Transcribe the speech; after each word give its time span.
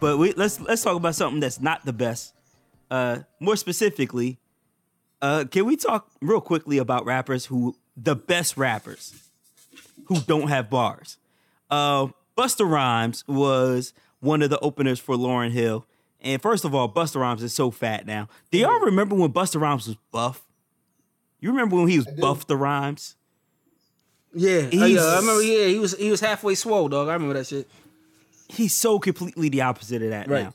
but 0.00 0.18
we 0.18 0.32
let's 0.32 0.60
let's 0.60 0.82
talk 0.82 0.96
about 0.96 1.14
something 1.14 1.40
that's 1.40 1.60
not 1.60 1.84
the 1.84 1.92
best. 1.92 2.34
Uh, 2.90 3.20
more 3.40 3.56
specifically, 3.56 4.38
uh, 5.20 5.44
can 5.50 5.66
we 5.66 5.76
talk 5.76 6.10
real 6.20 6.40
quickly 6.40 6.78
about 6.78 7.04
rappers 7.04 7.46
who 7.46 7.76
the 7.96 8.14
best 8.14 8.56
rappers 8.56 9.14
who 10.06 10.20
don't 10.20 10.48
have 10.48 10.70
bars? 10.70 11.18
Uh, 11.70 12.08
Busta 12.36 12.68
Rhymes 12.68 13.24
was 13.26 13.92
one 14.20 14.42
of 14.42 14.50
the 14.50 14.58
openers 14.60 14.98
for 14.98 15.16
Lauryn 15.16 15.50
Hill. 15.50 15.86
And 16.20 16.42
first 16.42 16.64
of 16.64 16.74
all, 16.74 16.88
Busta 16.92 17.20
Rhymes 17.20 17.42
is 17.42 17.54
so 17.54 17.70
fat 17.70 18.06
now. 18.06 18.28
Do 18.50 18.58
y'all 18.58 18.80
remember 18.80 19.14
when 19.14 19.32
Busta 19.32 19.60
Rhymes 19.60 19.86
was 19.86 19.96
buff? 20.10 20.48
You 21.40 21.50
remember 21.50 21.76
when 21.76 21.88
he 21.88 21.98
was 21.98 22.06
buff 22.06 22.46
the 22.46 22.56
rhymes? 22.56 23.14
Yeah, 24.34 24.68
uh, 24.72 24.86
yeah, 24.86 25.00
I 25.00 25.16
remember. 25.20 25.42
Yeah, 25.42 25.66
he 25.66 25.78
was 25.78 25.96
he 25.96 26.10
was 26.10 26.20
halfway 26.20 26.54
swole, 26.54 26.88
dog. 26.88 27.08
I 27.08 27.14
remember 27.14 27.34
that 27.34 27.46
shit. 27.46 27.68
He's 28.48 28.74
so 28.74 28.98
completely 28.98 29.48
the 29.48 29.62
opposite 29.62 30.02
of 30.02 30.10
that 30.10 30.28
Right. 30.28 30.44
now. 30.44 30.54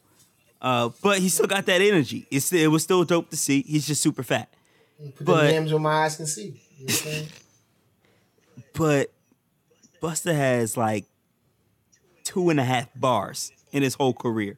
Uh, 0.61 0.89
but 1.01 1.19
he 1.19 1.29
still 1.29 1.45
got 1.47 1.65
that 1.65 1.81
energy. 1.81 2.25
It's 2.31 2.51
it 2.53 2.67
was 2.71 2.83
still 2.83 3.03
dope 3.03 3.29
to 3.31 3.37
see. 3.37 3.61
He's 3.63 3.85
just 3.85 4.01
super 4.01 4.23
fat. 4.23 4.49
Put 5.17 5.25
But- 5.25 5.43
the 5.47 5.53
yams 5.53 5.71
where 5.71 5.79
my 5.81 6.03
eyes 6.05 6.15
can 6.17 6.25
see. 6.25 6.61
You 6.77 6.85
know 6.85 6.85
what 6.85 6.89
I'm 6.91 6.97
saying? 6.97 7.27
But 8.75 9.11
Busta 10.01 10.33
has 10.35 10.75
like 10.77 11.05
two 12.23 12.49
and 12.49 12.59
a 12.59 12.63
half 12.63 12.87
bars 12.95 13.51
in 13.71 13.83
his 13.83 13.93
whole 13.95 14.13
career. 14.13 14.57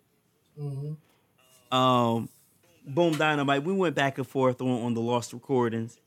Um, 1.72 2.30
Boom 2.88 3.14
Dynamite. 3.18 3.64
We 3.64 3.74
went 3.74 3.96
back 3.96 4.18
and 4.18 4.28
forth 4.28 4.62
on, 4.62 4.68
on 4.84 4.94
the 4.94 5.02
lost 5.02 5.34
recordings. 5.34 5.98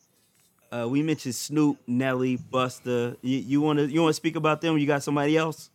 Uh, 0.70 0.86
we 0.88 1.02
mentioned 1.02 1.34
Snoop, 1.34 1.78
Nelly, 1.86 2.38
Busta. 2.38 3.16
You, 3.22 3.38
you 3.38 3.60
wanna 3.60 3.84
you 3.84 4.00
wanna 4.00 4.12
speak 4.12 4.36
about 4.36 4.60
them? 4.60 4.78
You 4.78 4.86
got 4.86 5.02
somebody 5.02 5.36
else? 5.36 5.70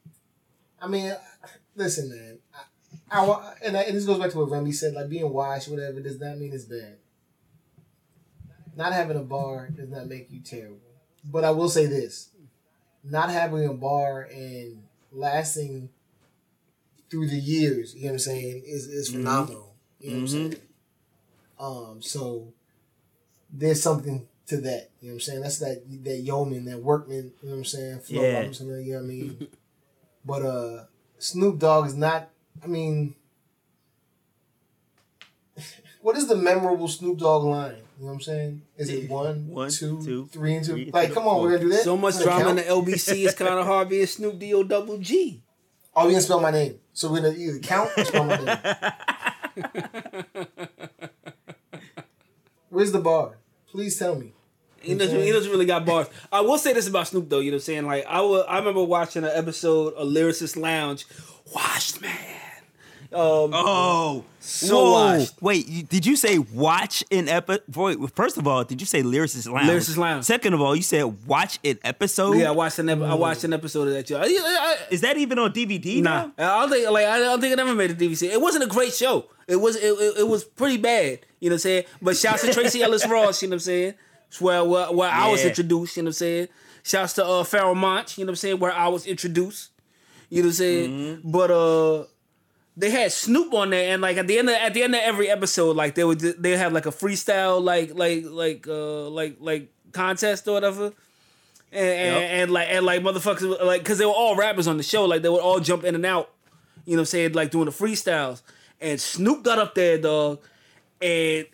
I 0.82 0.88
mean, 0.88 1.14
listen, 1.76 2.10
man. 2.10 2.40
I, 3.12 3.26
I 3.26 3.54
and, 3.66 3.78
I, 3.78 3.82
and 3.84 3.96
this 3.96 4.06
goes 4.06 4.20
back 4.20 4.32
to 4.32 4.38
what 4.38 4.50
Remy 4.50 4.72
said, 4.72 4.94
like 4.94 5.10
being 5.10 5.32
washed, 5.32 5.68
whatever, 5.70 6.00
does 6.00 6.20
not 6.20 6.38
mean 6.38 6.54
it's 6.54 6.66
bad. 6.66 6.98
Not 8.76 8.94
having 8.94 9.18
a 9.18 9.24
bar 9.24 9.70
does 9.70 9.90
not 9.90 10.08
make 10.08 10.32
you 10.32 10.40
terrible. 10.40 10.80
But 11.24 11.44
I 11.44 11.52
will 11.52 11.70
say 11.70 11.86
this: 11.86 12.30
not 13.04 13.30
having 13.30 13.66
a 13.66 13.74
bar 13.74 14.28
and 14.34 14.84
lasting 15.12 15.90
through 17.10 17.28
the 17.28 17.38
years, 17.38 17.94
you 17.96 18.04
know 18.04 18.08
what 18.08 18.14
I'm 18.14 18.20
saying, 18.20 18.64
is 18.66 18.88
is 18.88 19.10
phenomenal. 19.10 19.76
You 20.00 20.10
know 20.10 20.16
what 20.16 20.22
I'm 20.22 20.28
saying? 20.28 20.56
Um, 21.60 22.02
so 22.02 22.54
there's 23.52 23.82
something 23.82 24.28
to 24.48 24.58
that. 24.58 24.90
You 25.00 25.10
know 25.10 25.14
what 25.14 25.14
I'm 25.14 25.20
saying? 25.20 25.42
That's 25.42 25.60
that 25.60 25.84
that 26.04 26.18
yeoman, 26.18 26.66
that 26.66 26.82
workman. 26.82 27.32
You 27.42 27.50
know 27.50 27.56
what 27.56 27.58
I'm 27.60 27.66
saying? 27.66 28.00
Flo 28.00 28.22
Yeah. 28.22 28.38
Robinson, 28.38 28.68
you 28.86 28.94
know 28.94 28.98
what 29.00 29.04
I 29.04 29.08
mean? 29.08 29.48
but 30.26 30.42
uh, 30.42 30.84
Snoop 31.24 31.58
Dogg 31.58 31.88
is 31.88 31.96
not. 31.96 32.28
I 32.62 32.68
mean, 32.68 33.16
what 36.02 36.18
is 36.18 36.28
the 36.28 36.36
memorable 36.36 36.90
Snoop 36.90 37.18
Dogg 37.18 37.46
line? 37.46 37.76
You 37.98 38.06
know 38.06 38.08
what 38.08 38.14
I'm 38.16 38.22
saying? 38.22 38.62
Is 38.76 38.90
it 38.90 39.10
one, 39.10 39.48
One, 39.48 39.70
two, 39.70 40.04
two, 40.04 40.28
three, 40.28 40.56
and 40.56 40.66
two? 40.66 40.74
three, 40.74 40.92
like, 40.92 41.14
come 41.14 41.24
on, 41.26 41.36
four. 41.36 41.44
we're 41.44 41.52
gonna 41.52 41.64
do 41.64 41.70
that. 41.70 41.84
So 41.84 41.96
much 41.96 42.16
We're 42.16 42.26
gonna 42.26 42.44
drama 42.44 42.50
in 42.50 42.56
the 42.58 42.64
LBC. 42.92 43.26
It's 43.26 43.36
kind 43.36 43.54
of 43.54 43.66
hard 43.72 43.88
being 43.88 44.06
Snoop 44.06 44.38
D 44.38 44.54
O 44.54 44.64
double 44.64 44.98
G. 44.98 45.42
Oh, 45.96 46.06
we 46.08 46.12
gonna 46.12 46.22
spell 46.22 46.42
my 46.42 46.52
name. 46.52 46.80
So 46.92 47.10
we're 47.10 47.22
gonna 47.22 47.36
either 47.36 47.60
count 47.60 47.92
or 47.98 48.04
spell 48.04 48.26
my 48.26 48.38
name. 48.38 48.58
Where's 52.70 52.92
the 52.92 53.00
bar? 53.00 53.38
Please 53.72 53.98
tell 53.98 54.16
me. 54.16 54.34
He 54.84 54.96
doesn't, 54.96 55.22
he 55.22 55.32
doesn't 55.32 55.52
really 55.52 55.66
got 55.66 55.86
bars. 55.86 56.08
I 56.32 56.42
will 56.42 56.58
say 56.58 56.74
this 56.74 56.88
about 56.88 57.08
Snoop 57.08 57.30
though, 57.30 57.40
you 57.40 57.52
know 57.52 57.56
what 57.56 57.62
I'm 57.62 57.66
saying? 57.66 57.86
Like 57.86 58.06
I 58.08 58.22
will, 58.22 58.46
I 58.48 58.58
remember 58.60 58.84
watching 58.84 59.24
an 59.24 59.32
episode 59.34 59.94
of 59.94 60.08
Lyricist 60.08 60.56
Lounge, 60.58 61.06
Washed 61.54 62.02
Man. 62.02 62.18
Um, 63.12 63.52
Oh, 63.54 64.26
So 64.40 64.76
whoa. 64.86 64.92
washed. 65.18 65.40
Wait, 65.40 65.68
you, 65.70 65.84
did 65.84 66.04
you 66.04 66.16
say 66.16 66.40
watch 66.40 67.04
an 67.12 67.30
episode? 67.30 68.12
First 68.16 68.38
of 68.38 68.48
all, 68.48 68.64
did 68.64 68.82
you 68.82 68.88
say 68.88 69.04
Lyricist 69.04 69.52
Lounge? 69.52 69.70
Lyricist 69.70 69.98
Lounge. 69.98 70.26
Second 70.26 70.54
of 70.56 70.62
all, 70.62 70.76
you 70.76 70.82
said 70.82 71.28
watch 71.28 71.60
an 71.64 71.78
episode. 71.84 72.38
yeah, 72.38 72.48
I 72.48 72.52
watched 72.52 72.80
an 72.80 72.90
ep- 72.90 73.02
I 73.02 73.14
watched 73.14 73.44
an 73.44 73.54
episode 73.54 73.88
of 73.88 73.94
that. 73.94 74.08
show. 74.08 74.18
I, 74.18 74.24
I, 74.24 74.78
Is 74.90 75.02
that 75.02 75.18
even 75.18 75.38
on 75.38 75.54
DVD 75.54 76.02
Nah, 76.02 76.32
now? 76.38 76.58
I 76.58 76.62
don't 76.62 76.72
think 76.72 76.90
like 76.90 77.06
I 77.06 77.20
don't 77.20 77.40
think 77.40 77.54
it 77.54 77.60
ever 77.60 77.76
made 77.76 77.92
a 77.92 77.96
DVD. 77.96 78.32
It 78.32 78.42
wasn't 78.42 78.64
a 78.64 78.68
great 78.68 78.94
show. 78.96 79.26
It 79.48 79.58
was 79.58 79.76
it, 79.76 79.84
it, 79.84 80.18
it 80.22 80.28
was 80.28 80.44
pretty 80.44 80.78
bad. 80.78 81.20
You 81.40 81.50
know 81.50 81.54
what 81.54 81.58
I'm 81.58 81.60
saying? 81.60 81.84
But 82.02 82.18
shouts 82.18 82.42
to 82.42 82.52
Tracee 82.52 82.82
Ellis 82.82 83.08
Ross. 83.08 83.44
You 83.44 83.48
know 83.50 83.52
what 83.52 83.56
I'm 83.58 83.60
saying? 83.60 83.94
Where 84.42 84.64
where, 84.64 84.92
where 84.92 85.10
I 85.10 85.30
was 85.30 85.44
introduced. 85.46 85.98
You 85.98 86.04
know 86.04 86.08
what 86.08 86.10
I'm 86.10 86.14
saying? 86.14 86.48
Shouts 86.84 87.14
to 87.14 87.26
uh, 87.26 87.44
Pharoah 87.44 87.76
Monch. 87.76 88.18
You 88.18 88.26
know 88.26 88.30
what 88.30 88.34
I'm 88.34 88.36
saying? 88.38 88.60
Where 88.60 88.74
I 88.74 88.88
was 88.88 89.06
introduced. 89.06 89.72
You 90.30 90.42
know 90.42 90.48
what 90.48 90.50
I'm 90.50 90.54
saying? 90.56 90.90
Mm-hmm. 90.92 91.32
But 91.32 91.52
uh. 91.52 92.06
They 92.76 92.90
had 92.90 93.12
Snoop 93.12 93.54
on 93.54 93.70
there, 93.70 93.94
and 93.94 94.02
like 94.02 94.18
at 94.18 94.26
the 94.26 94.40
end 94.40 94.50
of 94.50 94.56
at 94.56 94.74
the 94.74 94.82
end 94.82 94.96
of 94.96 95.02
every 95.04 95.30
episode, 95.30 95.76
like 95.76 95.94
they 95.94 96.04
would 96.04 96.20
they 96.20 96.58
have 96.58 96.74
like 96.74 96.88
a 96.88 96.92
freestyle 96.92 97.64
like 97.64 97.94
like 97.94 98.24
like 98.26 98.68
uh 98.68 99.10
like 99.10 99.38
like 99.40 99.70
contest 99.92 100.48
or 100.48 100.54
whatever, 100.54 100.86
and 101.72 101.88
and, 101.88 102.16
Yep. 102.16 102.30
and 102.32 102.52
like 102.52 102.68
and 102.72 102.84
like 102.84 103.04
motherfuckers 103.04 103.64
like 103.64 103.82
because 103.84 104.00
they 104.00 104.08
were 104.08 104.12
all 104.12 104.36
rappers 104.36 104.66
on 104.68 104.78
the 104.78 104.84
show, 104.84 105.06
like 105.06 105.22
they 105.22 105.30
would 105.30 105.40
all 105.40 105.60
jump 105.60 105.84
in 105.84 105.94
and 105.94 106.04
out, 106.04 106.32
you 106.84 106.96
know 106.96 107.02
what 107.02 107.02
I'm 107.02 107.06
saying, 107.06 107.34
like 107.34 107.52
doing 107.52 107.66
the 107.66 107.72
freestyles. 107.72 108.42
And 108.82 109.00
Snoop 109.00 109.44
got 109.44 109.60
up 109.60 109.76
there, 109.76 110.00
dog, 110.00 110.40
and 111.00 111.46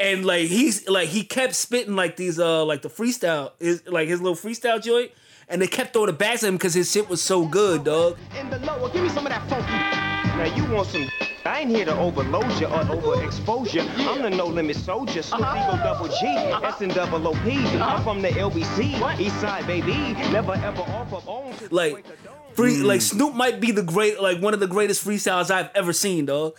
and 0.00 0.24
like 0.24 0.48
he's 0.48 0.88
like 0.88 1.08
he 1.08 1.22
kept 1.22 1.54
spitting 1.54 1.94
like 1.94 2.16
these 2.16 2.40
uh 2.40 2.64
like 2.64 2.82
the 2.82 2.88
freestyle 2.88 3.52
is 3.60 3.86
like 3.86 4.08
his 4.08 4.20
little 4.20 4.36
freestyle 4.36 4.82
joint, 4.82 5.12
and 5.48 5.60
they 5.60 5.66
kept 5.66 5.92
throwing 5.92 6.06
the 6.06 6.12
back 6.12 6.36
at 6.36 6.42
him 6.42 6.54
because 6.54 6.74
his 6.74 6.90
shit 6.90 7.08
was 7.08 7.22
so 7.22 7.46
good, 7.46 7.84
dog. 7.84 8.16
in 8.38 8.48
the 8.50 8.58
lower. 8.60 8.88
Give 8.90 9.02
me 9.02 9.10
some 9.10 9.26
of 9.26 9.32
that 9.32 9.46
funky. 9.48 10.10
Now 10.36 10.56
you 10.56 10.74
want 10.74 10.88
some? 10.88 11.06
I 11.44 11.60
ain't 11.60 11.70
here 11.70 11.84
to 11.84 11.98
overload 11.98 12.50
you 12.60 12.66
or 12.66 12.84
overexpose 12.84 13.74
you. 13.74 13.82
I'm 14.08 14.22
the 14.22 14.30
no 14.30 14.46
limit 14.46 14.76
soldier, 14.76 15.22
Snoop 15.22 15.42
uh-huh. 15.42 15.74
Eagle 15.74 15.84
Double 15.84 16.08
G, 16.08 16.26
uh-huh. 16.26 16.66
S 16.66 16.80
and 16.80 16.94
double 16.94 17.28
OP. 17.28 17.36
I'm 17.36 17.82
uh-huh. 17.82 18.02
from 18.02 18.22
the 18.22 18.28
LBC, 18.28 19.20
East 19.20 19.40
Side 19.40 19.66
baby. 19.66 19.92
Never 20.32 20.54
ever 20.54 20.82
off 20.82 21.12
of 21.12 21.28
on. 21.28 21.54
Like 21.70 22.04
free 22.54 22.78
like 22.78 23.02
Snoop 23.02 23.34
might 23.34 23.60
be 23.60 23.70
the 23.70 23.82
great 23.82 24.20
like 24.20 24.40
one 24.40 24.54
of 24.54 24.60
the 24.60 24.66
greatest 24.66 25.04
freestyles 25.04 25.50
I've 25.50 25.70
ever 25.74 25.92
seen, 25.92 26.26
dog. 26.26 26.56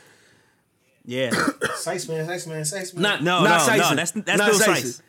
Yeah. 1.06 1.32
Sice 1.76 2.08
man, 2.08 2.28
Sice 2.28 2.48
man, 2.48 2.64
Sice 2.66 2.94
man. 2.94 3.02
Not 3.02 3.24
No, 3.24 3.44
not 3.44 3.68
no, 3.68 3.74
Sison. 3.74 3.90
no. 3.90 3.96
That's 3.96 4.12
that's 4.12 4.38
Not 4.38 4.52
no 4.52 4.54
Sison. 4.58 4.66
size. 4.66 5.02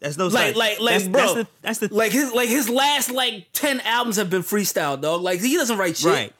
That's 0.00 0.16
no 0.18 0.26
Like 0.28 0.56
like 0.56 0.80
like 0.80 0.94
that's, 0.94 1.08
bro. 1.08 1.20
That's 1.20 1.34
the, 1.34 1.48
that's 1.62 1.78
the 1.78 1.94
like 1.94 2.12
his 2.12 2.32
like 2.32 2.48
his 2.48 2.68
last 2.68 3.10
like 3.10 3.46
ten 3.52 3.80
albums 3.80 4.16
have 4.16 4.30
been 4.30 4.42
freestyle, 4.42 5.00
dog. 5.00 5.20
Like 5.22 5.40
he 5.40 5.54
doesn't 5.56 5.78
write 5.78 5.96
shit. 5.96 6.10
right. 6.12 6.32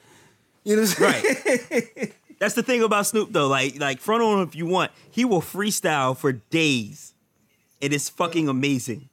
You 0.65 0.77
know 0.77 0.83
what 0.83 1.01
I'm 1.01 1.13
saying? 1.23 1.63
Right. 2.01 2.13
That's 2.41 2.55
the 2.55 2.63
thing 2.65 2.83
about 2.83 3.07
Snoop 3.07 3.33
though. 3.33 3.47
Like 3.49 3.79
like 3.79 4.01
front 4.01 4.23
on 4.23 4.39
him 4.43 4.49
if 4.49 4.57
you 4.57 4.67
want. 4.67 4.91
He 5.11 5.25
will 5.25 5.41
freestyle 5.41 6.17
for 6.17 6.33
days. 6.33 7.15
It 7.81 7.93
is 7.93 8.09
fucking 8.09 8.49
amazing. 8.49 9.09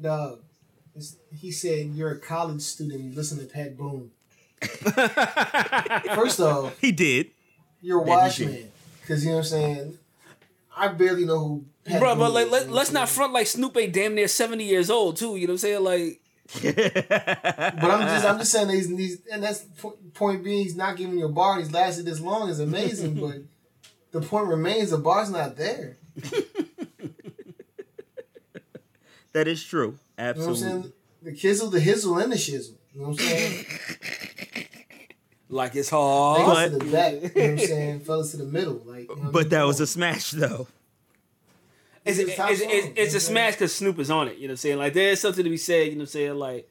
Dog, 0.00 0.40
it's- 0.94 1.16
he 1.34 1.50
said 1.50 1.88
you're 1.94 2.10
a 2.10 2.18
college 2.18 2.60
student. 2.62 3.14
Listen 3.16 3.38
to 3.38 3.44
Pat 3.46 3.76
Boone. 3.76 4.10
First 6.14 6.40
off, 6.40 6.78
He 6.78 6.92
did. 6.92 7.30
you're 7.80 8.02
a 8.02 8.06
That 8.06 8.32
he 9.08 9.12
wash 9.12 9.24
did. 9.24 9.24
man, 9.24 9.24
because 9.24 9.24
you 9.24 9.30
know 9.30 9.36
what 9.36 9.44
I'm 9.44 9.50
saying. 9.50 9.98
I 10.76 10.88
barely 10.88 11.24
know 11.24 11.38
who. 11.38 11.64
Pat 11.84 12.00
Bro, 12.00 12.16
but 12.16 12.32
like 12.32 12.50
let, 12.50 12.70
let's 12.70 12.92
not 12.92 13.08
front 13.08 13.32
like 13.32 13.46
Snoop 13.46 13.76
ain't 13.76 13.92
damn 13.92 14.14
near 14.14 14.28
seventy 14.28 14.64
years 14.64 14.90
old 14.90 15.16
too. 15.16 15.36
You 15.36 15.46
know 15.46 15.52
what 15.52 15.64
I'm 15.64 15.82
saying? 15.82 15.84
Like 15.84 16.20
But 16.62 17.90
I'm 17.90 18.00
just, 18.02 18.24
I'm 18.26 18.38
just 18.38 18.52
saying 18.52 18.68
these, 18.68 18.88
these, 18.96 19.18
and 19.32 19.42
that's 19.42 19.60
the 19.60 19.90
point 20.14 20.44
being, 20.44 20.62
he's 20.62 20.76
not 20.76 20.96
giving 20.96 21.18
you 21.18 21.26
a 21.26 21.30
bar. 21.30 21.58
He's 21.58 21.72
lasted 21.72 22.06
this 22.06 22.20
long 22.20 22.48
is 22.48 22.60
amazing, 22.60 23.14
but 23.20 23.36
the 24.12 24.20
point 24.26 24.48
remains, 24.48 24.90
the 24.90 24.98
bar's 24.98 25.30
not 25.30 25.56
there. 25.56 25.96
That 29.32 29.48
is 29.48 29.64
true. 29.64 29.98
You 30.18 30.24
know 30.24 30.30
what 30.30 30.36
I'm 30.36 30.38
Absolutely. 30.38 30.60
saying? 30.60 30.92
The 31.22 31.32
kizzle, 31.32 31.70
the 31.70 31.80
hizzle, 31.80 32.22
and 32.22 32.30
the 32.32 32.36
shizzle. 32.36 32.74
You 32.94 33.00
know 33.00 33.08
what 33.08 33.20
I'm 33.20 33.26
saying? 33.26 33.66
like 35.48 35.74
it's 35.76 35.90
hard. 35.90 36.40
Niggas 36.40 36.70
to 36.70 36.78
the 36.78 36.92
back. 36.92 37.12
You 37.14 37.20
know 37.20 37.28
what 37.28 37.36
I'm 37.50 37.58
saying? 37.58 38.00
Fellas 38.06 38.30
to 38.32 38.36
the 38.38 38.44
middle. 38.44 38.82
Like, 38.84 39.08
you 39.08 39.16
know 39.16 39.22
what 39.22 39.28
I 39.28 39.30
but 39.30 39.40
mean? 39.40 39.48
that 39.50 39.62
was 39.64 39.80
a 39.80 39.86
smash 39.86 40.30
though. 40.32 40.66
It's, 42.04 42.18
It's 42.18 42.30
it's, 42.30 42.38
a 42.38 42.48
it's, 42.50 42.60
it's, 42.62 42.92
it's 42.96 43.14
a 43.14 43.20
smash 43.20 43.54
because 43.54 43.74
Snoop 43.74 43.98
is 43.98 44.10
on 44.10 44.28
it. 44.28 44.36
You 44.36 44.42
know 44.42 44.46
what 44.48 44.50
I'm 44.52 44.56
saying? 44.58 44.78
Like 44.78 44.92
there's 44.94 45.20
something 45.20 45.44
to 45.44 45.50
be 45.50 45.56
said. 45.56 45.86
You 45.88 45.92
know 45.92 45.98
what 45.98 46.02
I'm 46.02 46.06
saying? 46.08 46.34
Like 46.34 46.68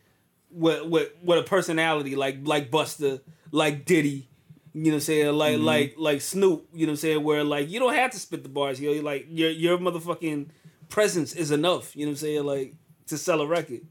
what 0.50 0.90
with 0.90 1.10
with 1.24 1.40
a 1.40 1.44
personality 1.44 2.16
like 2.16 2.40
like 2.44 2.70
Busta, 2.70 3.22
like 3.52 3.86
Diddy. 3.86 4.28
You 4.76 4.82
know 4.86 4.90
what 4.90 4.94
I'm 4.96 5.00
saying? 5.02 5.34
Like 5.34 5.56
Mm-hmm. 5.56 5.64
like 5.66 5.96
like 5.98 6.22
Snoop. 6.22 6.68
You 6.74 6.86
know 6.86 6.92
what 6.92 6.94
I'm 6.94 6.98
saying? 6.98 7.24
Where 7.24 7.44
like 7.44 7.70
you 7.70 7.80
don't 7.80 7.94
have 7.96 8.12
to 8.12 8.20
spit 8.20 8.44
the 8.44 8.50
bars. 8.50 8.80
You 8.80 8.96
know, 8.96 9.02
like 9.02 9.28
your 9.30 9.50
your 9.50 9.78
motherfucking 9.78 10.48
presence 10.90 11.34
is 11.34 11.50
enough. 11.52 11.96
You 11.96 12.06
know 12.06 12.10
what 12.12 12.14
I'm 12.14 12.18
saying? 12.18 12.44
Like 12.44 12.76
to 13.08 13.18
sell 13.18 13.42
a 13.42 13.48
record. 13.48 13.82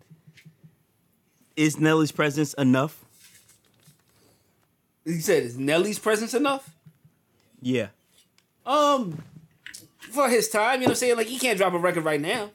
Is 1.57 1.79
Nelly's 1.79 2.13
presence 2.13 2.55
enough? 2.55 3.02
He 5.05 5.21
said, 5.21 5.43
"Is 5.43 5.59
Nelly's 5.59 5.99
presence 5.99 6.35
enough?" 6.35 6.71
Yeah. 7.61 7.89
Um, 8.65 9.23
for 10.13 10.29
his 10.29 10.49
time, 10.49 10.81
you 10.81 10.87
know 10.87 10.91
what 10.91 10.91
I'm 10.91 10.97
saying? 10.97 11.17
Like 11.17 11.27
he 11.27 11.39
can't 11.39 11.59
drop 11.59 11.73
a 11.73 11.79
record 11.79 12.05
right 12.05 12.21
now. 12.21 12.51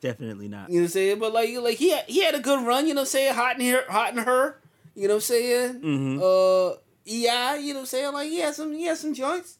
Definitely 0.00 0.48
not. 0.48 0.68
You 0.68 0.76
know 0.76 0.80
what 0.82 0.84
I'm 0.86 0.90
saying? 0.92 1.18
But 1.18 1.32
like 1.32 1.50
like 1.56 1.76
he 1.76 1.90
had, 1.90 2.04
he 2.06 2.22
had 2.22 2.34
a 2.34 2.40
good 2.40 2.64
run, 2.66 2.86
you 2.86 2.94
know 2.94 3.00
what 3.00 3.08
I'm 3.08 3.10
saying? 3.10 3.34
Hot 3.34 3.56
in 3.56 3.60
here, 3.62 3.84
hot 3.88 4.12
in 4.12 4.18
her. 4.18 4.56
You 4.94 5.08
know 5.08 5.14
what 5.14 5.18
I'm 5.18 5.20
saying? 5.22 5.80
Mhm. 5.80 6.18
Uh 6.20 6.76
EI, 7.06 7.60
you 7.60 7.72
know 7.72 7.80
what 7.80 7.80
I'm 7.80 7.86
saying? 7.86 8.12
Like 8.12 8.28
he 8.28 8.38
had 8.38 8.54
some 8.54 8.72
he 8.72 8.84
had 8.84 8.96
some 8.96 9.14
joints. 9.14 9.58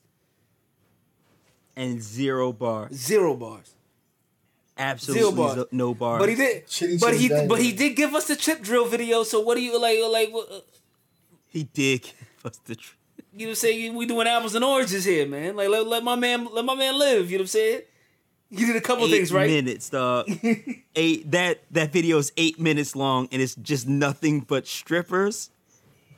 And 1.77 2.03
zero 2.03 2.53
bars. 2.53 2.93
Zero 2.95 3.35
bars. 3.35 3.75
Absolutely 4.77 5.33
bars. 5.37 5.65
no 5.73 5.93
bars. 5.95 6.21
But 6.21 6.29
he 6.29 6.35
did 6.37 6.69
Chitty 6.69 6.99
but 6.99 7.13
Chitty 7.13 7.19
he 7.23 7.29
Bang 7.29 7.49
but 7.49 7.61
he 7.61 7.73
did 7.73 7.97
give 7.97 8.15
us 8.15 8.29
the 8.29 8.37
tip 8.37 8.63
drill 8.63 8.87
video, 8.87 9.25
so 9.25 9.41
what 9.41 9.57
do 9.57 9.63
you 9.63 9.81
like 9.81 9.99
like 10.11 10.33
what, 10.33 10.51
uh, 10.51 10.61
He 11.49 11.65
did 11.65 12.03
give 12.03 12.15
us 12.45 12.59
the 12.65 12.77
truth. 12.77 12.97
you 13.33 13.41
know 13.41 13.45
what 13.47 13.51
I'm 13.51 13.55
saying? 13.57 13.95
We 13.95 14.07
doing 14.07 14.27
apples 14.27 14.55
and 14.55 14.65
oranges 14.65 15.05
here, 15.05 15.27
man. 15.27 15.57
Like 15.57 15.69
let, 15.69 15.87
let 15.87 16.05
my 16.05 16.17
man 16.17 16.49
let 16.53 16.65
my 16.65 16.75
man 16.75 16.99
live, 16.99 17.31
you 17.31 17.39
know 17.39 17.43
what 17.43 17.45
I'm 17.45 17.49
saying? 17.49 17.81
He 18.51 18.65
did 18.65 18.77
a 18.77 18.81
couple 18.81 19.05
Eight 19.05 19.11
things, 19.11 19.31
right? 19.33 19.51
minutes, 19.51 19.91
dog. 19.91 20.27
eight 20.97 21.31
that 21.33 21.63
that 21.71 21.93
video 21.93 22.17
is 22.19 22.33
eight 22.39 22.59
minutes 22.59 22.97
long, 22.97 23.29
and 23.31 23.43
it's 23.43 23.55
just 23.57 23.87
nothing 23.87 24.41
but 24.41 24.67
strippers 24.67 25.51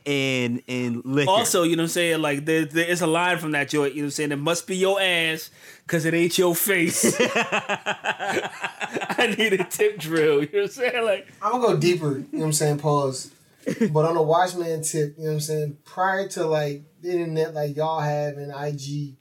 and 0.07 0.63
and 0.69 1.05
liquor. 1.05 1.29
Also, 1.31 1.65
you 1.65 1.75
know 1.75 1.83
what 1.83 1.87
I'm 1.87 1.89
saying? 1.89 2.23
Like 2.23 2.45
there, 2.45 2.65
there 2.65 2.89
is 2.89 3.03
a 3.03 3.07
line 3.09 3.39
from 3.39 3.51
that 3.51 3.69
joint, 3.69 3.95
you 3.95 4.03
know 4.03 4.07
what 4.07 4.09
I'm 4.09 4.13
saying? 4.13 4.33
It 4.33 4.37
must 4.37 4.69
be 4.69 4.77
your 4.77 5.01
ass 5.01 5.51
because 5.85 6.05
it 6.05 6.15
ain't 6.15 6.39
your 6.39 6.55
face. 6.55 7.17
I 7.21 9.35
need 9.37 9.55
a 9.55 9.65
tip 9.65 9.99
drill. 9.99 10.43
You 10.45 10.49
know 10.53 10.53
what 10.53 10.63
I'm 10.63 10.69
saying? 10.69 11.05
Like 11.05 11.33
I'm 11.43 11.61
gonna 11.61 11.75
go 11.75 11.77
deeper, 11.79 12.13
you 12.13 12.19
know 12.33 12.39
what 12.39 12.45
I'm 12.47 12.53
saying, 12.53 12.79
pause. 12.79 13.33
But 13.93 14.05
on 14.05 14.17
a 14.17 14.23
Watchman 14.23 14.83
tip, 14.83 15.17
you 15.17 15.25
know 15.25 15.31
what 15.31 15.35
I'm 15.35 15.41
saying, 15.41 15.79
prior 15.85 16.29
to 16.29 16.47
like 16.47 16.85
the 17.03 17.13
internet 17.13 17.55
like 17.55 17.77
y'all 17.77 18.01
have 18.01 18.39
in 18.39 18.51
IG 18.51 19.17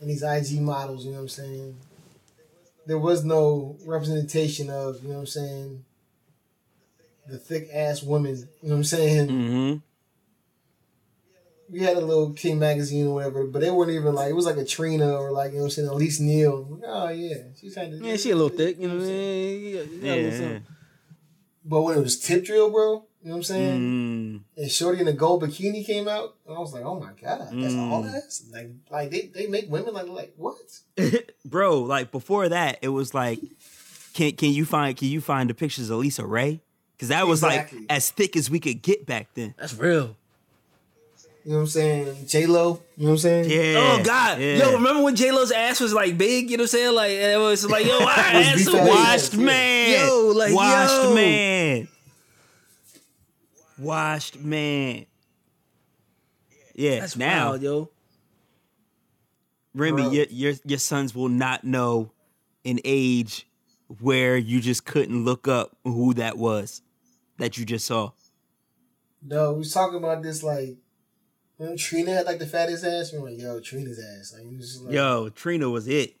and 0.00 0.10
these 0.10 0.22
IG 0.22 0.60
models, 0.60 1.04
you 1.04 1.10
know 1.12 1.18
what 1.18 1.22
I'm 1.24 1.28
saying, 1.28 1.76
there 2.86 2.98
was 2.98 3.24
no 3.24 3.76
representation 3.86 4.70
of, 4.70 5.02
you 5.02 5.08
know 5.08 5.14
what 5.14 5.20
I'm 5.20 5.26
saying, 5.26 5.84
the 7.28 7.38
thick 7.38 7.68
ass 7.72 8.02
women, 8.02 8.36
you 8.62 8.68
know 8.68 8.74
what 8.74 8.76
I'm 8.76 8.84
saying? 8.84 9.28
hmm 9.28 9.74
We 11.70 11.80
had 11.80 11.96
a 11.96 12.00
little 12.00 12.32
King 12.32 12.58
magazine 12.58 13.06
or 13.06 13.14
whatever, 13.14 13.44
but 13.46 13.60
they 13.60 13.70
weren't 13.70 13.92
even 13.92 14.14
like 14.14 14.30
it 14.30 14.34
was 14.34 14.46
like 14.46 14.58
a 14.58 14.64
Trina 14.64 15.14
or 15.14 15.32
like, 15.32 15.52
you 15.52 15.58
know 15.58 15.64
what 15.64 15.66
I'm 15.66 15.70
saying, 15.72 15.88
Elise 15.88 16.20
Neal. 16.20 16.64
Like, 16.70 16.82
oh 16.86 17.08
yeah. 17.08 17.36
She's 17.58 17.74
kind 17.74 17.94
of 17.94 18.00
Man, 18.00 18.18
she 18.18 18.30
a 18.30 18.36
little 18.36 18.56
thick, 18.56 18.78
you 18.78 18.88
know 18.88 18.94
what 18.94 19.02
I'm 19.02 19.08
saying? 19.08 19.74
Yeah, 20.02 20.14
yeah, 20.14 20.40
Yeah. 20.40 20.58
But 21.64 21.80
when 21.80 21.96
it 21.96 22.02
was 22.02 22.20
tip 22.20 22.44
drill, 22.44 22.70
bro, 22.70 23.06
you 23.24 23.30
know 23.30 23.36
what 23.36 23.38
I'm 23.38 23.42
saying? 23.44 23.80
Mm. 23.80 24.40
and 24.62 24.70
Shorty 24.70 25.00
in 25.00 25.08
a 25.08 25.12
gold 25.14 25.42
bikini 25.42 25.84
came 25.84 26.06
out, 26.08 26.36
and 26.46 26.54
I 26.56 26.60
was 26.60 26.72
like, 26.74 26.84
"Oh 26.84 27.00
my 27.00 27.10
god, 27.20 27.38
that's 27.40 27.74
Mm. 27.74 27.90
all 27.90 28.02
that 28.02 28.22
is!" 28.28 28.44
Like, 28.52 28.68
like 28.90 29.10
they, 29.10 29.30
they 29.34 29.46
make 29.46 29.70
women 29.70 29.94
like 29.94 30.08
like 30.08 30.34
what? 30.36 30.56
Bro, 31.44 31.80
like 31.80 32.12
before 32.12 32.48
that, 32.50 32.78
it 32.82 32.88
was 32.90 33.14
like, 33.14 33.40
can 34.12 34.32
can 34.32 34.50
you 34.50 34.64
find 34.66 34.94
can 34.96 35.08
you 35.08 35.20
find 35.22 35.48
the 35.50 35.54
pictures 35.54 35.88
of 35.90 36.00
LisaRaye? 36.00 36.60
Because 36.96 37.08
that 37.08 37.26
was 37.26 37.42
Exactly. 37.42 37.78
like 37.80 37.86
as 37.90 38.10
thick 38.10 38.36
as 38.36 38.50
we 38.50 38.60
could 38.60 38.80
get 38.82 39.06
back 39.06 39.28
then. 39.34 39.54
That's 39.58 39.74
real. 39.74 40.16
You 41.46 41.50
know 41.50 41.56
what 41.56 41.62
I'm 41.62 41.66
saying? 41.68 42.26
J 42.26 42.46
Lo, 42.46 42.80
you 42.96 43.04
know 43.04 43.10
what 43.10 43.12
I'm 43.12 43.18
saying? 43.18 43.50
Yeah. 43.50 43.74
Oh 44.00 44.02
God, 44.02 44.40
yeah. 44.40 44.54
yo! 44.56 44.72
Remember 44.72 45.02
when 45.02 45.14
J 45.14 45.30
Lo's 45.30 45.50
ass 45.50 45.78
was 45.80 45.92
like 45.92 46.16
big? 46.16 46.50
You 46.50 46.56
know 46.56 46.62
what 46.62 46.72
I'm 46.72 46.78
saying? 46.78 46.94
Like 46.94 47.10
it 47.10 47.38
was 47.38 47.66
like, 47.68 47.84
yo, 47.84 47.92
our 47.98 48.06
was 48.06 48.16
ass 48.16 48.54
beef 48.56 48.64
so 48.66 48.78
ass. 48.78 48.88
wide. 48.88 48.88
Washed 48.88 49.34
Yeah. 49.34 49.44
man. 49.44 50.06
Yo, 50.08 50.32
like, 50.34 50.54
washed 50.54 51.02
yo. 51.02 51.14
man. 51.14 51.88
Washed 53.84 54.38
man. 54.40 55.06
Yeah. 56.74 57.00
That's 57.00 57.16
now, 57.16 57.50
wild, 57.50 57.62
yo. 57.62 57.90
Remy, 59.74 60.14
your, 60.14 60.26
your 60.30 60.54
your 60.64 60.78
sons 60.78 61.14
will 61.14 61.28
not 61.28 61.64
know 61.64 62.12
an 62.64 62.78
age 62.84 63.46
where 64.00 64.36
you 64.36 64.60
just 64.60 64.84
couldn't 64.84 65.24
look 65.24 65.48
up 65.48 65.76
who 65.84 66.14
that 66.14 66.38
was 66.38 66.82
that 67.38 67.58
you 67.58 67.64
just 67.64 67.86
saw. 67.86 68.12
No, 69.22 69.52
we 69.52 69.58
was 69.60 69.72
talking 69.72 69.98
about 69.98 70.22
this 70.22 70.42
like 70.42 70.76
when 71.56 71.76
Trina 71.76 72.12
had 72.12 72.26
like 72.26 72.38
the 72.38 72.46
fattest 72.46 72.84
ass. 72.84 73.12
We 73.12 73.18
were 73.18 73.30
like, 73.30 73.40
"Yo, 73.40 73.60
Trina's 73.60 73.98
ass." 73.98 74.34
Like, 74.36 74.46
was 74.56 74.72
just 74.72 74.84
like, 74.84 74.94
Yo, 74.94 75.28
Trina 75.30 75.70
was 75.70 75.88
it. 75.88 76.16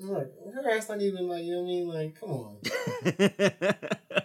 I'm 0.00 0.08
like, 0.08 0.32
her 0.54 0.70
ass 0.70 0.88
not 0.88 1.00
even 1.00 1.28
like 1.28 1.44
you 1.44 1.52
know 1.52 1.62
what 1.62 1.64
I 1.64 1.66
mean? 1.66 1.88
Like, 1.88 2.18
come 2.18 2.30
on, 2.30 2.56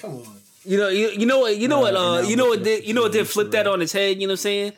come 0.00 0.14
on. 0.16 0.40
You 0.64 0.76
know, 0.76 0.88
you, 0.88 1.08
you 1.10 1.26
know 1.26 1.38
what, 1.40 1.56
you 1.56 1.68
know 1.68 1.80
what, 1.80 1.94
Uh, 1.94 2.22
you 2.26 2.36
know 2.36 2.46
what 2.48 2.62
did, 2.62 2.86
you 2.86 2.92
know 2.94 3.02
what 3.02 3.12
did 3.12 3.26
flip 3.26 3.50
that 3.52 3.66
on 3.66 3.80
its 3.80 3.92
head. 3.92 4.20
You 4.20 4.26
know 4.26 4.32
what 4.32 4.40
I'm 4.40 4.50
saying? 4.50 4.72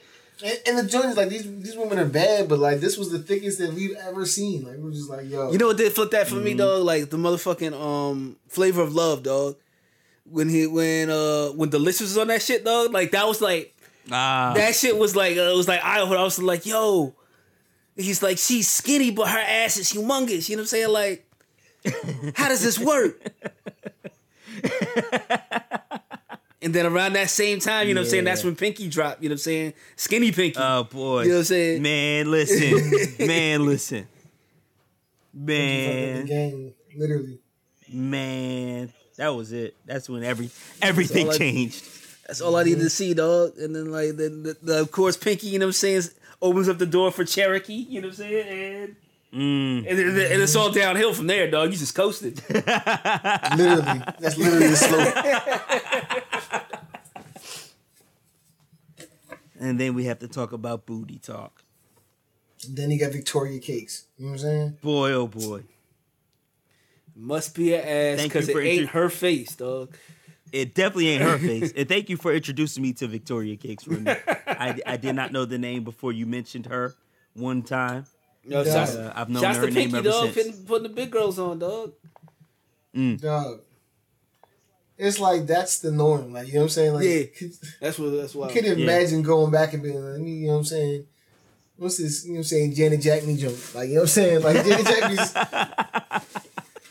And, 0.45 0.59
and 0.67 0.79
the 0.79 0.85
joint 0.91 1.07
is 1.07 1.17
like 1.17 1.29
these 1.29 1.43
these 1.61 1.77
women 1.77 1.99
are 1.99 2.07
bad, 2.07 2.49
but 2.49 2.59
like 2.59 2.81
this 2.81 2.97
was 2.97 3.11
the 3.11 3.19
thickest 3.19 3.59
that 3.59 3.75
we've 3.75 3.97
ever 3.97 4.25
seen. 4.25 4.65
Like 4.65 4.77
we're 4.79 4.91
just 4.93 5.11
like, 5.11 5.29
yo, 5.29 5.51
You 5.53 5.59
know 5.59 5.67
what 5.69 5.77
did 5.77 5.93
flip 5.93 6.11
that 6.13 6.29
for 6.29 6.37
Mm-hmm. 6.37 6.45
me, 6.45 6.55
dog? 6.55 6.83
Like 6.85 7.11
the 7.11 7.17
motherfucking 7.19 7.73
um 7.75 8.37
flavor 8.49 8.81
of 8.83 8.95
love, 8.95 9.23
dog. 9.23 9.57
When 10.25 10.49
he 10.49 10.67
when 10.67 11.11
uh 11.11 11.49
when 11.49 11.69
Delicious 11.71 12.03
was 12.03 12.19
on 12.19 12.29
that 12.29 12.41
shit, 12.43 12.65
dog. 12.65 12.93
Like 12.93 13.11
that 13.11 13.27
was 13.27 13.41
like 13.43 13.75
Ah, 14.11 14.53
that 14.55 14.75
shit 14.75 14.97
was 14.97 15.15
like 15.15 15.37
uh, 15.37 15.41
it 15.53 15.57
was 15.57 15.69
like 15.69 15.83
I 15.85 16.01
I 16.01 16.23
was 16.23 16.39
like, 16.39 16.65
yo, 16.65 17.15
he's 17.97 18.23
like 18.23 18.39
she's 18.39 18.67
skinny, 18.69 19.11
but 19.11 19.29
her 19.29 19.39
ass 19.39 19.77
is 19.77 19.93
humongous. 19.93 20.49
You 20.49 20.57
know 20.57 20.61
what 20.61 20.65
I'm 20.65 20.67
saying? 20.69 20.89
Like, 20.89 21.27
how 22.35 22.49
does 22.49 22.63
this 22.63 22.79
work? 22.79 23.21
and 26.63 26.75
then 26.75 26.87
around 26.87 27.15
that 27.15 27.31
same 27.31 27.59
time, 27.61 27.89
you 27.89 27.95
know 27.95 28.01
what 28.01 28.07
I'm 28.07 28.11
saying? 28.11 28.25
That's 28.25 28.45
when 28.45 28.57
Pinky 28.57 28.89
dropped. 28.89 29.23
You 29.23 29.29
know 29.29 29.35
what 29.35 29.37
I'm 29.37 29.39
saying? 29.39 29.73
Skinny 29.97 30.33
Pinky. 30.33 30.59
oh 30.61 30.85
boy. 30.85 31.23
You 31.23 31.29
know 31.29 31.35
what 31.37 31.39
I'm 31.41 31.45
saying? 31.45 31.83
Man, 31.83 32.31
listen. 32.31 33.17
Man, 33.27 33.67
listen. 33.67 34.07
Man, 35.33 36.27
game, 36.27 36.75
literally. 36.97 37.39
man. 37.93 38.93
That 39.17 39.29
was 39.29 39.53
it. 39.53 39.77
That's 39.87 40.09
when 40.09 40.25
every 40.25 40.51
everything 40.83 41.29
all 41.29 41.35
I- 41.35 41.39
changed. 41.39 41.87
That's 42.27 42.41
all 42.41 42.55
I 42.57 42.63
needed 42.63 42.81
to 42.81 42.91
see, 42.91 43.13
dog. 43.13 43.59
And 43.59 43.75
then 43.75 43.91
like 43.91 44.17
then 44.17 44.45
the, 44.45 44.57
the, 44.63 44.81
of 44.81 44.93
course 44.93 45.17
Pinky, 45.17 45.49
you 45.49 45.59
know 45.59 45.67
what 45.67 45.71
I'm 45.71 45.73
saying, 45.73 46.03
opens 46.41 46.69
up 46.69 46.79
the 46.79 46.87
door 46.87 47.11
for 47.11 47.25
Cherokee. 47.25 47.75
You 47.75 48.01
know 48.01 48.09
what 48.09 48.19
I'm 48.21 48.29
saying? 48.29 48.83
And 48.85 48.97
Mm. 49.33 49.87
and, 49.89 49.99
and, 49.99 50.19
and 50.19 50.43
it's 50.43 50.57
all 50.57 50.73
downhill 50.73 51.15
from 51.15 51.29
there, 51.29 51.49
dog. 51.49 51.71
You 51.71 51.77
just 51.77 51.95
coasted. 51.95 52.43
Literally, 52.51 54.03
that's 54.19 54.37
literally 54.37 54.67
the 54.67 54.77
slope. 54.77 55.15
And 59.61 59.79
then 59.79 59.95
we 59.95 60.05
have 60.07 60.19
to 60.21 60.29
talk 60.29 60.53
about 60.53 60.87
booty 60.87 61.19
talk. 61.19 61.63
then 62.69 62.91
you 62.91 62.99
got 62.99 63.13
Victoria 63.13 63.61
Cakes. 63.61 64.07
You 64.17 64.25
know 64.25 64.31
what 64.33 64.41
I'm 64.41 64.41
saying? 64.41 64.79
Boy, 64.83 65.13
oh 65.13 65.27
boy. 65.27 65.63
Must 67.15 67.55
be 67.55 67.75
an 67.75 67.81
ass 68.19 68.23
because 68.23 68.49
it 68.49 68.57
ain't 68.57 68.83
intro- 68.83 69.03
her 69.03 69.11
face, 69.11 69.55
dog. 69.55 69.95
It 70.53 70.75
definitely 70.75 71.11
ain't 71.11 71.23
her 71.23 71.39
face. 71.39 71.73
And 71.77 71.87
thank 71.89 72.09
you 72.09 72.17
for 72.17 72.33
introducing 72.33 72.83
me 72.83 72.95
to 72.95 73.07
Victoria 73.07 73.57
Cakes 73.57 73.85
for 73.85 73.93
me. 73.93 74.11
I, 74.47 74.81
I 74.87 74.97
did 74.97 75.15
not 75.15 75.31
know 75.31 75.45
the 75.45 75.59
name 75.59 75.85
before 75.85 76.13
you 76.13 76.27
mentioned 76.27 76.67
her 76.67 76.95
one 77.35 77.63
time. 77.63 78.07
Yo, 78.45 78.63
Yeah. 78.63 78.73
shots, 78.73 78.95
Uh, 78.97 79.13
I've 79.15 79.29
known 79.29 79.43
shots 79.43 79.59
her 79.59 79.67
to 79.67 79.71
name 79.73 79.91
Pinky, 79.91 79.99
ever 79.99 80.09
dog. 80.09 80.25
since. 80.33 80.35
Putting, 80.37 80.65
putting 80.65 80.83
the 80.85 80.89
big 80.95 81.11
girls 81.11 81.39
on, 81.39 81.59
dog. 81.59 81.93
Dog. 83.19 83.61
It's 84.99 85.19
like 85.19 85.47
that's 85.47 85.79
the 85.79 85.91
norm. 85.93 86.33
Like 86.33 86.49
you 86.49 86.55
know 86.55 86.61
what 86.61 86.65
I'm 86.65 86.69
saying? 86.71 86.95
Like 86.95 87.05
Yeah. 87.05 87.23
could, 87.25 87.53
That's 87.81 87.99
what. 87.99 88.11
That's 88.11 88.35
why. 88.35 88.49
you 88.49 88.53
could 88.55 88.65
imagine 88.67 89.23
going 89.23 89.51
back 89.51 89.73
and 89.73 89.83
being 89.83 89.95
like, 90.03 90.21
you 90.27 90.47
know 90.49 90.53
what 90.55 90.59
I'm 90.59 90.65
saying? 90.65 91.07
What's 91.77 91.97
this? 91.97 92.25
You 92.25 92.33
know 92.33 92.35
what 92.35 92.39
I'm 92.41 92.45
saying? 92.45 92.75
Janet 92.75 93.01
Jackman 93.01 93.39
joke. 93.39 93.75
Like 93.75 93.89
you 93.89 93.95
know 93.95 94.01
what 94.03 94.05
I'm 94.05 94.09
saying? 94.09 94.43
Like 94.43 94.57
Janet 94.67 94.87
Jackman's 94.87 96.27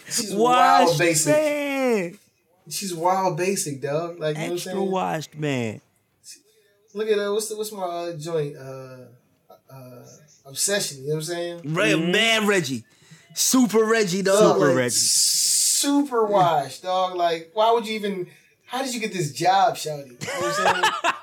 She's 0.09 0.33
wild 0.33 0.87
Washed 0.87 0.99
basic. 0.99 1.33
man. 1.35 2.17
She's 2.69 2.95
wild 2.95 3.37
basic, 3.37 3.79
dog. 3.81 4.17
Like 4.19 4.35
you 4.37 4.41
know 4.41 4.45
what 4.45 4.47
I'm 4.49 4.53
Extra 4.53 4.71
saying? 4.73 4.91
washed 4.91 5.35
man. 5.35 5.81
Look 6.95 7.07
at 7.09 7.17
that. 7.17 7.31
What's 7.31 7.49
the, 7.49 7.57
what's 7.57 7.71
my 7.71 7.83
uh, 7.83 8.13
joint? 8.17 8.55
Uh, 8.57 8.97
uh, 9.71 10.05
obsession. 10.49 11.01
You 11.01 11.09
know 11.09 11.15
what 11.15 11.19
I'm 11.19 11.23
saying? 11.23 11.61
Ray, 11.63 11.93
mm-hmm. 11.93 12.11
man, 12.11 12.47
Reggie, 12.47 12.83
super 13.33 13.85
Reggie, 13.85 14.21
dog. 14.21 14.39
Dog, 14.39 14.55
Super 14.55 14.67
like, 14.67 14.77
Reggie. 14.77 14.89
Super 14.91 16.25
washed, 16.25 16.83
dog. 16.83 17.15
Like, 17.15 17.51
why 17.53 17.71
would 17.71 17.87
you 17.87 17.95
even? 17.95 18.27
How 18.65 18.83
did 18.83 18.93
you 18.93 18.99
get 18.99 19.13
this 19.13 19.31
job, 19.31 19.75
Shouty? 19.75 20.05
You 20.05 20.11
know 20.11 20.47
what 20.47 20.59
I'm 20.59 20.83
saying? 20.83 20.93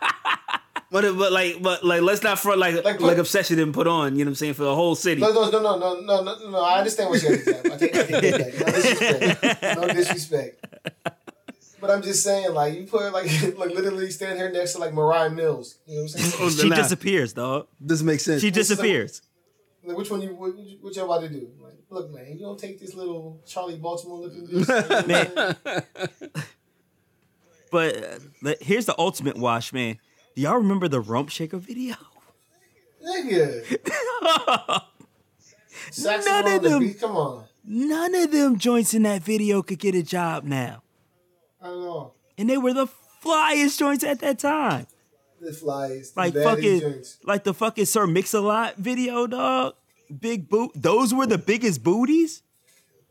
But 0.90 1.18
but 1.18 1.33
like 1.33 1.61
but 1.61 1.85
like 1.85 2.00
let's 2.02 2.23
not 2.23 2.38
front 2.38 2.61
like 2.61 2.85
Like, 2.85 3.00
like, 3.00 3.18
obsession 3.18 3.56
didn't 3.56 3.73
put 3.73 3.87
on. 3.87 4.16
You 4.16 4.25
know 4.25 4.28
what 4.28 4.33
I'm 4.33 4.35
saying 4.37 4.54
for 4.54 4.62
the 4.62 4.75
whole 4.75 4.95
city. 4.95 5.21
No, 5.21 5.33
no, 5.33 5.50
no, 5.50 5.61
no, 5.61 5.78
no, 5.78 6.00
no, 6.00 6.23
no, 6.23 6.50
no. 6.50 6.61
I 6.61 6.78
understand 6.78 7.11
what 7.11 7.23
you're 7.23 7.38
saying. 7.38 7.73
I 7.73 7.76
take, 7.76 7.97
I 7.97 8.02
take 8.04 8.37
that. 8.37 8.62
No 8.62 8.68
disrespect. 8.73 9.62
No 9.76 9.92
disrespect. 9.92 10.66
But 11.86 11.94
I'm 11.94 12.02
just 12.02 12.24
saying, 12.24 12.52
like, 12.52 12.74
you 12.74 12.84
put 12.86 13.12
like, 13.12 13.26
like 13.56 13.70
literally 13.74 14.10
stand 14.10 14.38
here 14.38 14.50
next 14.50 14.72
to 14.72 14.78
like 14.78 14.92
Mariah 14.92 15.30
Mills. 15.30 15.78
You 15.86 15.96
know 15.96 16.02
what 16.02 16.14
I'm 16.16 16.20
saying? 16.20 16.50
She 16.58 16.68
Nah. 16.68 16.76
disappears, 16.76 17.32
dog. 17.32 17.68
Doesn't 17.84 18.06
make 18.06 18.18
sense. 18.20 18.40
She 18.42 18.48
What's 18.48 18.68
the- 18.68 18.74
disappears. 18.74 19.22
Like, 19.84 19.96
which 19.96 20.10
one 20.10 20.20
you, 20.20 20.30
what, 20.34 20.52
what 20.80 20.96
you 20.96 21.04
about 21.04 21.20
to 21.20 21.28
do? 21.28 21.48
Like, 21.60 21.74
look, 21.90 22.10
man, 22.12 22.32
you 22.32 22.40
don't 22.40 22.58
take 22.58 22.80
this 22.80 22.94
little 22.94 23.40
Charli 23.46 23.80
Baltimore 23.80 24.18
looking. 24.18 24.44
dude, 24.46 24.50
you 24.52 24.66
know 24.66 24.80
what 24.82 25.10
I'm 25.10 25.56
saying? 26.16 26.30
But 27.70 28.20
uh, 28.44 28.54
here's 28.60 28.86
the 28.86 28.94
ultimate 28.98 29.36
wash, 29.36 29.72
man. 29.72 29.98
Do 30.34 30.42
y'all 30.42 30.56
remember 30.56 30.88
the 30.88 31.00
Rump 31.00 31.28
Shaker 31.28 31.58
video? 31.58 31.94
Nigga, 33.06 33.78
saxophone 35.92 36.44
None 36.44 36.54
of 36.56 36.62
them. 36.62 36.80
beat. 36.80 37.00
Come 37.00 37.16
on, 37.16 37.44
None 37.64 38.14
of 38.16 38.32
them 38.32 38.58
joints 38.58 38.92
in 38.94 39.02
that 39.04 39.22
video 39.22 39.62
could 39.62 39.78
get 39.78 39.94
a 39.94 40.02
job 40.02 40.42
now. 40.44 40.82
I 41.60 41.68
know. 41.68 42.12
and 42.38 42.48
they 42.50 42.58
were 42.58 42.72
the 42.75 42.86
flyest 43.25 43.78
joints 43.78 44.04
at 44.04 44.20
that 44.20 44.38
time. 44.38 44.86
The 45.40 45.52
flies, 45.52 46.12
the 46.12 46.20
Like 46.20 46.34
baddest 46.34 46.48
fucking, 46.56 46.80
joints. 46.80 47.18
like 47.25 47.44
the 47.44 47.52
fucking 47.54 47.84
Sir 47.86 48.06
Mix-a-Lot 48.06 48.76
video, 48.76 49.26
dog. 49.26 49.75
Big 50.20 50.48
boot. 50.48 50.70
Those 50.75 51.12
were 51.12 51.26
the 51.26 51.38
biggest 51.38 51.82
booties. 51.82 52.42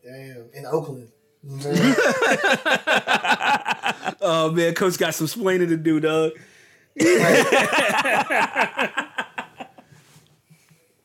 Damn, 0.04 0.50
in 0.54 0.66
Oakland. 0.66 1.10
Man, 1.44 1.62
Oh 4.22 4.52
man, 4.52 4.74
coach 4.74 4.98
got 4.98 5.14
some 5.14 5.28
splaining 5.28 5.68
to 5.70 5.78
do, 5.78 6.00
dog. 6.00 6.32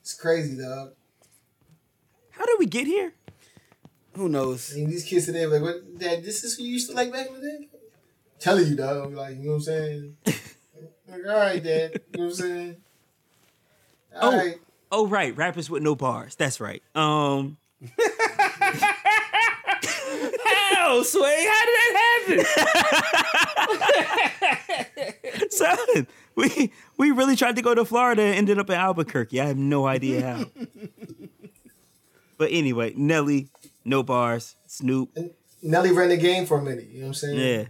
it's 0.03 0.15
crazy, 0.15 0.57
dog. 0.61 0.93
How 2.31 2.47
did 2.47 2.57
we 2.59 2.67
get 2.67 2.87
here? 2.87 3.13
Who 4.15 4.29
knows? 4.29 4.73
I 4.73 4.77
mean, 4.77 4.91
these 4.91 5.05
kids 5.05 5.27
today, 5.27 5.47
like, 5.47 5.63
what, 5.63 5.99
Dad, 5.99 6.25
this 6.25 6.43
is 6.45 6.57
who 6.57 6.65
you 6.65 6.73
used 6.75 6.91
to 6.91 6.97
like 6.97 7.13
back 7.13 7.29
in 7.29 7.35
the 7.35 7.41
day? 7.41 7.69
Telling 8.39 8.67
you, 8.67 8.77
dog. 8.77 9.15
Like, 9.15 9.37
you 9.37 9.45
know 9.45 9.51
what 9.51 9.57
I'm 9.57 9.63
saying? 9.63 10.17
like, 10.27 11.27
all 11.29 11.37
right, 11.37 11.63
Dad. 11.63 11.93
You 11.93 12.19
know 12.19 12.25
what 12.25 12.31
I'm 12.31 12.33
saying? 12.35 12.77
All 14.21 14.33
Oh. 14.33 14.37
right. 14.37 14.57
Oh 14.93 15.07
right, 15.07 15.37
rappers 15.37 15.71
with 15.71 15.85
no 15.85 15.95
bars. 15.95 16.35
That's 16.35 16.59
right. 16.61 16.83
Um, 16.97 17.59
How, 20.45 21.03
Sway? 21.05 21.47
How 21.49 21.65
did 21.67 21.75
that 21.77 22.45
happen? 25.29 25.51
son, 25.51 26.07
we 26.35 26.73
we 26.97 27.11
really 27.13 27.37
tried 27.37 27.55
to 27.57 27.63
go 27.63 27.73
to 27.75 27.85
Florida 27.85 28.23
and 28.23 28.35
ended 28.37 28.59
up 28.59 28.69
in 28.69 28.75
Albuquerque. 28.77 29.41
I 29.41 29.47
have 29.47 29.57
no 29.57 29.87
idea 29.87 30.23
how. 30.27 30.45
but 32.37 32.51
anyway, 32.51 32.93
Nelly, 32.97 33.49
no 33.85 34.03
bars. 34.03 34.57
Snoop, 34.67 35.11
And 35.17 35.31
Nelly 35.63 35.93
ran 35.93 36.09
the 36.09 36.17
game 36.17 36.47
for 36.47 36.59
a 36.59 36.63
minute. 36.63 36.89
You 36.89 37.01
know 37.01 37.07
what 37.07 37.09
I'm 37.09 37.15
saying? 37.15 37.39
yeah. 37.39 37.65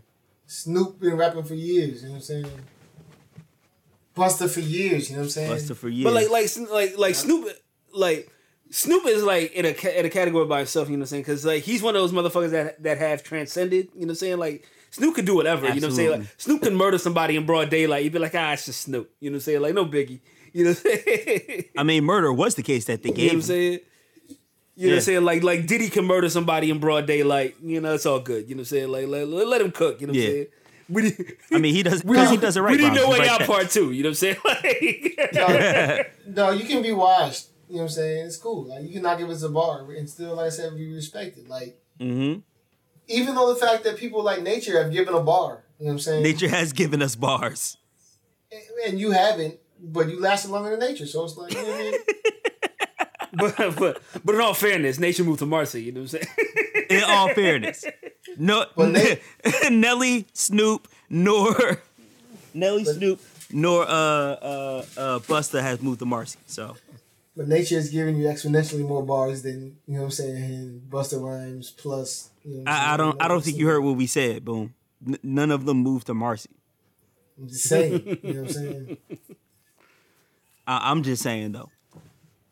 Snoop 0.46 0.98
been 0.98 1.16
rapping 1.16 1.44
for 1.44 1.54
years. 1.54 2.02
You 2.02 2.08
know 2.08 2.14
what 2.14 2.18
I'm 2.18 2.22
saying? 2.22 2.46
Busta 4.16 4.50
for 4.50 4.60
years. 4.60 5.08
You 5.08 5.16
know 5.16 5.22
what 5.22 5.26
I'm 5.26 5.30
saying? 5.30 5.52
Busta 5.52 5.76
for 5.76 5.88
years. 5.88 6.04
But 6.04 6.14
like, 6.14 6.28
like, 6.28 6.50
like, 6.70 6.98
like 6.98 7.14
Snoop, 7.14 7.48
like 7.94 8.28
Snoop 8.70 9.06
is 9.06 9.22
like 9.22 9.52
in 9.52 9.64
a 9.64 9.98
in 9.98 10.06
a 10.06 10.10
category 10.10 10.46
by 10.46 10.58
himself. 10.58 10.88
You 10.88 10.96
know 10.96 11.00
what 11.00 11.04
I'm 11.04 11.06
saying? 11.06 11.22
Because 11.22 11.44
like 11.44 11.62
he's 11.62 11.82
one 11.82 11.94
of 11.96 12.02
those 12.02 12.12
motherfuckers 12.12 12.50
that 12.50 12.82
that 12.82 12.98
have 12.98 13.22
transcended. 13.22 13.88
You 13.94 14.00
know 14.00 14.06
what 14.06 14.10
I'm 14.10 14.14
saying? 14.16 14.38
Like 14.38 14.66
Snoop 14.90 15.14
could 15.14 15.24
do 15.24 15.34
whatever. 15.36 15.68
You 15.68 15.80
know 15.80 15.86
what 15.86 15.90
I'm 15.90 15.96
saying? 15.96 16.10
Like 16.10 16.34
Snoop 16.36 16.62
can 16.62 16.76
murder 16.76 16.98
somebody 16.98 17.36
in 17.36 17.46
broad 17.46 17.70
daylight. 17.70 18.04
You'd 18.04 18.12
be 18.12 18.18
like, 18.18 18.34
ah, 18.34 18.52
it's 18.52 18.66
just 18.66 18.82
Snoop. 18.82 19.10
You 19.20 19.30
know 19.30 19.34
what 19.34 19.38
I'm 19.38 19.40
saying? 19.42 19.60
Like 19.60 19.74
no 19.74 19.86
biggie. 19.86 20.20
You 20.52 20.64
know 20.64 20.70
what 20.70 20.84
I'm 20.84 20.98
saying? 20.98 21.64
I 21.76 21.82
mean, 21.84 22.04
murder 22.04 22.32
was 22.32 22.56
the 22.56 22.64
case 22.64 22.86
that 22.86 23.02
they 23.02 23.10
gave. 23.10 23.18
You 23.18 23.24
know 23.24 23.38
what 23.38 23.44
I'm 23.44 23.48
gave. 23.48 23.72
him. 23.72 23.78
saying? 23.78 23.78
You 24.80 24.86
know 24.86 24.92
what 24.94 24.96
I'm 24.96 25.02
saying? 25.02 25.24
Like 25.24 25.42
like 25.42 25.66
Diddy 25.66 25.90
can 25.90 26.06
murder 26.06 26.28
somebody 26.30 26.70
in 26.70 26.78
broad 26.78 27.06
daylight. 27.06 27.56
You 27.62 27.80
know, 27.80 27.94
it's 27.94 28.06
all 28.06 28.20
good. 28.20 28.48
You 28.48 28.54
know 28.54 28.60
what 28.60 28.72
I'm 28.72 28.76
saying? 28.76 28.88
Like 28.90 29.06
let, 29.08 29.28
let, 29.28 29.46
let 29.46 29.60
him 29.60 29.72
cook. 29.72 30.00
You 30.00 30.06
know 30.06 30.12
what 30.12 30.18
I'm 30.18 30.22
Yeah. 30.24 30.30
saying? 30.30 30.46
We, 30.88 31.16
I 31.52 31.58
mean, 31.58 31.74
he 31.74 31.82
does 31.84 32.02
we, 32.04 32.16
because 32.16 32.30
he 32.30 32.36
does 32.36 32.56
it 32.56 32.62
right. 32.62 32.72
we 32.72 32.78
need 32.78 32.84
Rob. 32.88 32.94
no 32.96 33.10
He's 33.12 33.20
way 33.20 33.28
out 33.28 33.42
part 33.42 33.70
two. 33.70 33.92
You 33.92 34.02
know 34.02 34.08
what 34.08 34.10
I'm 34.10 34.14
saying? 34.14 34.36
Like, 35.34 36.16
no, 36.26 36.50
you 36.50 36.64
can 36.64 36.82
be 36.82 36.92
washed. 36.92 37.48
You 37.68 37.76
know 37.76 37.82
what 37.82 37.84
I'm 37.84 37.88
saying? 37.90 38.26
It's 38.26 38.36
cool. 38.38 38.64
Like 38.64 38.82
you 38.84 38.94
cannot 38.94 39.18
give 39.18 39.28
us 39.30 39.42
a 39.42 39.48
bar 39.50 39.84
and 39.92 40.08
still, 40.08 40.34
like 40.36 40.46
I 40.46 40.48
said, 40.48 40.74
be 40.76 40.92
respected. 40.92 41.48
Like 41.48 41.78
Mhm. 42.00 42.42
even 43.06 43.34
though 43.34 43.52
the 43.52 43.60
fact 43.60 43.84
that 43.84 43.96
people 43.98 44.22
like 44.22 44.42
Nature 44.42 44.82
have 44.82 44.90
given 44.92 45.14
a 45.14 45.20
bar. 45.22 45.64
You 45.78 45.84
know 45.84 45.90
what 45.90 45.92
I'm 45.92 45.98
saying? 46.00 46.22
Nature 46.22 46.48
has 46.48 46.72
given 46.72 47.02
us 47.02 47.14
bars. 47.16 47.76
and 48.86 48.98
you 48.98 49.10
haven't, 49.12 49.58
but 49.78 50.08
you 50.08 50.18
lasted 50.20 50.50
longer 50.50 50.70
than 50.70 50.80
Nature. 50.80 51.06
So 51.06 51.24
it's 51.24 51.36
like, 51.36 51.52
you 51.52 51.62
know 51.62 51.68
what 51.68 51.74
I 51.74 51.82
mean? 51.82 51.94
but 53.36 53.56
but 53.76 54.02
but 54.24 54.34
in 54.34 54.40
all 54.40 54.54
fairness, 54.54 54.98
Nation 54.98 55.26
moved 55.26 55.38
to 55.40 55.46
Marcy. 55.46 55.82
You 55.84 55.92
know 55.92 56.00
what 56.02 56.14
I'm 56.14 56.20
saying? 56.20 56.26
In 56.90 57.04
all 57.04 57.28
fairness, 57.34 57.84
no 58.36 58.64
But 58.74 58.94
they- 58.94 59.20
Nelly, 59.70 60.26
Snoop, 60.32 60.88
nor 61.08 61.80
Nelly, 62.52 62.84
Snoop, 62.84 63.20
nor 63.52 63.82
uh 63.84 63.86
uh 63.88 64.84
uh 64.96 65.18
Busta 65.20 65.60
has 65.62 65.80
moved 65.80 66.00
to 66.00 66.06
Marcy. 66.06 66.38
So 66.46 66.76
But 67.36 67.46
Nature 67.46 67.76
is 67.78 67.90
giving 67.90 68.16
you 68.16 68.26
exponentially 68.26 68.84
more 68.86 69.04
bars 69.04 69.42
than 69.42 69.76
you 69.86 69.94
know 69.94 70.00
what 70.00 70.04
I'm 70.06 70.10
saying. 70.10 70.82
Busta 70.88 71.22
Rhymes 71.22 71.70
plus. 71.70 72.30
You 72.44 72.56
know 72.56 72.62
I'm 72.66 72.68
I, 72.68 72.94
I 72.94 72.96
don't 72.96 73.22
I 73.22 73.28
don't 73.28 73.44
think 73.44 73.56
you 73.56 73.68
heard 73.68 73.82
what 73.82 73.96
we 73.96 74.08
said. 74.08 74.44
Boom. 74.44 74.74
N- 75.06 75.18
none 75.22 75.52
of 75.52 75.64
them 75.66 75.76
moved 75.78 76.08
to 76.08 76.14
Marcy. 76.14 76.50
I'm 77.38 77.46
just 77.48 77.64
saying. 77.68 78.18
You 78.24 78.32
know 78.34 78.40
what 78.42 78.48
I'm 78.48 78.52
saying? 78.54 78.96
I, 80.66 80.90
I'm 80.90 81.02
just 81.04 81.22
saying 81.22 81.52
though. 81.52 81.70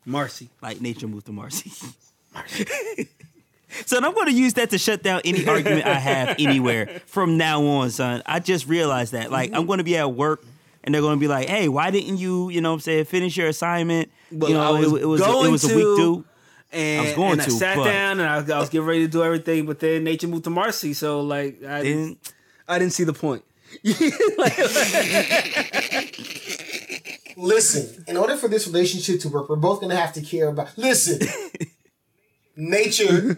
Marcy. 0.09 0.49
like 0.61 0.81
nature 0.81 1.07
moved 1.07 1.27
to 1.27 1.31
Marcy. 1.31 1.71
so 3.85 3.97
I'm 3.97 4.13
going 4.13 4.27
to 4.27 4.33
use 4.33 4.53
that 4.55 4.69
to 4.71 4.77
shut 4.77 5.03
down 5.03 5.21
any 5.25 5.47
argument 5.47 5.85
I 5.85 5.95
have 5.95 6.35
anywhere 6.39 7.01
from 7.05 7.37
now 7.37 7.63
on, 7.65 7.89
son. 7.91 8.21
I 8.25 8.39
just 8.39 8.67
realized 8.67 9.13
that. 9.13 9.31
Like, 9.31 9.51
I'm 9.51 9.59
mm-hmm. 9.59 9.67
going 9.67 9.77
to 9.77 9.83
be 9.83 9.97
at 9.97 10.11
work 10.13 10.43
and 10.83 10.93
they're 10.93 11.01
going 11.01 11.17
to 11.17 11.19
be 11.19 11.27
like, 11.27 11.49
hey, 11.49 11.67
why 11.69 11.91
didn't 11.91 12.17
you, 12.17 12.49
you 12.49 12.61
know 12.61 12.71
what 12.71 12.75
I'm 12.75 12.81
saying, 12.81 13.05
finish 13.05 13.37
your 13.37 13.47
assignment? 13.47 14.11
Well, 14.31 14.49
you 14.49 14.55
know, 14.55 14.61
I 14.61 14.79
was 14.79 14.93
it, 14.93 15.01
it 15.01 15.05
was, 15.05 15.21
a, 15.21 15.23
it 15.23 15.27
going 15.27 15.51
was 15.51 15.63
a 15.71 15.75
week 15.75 15.85
to- 15.85 15.97
due. 15.97 16.25
And, 16.71 17.01
I 17.01 17.03
was 17.05 17.13
going 17.15 17.31
and 17.33 17.41
to, 17.41 17.47
I 17.47 17.57
sat 17.57 17.77
but- 17.77 17.85
down 17.85 18.19
and 18.19 18.29
I, 18.51 18.55
I 18.55 18.59
was 18.59 18.69
getting 18.69 18.85
ready 18.85 19.01
to 19.01 19.07
do 19.07 19.23
everything, 19.23 19.65
but 19.65 19.79
then 19.79 20.03
Nature 20.03 20.27
moved 20.27 20.43
to 20.43 20.51
Marcy, 20.51 20.93
so 20.93 21.21
like 21.21 21.63
I 21.63 21.81
didn't, 21.81 22.33
I 22.67 22.77
didn't 22.77 22.93
see 22.93 23.05
the 23.05 23.13
point. 23.13 23.43
Listen, 27.39 28.03
in 28.07 28.17
order 28.17 28.35
for 28.35 28.49
this 28.49 28.67
relationship 28.67 29.21
to 29.21 29.29
work, 29.29 29.47
we're 29.49 29.55
both 29.55 29.79
gonna 29.79 29.95
have 29.95 30.11
to 30.13 30.21
care 30.21 30.49
about. 30.49 30.77
Listen, 30.77 31.25
Nature 32.55 33.37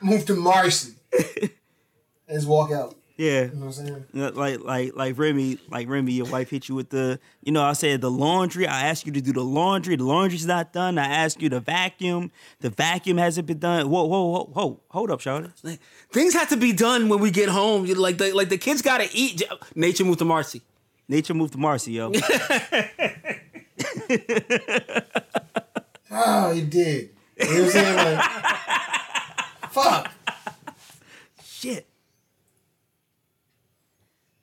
move 0.00 0.24
to 0.24 0.34
Marcy 0.34 0.94
and 1.12 1.50
just 2.30 2.48
walk 2.48 2.72
out. 2.72 2.97
Yeah. 3.18 3.44
You 3.44 3.50
know 3.54 3.66
what 3.66 3.78
I'm 3.78 3.86
saying? 4.12 4.34
Like 4.34 4.60
like 4.60 4.96
like 4.96 5.18
Remy, 5.18 5.58
like 5.68 5.88
Remy, 5.88 6.12
your 6.12 6.26
wife 6.26 6.48
hit 6.48 6.68
you 6.68 6.74
with 6.74 6.88
the, 6.88 7.20
you 7.42 7.52
know, 7.52 7.62
I 7.62 7.74
said 7.74 8.00
the 8.00 8.10
laundry. 8.10 8.66
I 8.66 8.86
asked 8.86 9.04
you 9.06 9.12
to 9.12 9.20
do 9.20 9.32
the 9.32 9.44
laundry. 9.44 9.96
The 9.96 10.04
laundry's 10.04 10.46
not 10.46 10.72
done. 10.72 10.96
I 10.96 11.06
asked 11.06 11.42
you 11.42 11.50
to 11.50 11.60
vacuum. 11.60 12.30
The 12.60 12.70
vacuum 12.70 13.18
hasn't 13.18 13.46
been 13.46 13.58
done. 13.58 13.90
Whoa, 13.90 14.04
whoa, 14.04 14.24
whoa, 14.24 14.44
whoa. 14.44 14.80
Hold 14.88 15.10
up, 15.10 15.20
Charlotte. 15.20 15.52
Things 16.12 16.32
have 16.32 16.48
to 16.48 16.56
be 16.56 16.72
done 16.72 17.08
when 17.08 17.18
we 17.18 17.30
get 17.30 17.48
home. 17.48 17.84
You 17.84 17.96
like 17.96 18.18
the 18.18 18.32
like 18.32 18.48
the 18.48 18.58
kids 18.58 18.80
gotta 18.80 19.08
eat. 19.12 19.42
Nature 19.74 20.04
moved 20.04 20.20
to 20.20 20.24
Marcy. 20.24 20.62
Nature 21.08 21.34
moved 21.34 21.52
to 21.52 21.58
Marcy, 21.58 21.92
yo. 21.92 22.12
Oh, 26.10 26.52
he 26.52 26.62
did. 26.62 27.10
You 27.38 27.44
know 27.44 27.52
what 27.52 27.64
I'm 27.64 27.70
saying? 27.70 27.96
Like, 27.96 28.24
fuck. 29.70 30.12
Shit. 31.44 31.87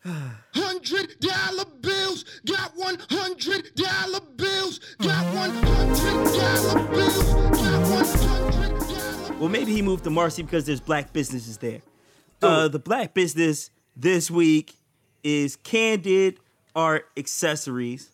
Hundred 0.05 1.19
dollar 1.19 1.65
bills, 1.81 2.25
got 2.45 2.73
one 2.75 2.97
hundred 3.09 3.73
dollar 3.73 4.19
bills, 4.35 4.79
got 4.99 5.33
one 5.33 5.49
hundred 5.49 6.25
dollar 6.25 6.87
bills, 6.89 7.23
got 7.33 7.89
one 7.89 8.05
hundred 8.05 8.79
dollar. 8.79 9.35
Well, 9.39 9.49
maybe 9.49 9.73
he 9.73 9.81
moved 9.81 10.03
to 10.03 10.11
Marcy 10.11 10.43
because 10.43 10.67
there's 10.67 10.79
black 10.79 11.11
businesses 11.11 11.57
there. 11.57 11.81
Uh, 12.39 12.67
the 12.67 12.77
black 12.77 13.15
business 13.15 13.71
this 13.95 14.29
week 14.29 14.75
is 15.23 15.55
Candid 15.55 16.39
Art 16.75 17.07
Accessories, 17.17 18.11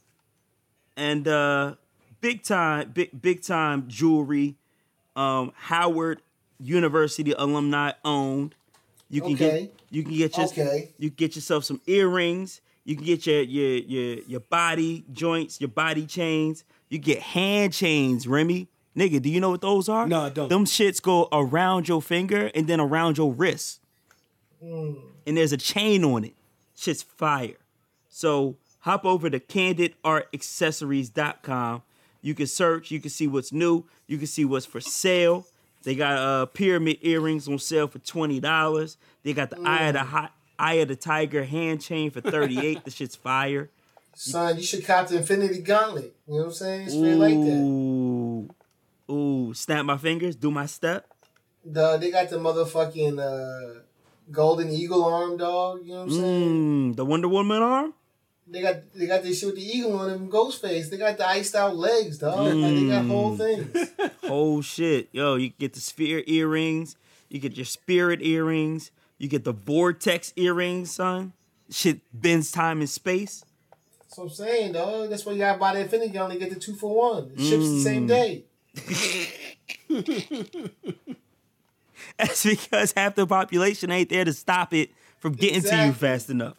and 0.96 1.28
uh, 1.28 1.76
big 2.22 2.42
time, 2.44 2.92
big 2.92 3.22
big 3.22 3.44
time 3.44 3.90
jewelry. 3.90 4.56
Um, 5.18 5.52
Howard 5.58 6.22
University 6.58 7.34
alumni 7.34 7.92
owned. 8.06 8.56
You 9.12 9.22
can 9.22 9.34
Okay. 9.34 9.62
get 9.62 9.74
you 9.92 10.04
can 10.04 10.14
get 10.14 10.38
your, 10.38 10.46
Okay. 10.48 10.90
you 10.98 11.10
can 11.10 11.16
get 11.16 11.36
yourself 11.36 11.66
some 11.66 11.82
earrings. 11.86 12.62
You 12.86 12.96
can 12.96 13.06
get 13.06 13.28
your 13.28 13.42
your 13.42 13.78
your 13.78 14.16
your 14.24 14.40
body 14.40 15.04
joints, 15.12 15.60
your 15.62 15.68
body 15.68 16.06
chains. 16.06 16.64
You 16.90 16.98
get 16.98 17.20
hand 17.20 17.74
chains, 17.74 18.26
Remy. 18.28 18.68
Nigga, 18.98 19.22
do 19.22 19.30
you 19.30 19.40
know 19.40 19.52
what 19.52 19.62
those 19.62 19.88
are? 19.90 20.08
No, 20.08 20.22
I 20.22 20.30
don't. 20.30 20.50
Them 20.50 20.66
shits 20.66 21.00
go 21.02 21.28
around 21.32 21.88
your 21.88 22.02
finger 22.02 22.50
and 22.56 22.68
then 22.68 22.80
around 22.80 23.18
your 23.18 23.32
wrist. 23.34 23.80
Hmm. 24.64 24.94
And 25.28 25.38
there's 25.38 25.52
a 25.54 25.58
chain 25.58 26.04
on 26.04 26.24
it. 26.26 26.34
Shit's 26.76 27.04
fire. 27.04 27.56
So 28.10 28.58
hop 28.80 29.06
over 29.06 29.30
to 29.30 29.40
candidartaccessories.com. 29.40 31.84
You 32.24 32.36
can 32.36 32.48
search, 32.48 32.92
you 32.92 33.00
can 33.00 33.10
see 33.10 33.28
what's 33.28 33.52
new, 33.52 33.86
you 34.08 34.18
can 34.18 34.28
see 34.28 34.46
what's 34.46 34.66
for 34.66 34.80
sale. 34.82 35.46
They 35.84 35.96
got 35.96 36.18
uh 36.18 36.46
pyramid 36.48 37.00
earrings 37.02 37.48
on 37.48 37.60
sale 37.60 37.88
for 37.88 38.00
$20. 38.00 38.98
They 39.24 39.34
got 39.34 39.50
the 39.50 39.60
eye 39.62 39.86
of 39.86 39.94
the 39.94 40.04
hot 40.04 40.34
eye 40.60 40.76
of 40.76 40.88
the 40.88 40.96
tiger 40.96 41.44
hand 41.44 41.82
chain 41.82 42.12
for 42.12 42.22
38. 42.22 42.84
the 42.86 42.92
shit's 42.92 43.16
fire. 43.16 43.70
Son, 44.14 44.58
you 44.58 44.64
should 44.64 44.86
cop 44.86 45.08
the 45.08 45.18
Infinity 45.18 45.62
Gauntlet. 45.62 46.16
You 46.28 46.34
know 46.34 46.40
what 46.40 46.46
I'm 46.48 46.54
saying? 46.54 46.90
Straight 46.90 47.16
like 47.16 47.34
that. 47.34 47.62
Ooh. 47.64 48.50
Ooh, 49.10 49.54
snap 49.54 49.86
my 49.86 49.98
fingers, 49.98 50.36
do 50.36 50.52
my 50.52 50.66
step. 50.66 51.06
The, 51.66 51.98
they 51.98 52.12
got 52.12 52.30
the 52.30 52.38
motherfucking 52.38 53.20
uh, 53.20 53.82
Golden 54.32 54.70
Eagle 54.70 55.04
arm 55.04 55.38
dog. 55.38 55.82
You 55.84 55.94
know 55.94 56.00
what 56.00 56.04
I'm 56.04 56.12
saying? 56.12 56.94
Mm, 56.94 56.96
the 56.96 57.06
Wonder 57.06 57.28
Woman 57.28 57.62
arm? 57.62 57.94
They 58.52 58.62
got 58.62 58.76
they 58.94 59.08
got 59.08 59.24
this 59.24 59.40
shit 59.40 59.48
with 59.48 59.56
the 59.56 59.64
eagle 59.64 59.98
on 59.98 60.10
them, 60.10 60.30
Ghostface. 60.30 60.90
They 60.90 60.98
got 60.98 61.18
the 61.18 61.26
iced 61.28 61.56
out 61.56 61.78
legs, 61.78 62.18
dog. 62.18 62.54
Like 62.54 62.76
they 62.76 62.88
got 62.88 63.06
whole 63.06 63.38
things. 63.38 63.92
whole 64.28 64.62
shit. 64.62 65.08
Yo, 65.14 65.36
you 65.36 65.50
get 65.50 65.74
the 65.74 65.80
sphere 65.80 66.24
earrings. 66.28 66.98
You 67.30 67.40
get 67.40 67.56
your 67.56 67.66
spirit 67.66 68.22
earrings. 68.22 68.92
You 69.18 69.30
get 69.30 69.46
the 69.46 69.54
vortex 69.54 70.34
earrings, 70.36 70.92
son. 70.92 71.32
Shit 71.70 72.02
bends 72.14 72.52
time 72.52 72.82
and 72.82 72.90
space. 72.90 73.46
That's 74.02 74.18
what 74.18 74.26
I'm 74.26 74.30
saying, 74.32 74.74
dog. 74.74 75.10
That's 75.10 75.26
why 75.26 75.32
you 75.32 75.38
gotta 75.40 75.58
buy 75.58 75.74
the 75.74 75.82
Infinity. 75.82 76.14
You 76.14 76.20
only 76.20 76.38
get 76.38 76.50
the 76.50 76.60
two 76.60 76.76
for 76.76 76.94
one. 76.94 77.32
It 77.34 77.40
ships 77.42 77.70
the 77.70 77.82
same 77.82 78.06
day. 78.06 78.44
That's 82.18 82.44
because 82.44 82.92
half 82.98 83.16
the 83.16 83.26
population 83.26 83.92
ain't 83.92 84.10
there 84.10 84.26
to 84.26 84.34
stop 84.34 84.74
it 84.74 84.92
from 85.20 85.34
getting 85.34 85.62
to 85.62 85.86
you 85.86 85.94
fast 85.94 86.30
enough. 86.30 86.58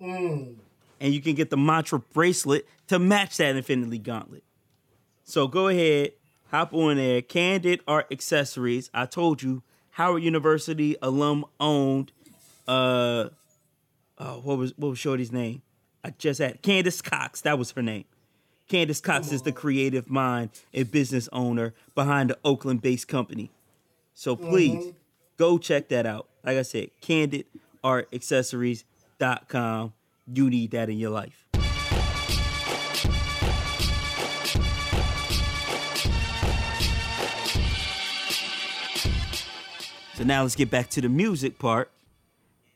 Mm. 0.00 0.54
And 1.00 1.12
you 1.12 1.20
can 1.20 1.34
get 1.34 1.50
the 1.50 1.56
mantra 1.56 1.98
bracelet 1.98 2.66
to 2.88 2.98
match 2.98 3.36
that 3.36 3.56
Infinity 3.56 3.98
Gauntlet. 3.98 4.42
So 5.24 5.48
go 5.48 5.68
ahead, 5.68 6.12
hop 6.50 6.72
on 6.72 6.96
there. 6.96 7.20
Candid 7.20 7.80
Art 7.86 8.06
Accessories. 8.10 8.90
I 8.94 9.06
told 9.06 9.42
you, 9.42 9.62
Howard 9.90 10.22
University 10.22 10.96
alum 11.02 11.44
owned. 11.58 12.12
Uh, 12.68 13.30
oh, 14.18 14.40
what 14.42 14.58
was 14.58 14.72
what 14.76 14.88
was 14.88 14.98
Shorty's 14.98 15.32
name? 15.32 15.62
I 16.04 16.10
just 16.10 16.38
had 16.38 16.62
Candace 16.62 17.02
Cox. 17.02 17.40
That 17.40 17.58
was 17.58 17.72
her 17.72 17.82
name. 17.82 18.04
Candace 18.68 19.00
Cox 19.00 19.32
is 19.32 19.42
the 19.42 19.52
creative 19.52 20.10
mind 20.10 20.50
and 20.74 20.90
business 20.90 21.28
owner 21.32 21.72
behind 21.94 22.30
the 22.30 22.38
Oakland-based 22.44 23.06
company. 23.06 23.52
So 24.14 24.34
please 24.34 24.92
go 25.36 25.58
check 25.58 25.86
that 25.88 26.06
out. 26.06 26.28
Like 26.44 26.58
I 26.58 26.62
said, 26.62 26.90
candidartaccessories.com. 27.02 29.92
You 30.32 30.50
need 30.50 30.72
that 30.72 30.88
in 30.90 30.98
your 30.98 31.10
life. 31.10 31.46
So 40.14 40.24
now 40.24 40.42
let's 40.42 40.56
get 40.56 40.70
back 40.70 40.88
to 40.90 41.00
the 41.00 41.08
music 41.08 41.58
part. 41.58 41.90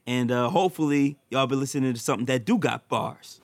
And 0.06 0.30
uh, 0.30 0.50
hopefully 0.50 1.16
y'all 1.30 1.46
be 1.46 1.56
listening 1.56 1.94
to 1.94 2.00
something 2.00 2.26
that 2.26 2.44
do 2.44 2.58
got 2.58 2.88
bars. 2.88 3.40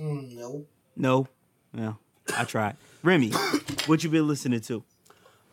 Mm, 0.00 0.36
no. 0.36 0.64
No? 0.96 1.28
Well, 1.74 1.98
I 2.36 2.44
tried. 2.44 2.76
Remy, 3.02 3.30
what 3.86 4.02
you 4.02 4.10
been 4.10 4.26
listening 4.26 4.60
to? 4.62 4.82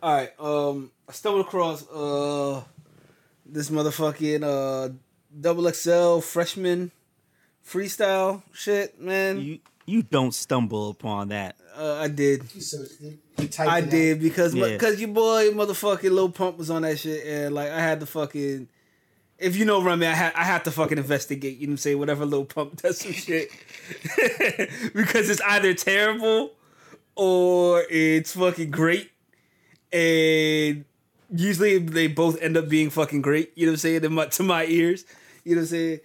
All 0.02 0.14
right. 0.14 0.32
Um, 0.40 0.92
I 1.08 1.12
stumbled 1.12 1.46
across 1.46 1.88
uh 1.90 2.64
this 3.46 3.70
motherfucking 3.70 4.44
uh 4.44 4.94
double 5.40 5.70
XL 5.72 6.20
freshman 6.20 6.92
freestyle 7.68 8.42
shit, 8.54 9.00
man. 9.00 9.40
You 9.42 9.60
you 9.86 10.02
don't 10.04 10.34
stumble 10.34 10.90
upon 10.90 11.30
that. 11.30 11.56
Uh, 11.78 11.96
I 11.96 12.08
did. 12.08 12.44
You 12.54 12.62
searched 12.62 13.02
it. 13.02 13.18
You 13.38 13.48
typed 13.48 13.70
I 13.72 13.80
it 13.80 13.84
out. 13.86 13.90
did 13.90 14.20
because 14.22 14.54
Yeah. 14.56 14.70
because 14.70 15.00
your 15.00 15.10
boy 15.10 15.50
motherfucking 15.52 16.12
Lil 16.12 16.30
Pump 16.30 16.58
was 16.58 16.70
on 16.70 16.82
that 16.82 17.00
shit 17.00 17.26
and 17.26 17.54
like 17.56 17.70
I 17.70 17.80
had 17.80 18.00
to 18.00 18.06
fucking 18.06 18.68
if 19.38 19.56
you 19.56 19.66
know 19.66 19.82
Remy, 19.84 20.08
I 20.08 20.14
had 20.14 20.34
I 20.34 20.44
had 20.44 20.64
to 20.66 20.72
fucking 20.72 20.98
investigate, 20.98 21.58
you 21.58 21.68
know 21.68 21.72
what 21.72 21.74
I'm 21.74 21.78
saying, 21.78 22.00
whatever 22.00 22.26
Lil 22.26 22.46
Pump 22.46 22.82
does 22.82 23.00
some 23.00 23.12
shit. 23.12 23.50
because 24.94 25.30
it's 25.30 25.42
either 25.42 25.74
terrible 25.74 26.54
or 27.16 27.84
it's 27.90 28.34
fucking 28.34 28.72
great. 28.72 29.12
And 29.94 30.86
usually 31.34 31.78
they 31.78 32.08
both 32.08 32.42
end 32.42 32.58
up 32.58 32.68
being 32.68 32.90
fucking 32.90 33.22
great, 33.22 33.52
you 33.56 33.66
know 33.66 33.72
what 33.72 33.76
I'm 33.76 33.80
saying, 33.80 34.02
to 34.02 34.10
my, 34.10 34.26
to 34.26 34.44
my 34.44 34.66
ears. 34.66 35.06
You 35.44 35.56
know 35.56 35.62
what 35.62 35.66
I'm 35.66 35.68
saying? 35.70 36.00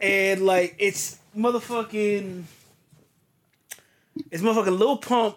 And 0.00 0.42
like 0.46 0.76
it's 0.78 1.18
motherfucking 1.36 2.44
it's 4.30 4.42
motherfucking 4.42 4.78
Lil 4.78 4.96
Pump 4.98 5.36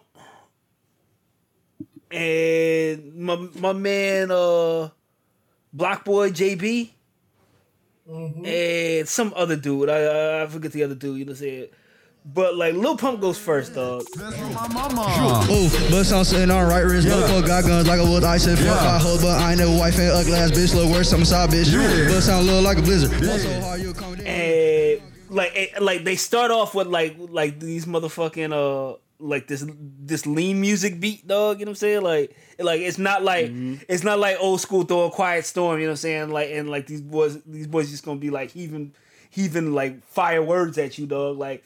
and 2.11 3.15
my 3.15 3.35
my 3.55 3.73
man 3.73 4.31
uh 4.31 4.89
BlocBoy 5.75 6.31
JB 6.31 6.91
and 8.45 9.07
some 9.07 9.33
other 9.35 9.55
dude. 9.55 9.89
I- 9.89 10.03
I 10.03 10.43
I 10.43 10.47
forget 10.47 10.71
the 10.71 10.83
other 10.83 10.95
dude. 10.95 11.19
You 11.19 11.25
know 11.25 11.31
what 11.31 11.39
I'm 11.39 11.45
saying? 11.45 11.67
But 12.25 12.55
like 12.55 12.73
Lil 12.73 12.95
Pump 12.97 13.19
goes 13.19 13.37
first, 13.37 13.73
dog. 13.75 14.01
Ooh, 14.01 15.69
but 15.91 16.11
I'm 16.11 16.23
sitting 16.23 16.51
on 16.51 16.67
right 16.69 16.81
wrist. 16.81 17.07
No 17.07 17.19
fuck 17.27 17.45
got 17.45 17.65
guns 17.65 17.87
like 17.87 17.99
a 17.99 18.05
would. 18.05 18.23
I 18.23 18.37
said 18.37 18.57
fuck 18.57 18.79
I 18.79 18.97
hold, 18.97 19.21
but 19.21 19.39
I 19.41 19.51
ain't 19.51 19.59
never 19.59 19.77
wife 19.77 19.99
and 19.99 20.09
ugly 20.09 20.33
ass 20.33 20.51
bitch. 20.51 20.73
Look 20.73 20.89
worse, 20.89 21.11
I'm 21.11 21.23
a 21.23 21.25
side 21.25 21.49
bitch. 21.49 21.73
But 22.07 22.21
sound 22.21 22.45
little 22.45 22.61
like 22.61 22.77
a 22.77 22.81
blizzard. 22.81 23.11
Ball 23.11 23.37
so 23.37 23.61
hard 23.61 23.81
you 23.81 23.93
come 23.93 24.15
down. 24.15 24.25
and 24.25 25.01
like 25.29 25.51
eh, 25.55 25.67
like 25.81 26.03
they 26.05 26.15
start 26.15 26.51
off 26.51 26.73
with 26.73 26.87
like 26.87 27.15
like 27.17 27.59
these 27.59 27.85
motherfucking 27.85 28.53
uh 28.53 28.97
like 29.19 29.47
this 29.47 29.65
this 29.99 30.25
lean 30.25 30.59
music 30.61 30.99
beat 30.99 31.25
dog 31.27 31.59
you 31.59 31.65
know 31.65 31.69
what 31.69 31.73
i'm 31.73 31.75
saying 31.77 32.01
like 32.01 32.35
like 32.59 32.81
it's 32.81 32.97
not 32.97 33.23
like 33.23 33.49
it's 33.87 34.03
not 34.03 34.19
like 34.19 34.35
old 34.41 34.59
school 34.59 34.83
throw 34.83 35.03
a 35.05 35.11
quiet 35.11 35.45
storm 35.45 35.79
you 35.79 35.85
know 35.85 35.91
what 35.91 35.93
i'm 35.93 35.97
saying 35.97 36.29
like 36.29 36.49
and 36.51 36.69
like 36.69 36.87
these 36.87 36.99
boys 37.01 37.41
these 37.43 37.67
boys 37.67 37.89
just 37.89 38.03
gonna 38.03 38.19
be 38.19 38.29
like 38.29 38.51
heaving 38.51 38.93
heaving 39.29 39.73
like 39.73 40.03
fire 40.03 40.43
words 40.43 40.77
at 40.77 40.97
you 40.97 41.05
dog 41.05 41.37
like 41.37 41.65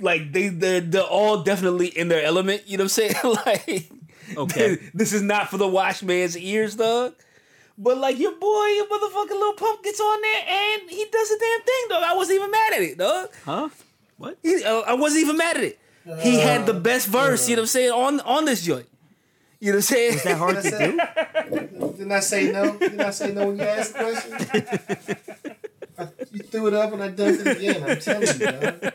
like 0.00 0.32
they 0.32 0.48
they're, 0.48 0.80
they're 0.80 1.02
all 1.02 1.42
definitely 1.42 1.88
in 1.88 2.08
their 2.08 2.24
element 2.24 2.62
you 2.66 2.76
know 2.76 2.84
what 2.84 2.98
i'm 2.98 3.12
saying 3.12 3.14
like 3.46 3.90
Okay. 4.36 4.76
this 4.94 5.14
is 5.14 5.22
not 5.22 5.48
for 5.48 5.56
the 5.56 5.66
watchman's 5.66 6.36
ears 6.36 6.76
dog 6.76 7.14
but 7.80 7.96
like 7.96 8.18
your 8.18 8.32
boy, 8.32 8.66
your 8.66 8.86
motherfucking 8.86 9.30
Lil 9.30 9.52
Pump 9.52 9.84
gets 9.84 10.00
on 10.00 10.20
there 10.20 10.42
and 10.48 10.90
he 10.90 11.06
does 11.12 11.30
a 11.30 11.38
damn 11.38 11.60
thing, 11.60 11.84
dog. 11.88 12.02
I 12.04 12.16
wasn't 12.16 12.36
even 12.40 12.50
mad 12.50 12.72
at 12.72 12.82
it, 12.82 12.98
dog. 12.98 13.28
Huh? 13.44 13.68
What? 14.16 14.36
He, 14.42 14.64
uh, 14.64 14.80
I 14.80 14.94
wasn't 14.94 15.22
even 15.22 15.36
mad 15.36 15.58
at 15.58 15.62
it. 15.62 15.78
He 16.20 16.40
had 16.40 16.66
the 16.66 16.74
best 16.74 17.06
verse, 17.06 17.48
you 17.48 17.54
know 17.54 17.62
what 17.62 17.64
I'm 17.64 17.68
saying, 17.68 17.92
on 17.92 18.20
on 18.20 18.44
this 18.46 18.64
joint. 18.64 18.88
You 19.60 19.72
know 19.72 19.76
what 19.76 19.78
I'm 19.78 19.82
saying? 19.82 20.14
Is 20.14 20.22
that 20.24 20.38
hard 20.38 20.62
to 20.62 20.70
do? 20.70 21.90
Didn't 21.92 22.12
I 22.12 22.20
say 22.20 22.50
no? 22.50 22.76
Didn't 22.78 23.00
I 23.00 23.10
say 23.10 23.32
no 23.32 23.46
when 23.48 23.56
you 23.58 23.62
asked 23.62 23.92
the 23.92 23.98
question? 23.98 25.16
I, 25.98 26.08
you 26.32 26.38
threw 26.40 26.68
it 26.68 26.74
up 26.74 26.92
and 26.92 27.02
I 27.02 27.08
done 27.08 27.34
it 27.34 27.46
again. 27.46 27.84
I'm 27.84 28.00
telling 28.00 28.26
you, 28.26 28.46
dog. 28.46 28.92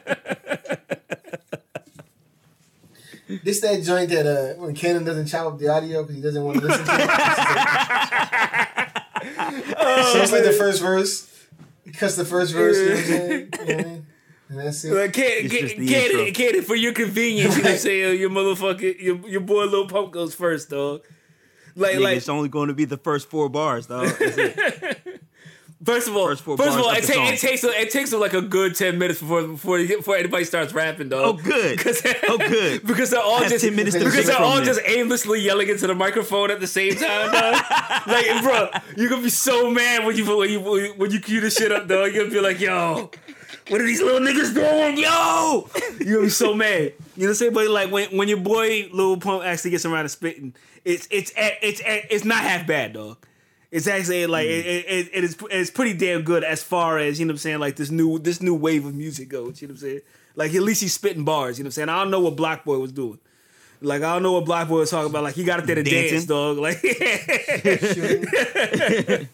This 3.27 3.61
that 3.61 3.83
joint 3.83 4.09
that 4.09 4.25
uh 4.27 4.53
when 4.61 4.75
Cannon 4.75 5.03
doesn't 5.03 5.27
chop 5.27 5.53
up 5.53 5.59
the 5.59 5.69
audio 5.69 6.01
because 6.03 6.15
he 6.15 6.21
doesn't 6.21 6.43
want 6.43 6.59
to 6.59 6.67
listen 6.67 6.85
to 6.85 6.91
it. 6.93 6.99
so 10.11 10.21
it's 10.21 10.31
like 10.31 10.43
the 10.43 10.55
first 10.57 10.81
verse. 10.81 11.29
He 11.85 11.91
cuts 11.91 12.15
the 12.15 12.25
first 12.25 12.53
verse, 12.53 12.77
you 12.77 12.89
know 12.89 12.95
what 12.95 12.99
I'm 12.99 13.05
saying? 13.05 13.49
You 13.67 13.75
know 13.75 13.75
what 13.75 13.85
I 13.85 13.89
mean? 13.89 14.07
And 14.49 14.59
that's 14.59 14.83
it. 14.83 14.93
Like, 14.93 15.13
can't, 15.13 15.45
It's 15.45 15.53
can't, 15.53 15.69
can't, 15.69 16.13
it, 16.13 16.35
can't 16.35 16.55
it 16.55 16.65
for 16.65 16.75
your 16.75 16.93
convenience, 16.93 17.55
you 17.55 17.63
know 17.63 17.69
what 17.69 17.73
I'm 17.73 17.79
saying? 17.79 18.19
Your 18.19 18.29
motherfucking, 18.29 19.01
your, 19.01 19.27
your 19.27 19.41
boy 19.41 19.65
Lil 19.65 19.87
Pump 19.87 20.11
goes 20.11 20.35
first, 20.35 20.69
dog. 20.69 21.01
Like, 21.75 21.95
Nigga, 21.95 22.01
like, 22.01 22.17
it's 22.17 22.29
only 22.29 22.49
going 22.49 22.67
to 22.67 22.75
be 22.75 22.85
the 22.85 22.97
first 22.97 23.29
four 23.29 23.49
bars, 23.49 23.87
dog. 23.87 24.09
That's 25.83 26.07
it. 26.07 26.09
First 26.09 26.09
of 26.09 26.15
all, 26.17 26.27
First 26.27 26.43
first, 26.43 26.77
of 26.77 26.85
all, 26.85 26.91
it, 26.91 27.03
of 27.09 27.15
ta- 27.15 27.29
it 27.29 27.39
takes 27.39 27.63
it 27.63 27.91
takes 27.91 28.11
them 28.11 28.19
like 28.19 28.33
a 28.33 28.41
good 28.41 28.75
ten 28.75 28.97
minutes 28.97 29.19
before 29.19 29.43
before 29.43 29.77
before 29.77 30.15
anybody 30.15 30.43
starts 30.43 30.73
rapping, 30.73 31.09
dog. 31.09 31.39
Oh, 31.39 31.43
good. 31.43 31.79
Oh, 32.27 32.37
good. 32.37 32.83
because 32.87 33.09
they're 33.09 33.21
all 33.21 33.43
I 33.43 33.49
just 33.49 33.63
10 33.63 33.75
minutes 33.75 33.95
because 33.97 34.25
they're 34.27 34.37
all 34.37 34.61
just 34.61 34.81
aimlessly 34.85 35.41
yelling 35.41 35.69
into 35.69 35.87
the 35.87 35.95
microphone 35.95 36.51
at 36.51 36.59
the 36.59 36.67
same 36.67 36.95
time, 36.95 37.31
dog. 37.31 37.53
like, 38.07 38.43
bro, 38.43 38.69
you're 38.95 39.09
gonna 39.09 39.21
be 39.21 39.29
so 39.29 39.69
mad 39.69 40.05
when 40.05 40.15
you 40.15 40.37
when 40.37 40.49
you 40.49 40.59
when 40.97 41.11
you 41.11 41.19
cue 41.19 41.41
the 41.41 41.49
shit 41.49 41.71
up, 41.71 41.87
dog. 41.87 42.13
You're 42.13 42.23
gonna 42.23 42.33
be 42.33 42.39
like, 42.41 42.59
yo. 42.59 43.11
What 43.69 43.79
are 43.79 43.85
these 43.85 44.01
little 44.01 44.19
niggas 44.19 44.53
doing? 44.53 44.97
Yo! 44.97 45.69
You're 45.99 46.15
gonna 46.15 46.25
be 46.25 46.29
so 46.29 46.53
mad. 46.53 46.81
You 46.81 46.87
know 46.87 46.93
what 47.15 47.27
I'm 47.29 47.33
saying? 47.35 47.53
But 47.53 47.69
like 47.69 47.91
when 47.91 48.09
when 48.17 48.27
your 48.27 48.39
boy 48.39 48.89
Lil 48.91 49.17
Pump 49.17 49.43
actually 49.43 49.71
gets 49.71 49.85
around 49.85 50.03
to 50.03 50.09
spitting, 50.09 50.53
it's 50.83 51.07
it's 51.09 51.31
it's 51.37 51.81
it's 51.85 52.25
not 52.25 52.43
half 52.43 52.67
bad, 52.67 52.93
dog. 52.93 53.17
It's 53.73 53.87
actually 53.87 54.27
like 54.27 54.45
it, 54.45 54.65
it, 54.67 55.09
it 55.11 55.23
is 55.23 55.35
it's 55.49 55.71
pretty 55.71 55.93
damn 55.93 56.21
good 56.21 56.43
as 56.43 56.61
far 56.61 56.99
as 56.99 57.19
you 57.19 57.25
know 57.25 57.31
what 57.31 57.33
I'm 57.33 57.37
saying 57.39 57.59
like 57.59 57.75
this 57.75 57.89
new 57.89 58.19
this 58.19 58.39
new 58.39 58.53
wave 58.53 58.85
of 58.85 58.93
music 58.93 59.29
goes. 59.29 59.63
You 59.63 59.67
know 59.67 59.71
what 59.71 59.81
I'm 59.81 59.87
saying? 59.87 60.01
Like 60.35 60.53
at 60.53 60.61
least 60.61 60.81
he's 60.81 60.93
spitting 60.93 61.25
bars. 61.25 61.57
You 61.57 61.63
know 61.63 61.69
what 61.69 61.69
I'm 61.69 61.71
saying? 61.71 61.89
I 61.89 61.97
don't 61.97 62.11
know 62.11 62.19
what 62.19 62.35
BlocBoy 62.35 62.79
was 62.79 62.91
doing. 62.91 63.17
Like 63.81 64.03
I 64.03 64.13
don't 64.13 64.21
know 64.21 64.33
what 64.33 64.45
BlocBoy 64.45 64.77
was 64.77 64.91
talking 64.91 65.09
about. 65.09 65.23
Like 65.23 65.33
he 65.33 65.43
got 65.43 65.59
up 65.59 65.65
there 65.65 65.73
to 65.73 65.81
Dancing? 65.81 66.11
dance, 66.11 66.25
dog. 66.25 66.59
Like 66.59 66.83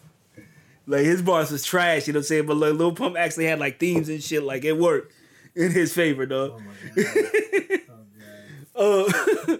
like 0.87 1.05
his 1.05 1.21
bars 1.21 1.51
was 1.51 1.65
trash. 1.65 2.07
You 2.07 2.13
know 2.13 2.19
what 2.19 2.21
I'm 2.21 2.27
saying? 2.27 2.45
But 2.45 2.55
like 2.55 2.75
Lil 2.75 2.95
Pump 2.95 3.17
actually 3.17 3.47
had 3.47 3.59
like 3.59 3.77
themes 3.77 4.07
and 4.07 4.23
shit. 4.23 4.43
Like 4.43 4.63
it 4.63 4.77
worked 4.77 5.11
in 5.53 5.71
his 5.71 5.93
favor, 5.93 6.25
dog. 6.25 6.61
Uh, 8.75 9.11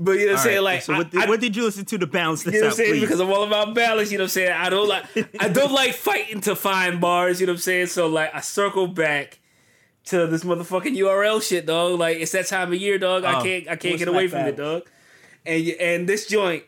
but 0.00 0.12
you 0.12 0.26
know 0.26 0.32
what 0.32 0.38
I'm 0.38 0.44
saying? 0.44 0.56
right, 0.56 0.62
Like 0.64 0.82
so 0.82 0.96
what 0.96 1.10
did, 1.10 1.22
I- 1.22 1.26
what 1.28 1.40
did 1.40 1.54
you 1.54 1.62
listen 1.64 1.84
to 1.84 1.98
to 1.98 2.06
balance 2.06 2.42
this 2.42 2.54
you 2.54 2.60
know 2.60 2.66
what 2.68 2.72
out, 2.72 2.78
I'm 2.80 2.84
saying? 2.84 2.92
please? 2.92 3.00
Because 3.02 3.20
I'm 3.20 3.30
all 3.30 3.44
about 3.44 3.74
balance, 3.74 4.10
you 4.10 4.18
know 4.18 4.22
what 4.24 4.26
I'm 4.26 4.30
saying? 4.30 4.52
I 4.52 4.68
don't 4.70 4.88
like 4.88 5.04
I 5.38 5.48
don't 5.48 5.72
like 5.72 5.92
fighting 6.08 6.40
to 6.42 6.56
find 6.56 7.00
bars, 7.00 7.40
you 7.40 7.46
know 7.46 7.52
what 7.52 7.58
I'm 7.58 7.62
saying? 7.62 7.86
So 7.88 8.06
like 8.08 8.34
I 8.34 8.40
circle 8.40 8.86
back 8.88 9.38
to 10.06 10.26
this 10.26 10.42
motherfucking 10.44 10.96
URL 10.96 11.42
shit, 11.46 11.66
dog. 11.66 11.98
Like 12.00 12.16
it's 12.18 12.32
that 12.32 12.46
time 12.46 12.72
of 12.72 12.80
year, 12.80 12.98
dog. 12.98 13.24
I 13.24 13.38
Oh, 13.38 13.42
can't 13.44 13.68
I 13.68 13.76
can't 13.76 13.98
get 13.98 14.08
away 14.08 14.26
from 14.28 14.40
it, 14.40 14.56
dog. 14.56 14.82
And 15.46 15.66
and 15.68 16.08
this 16.08 16.26
joint, 16.26 16.64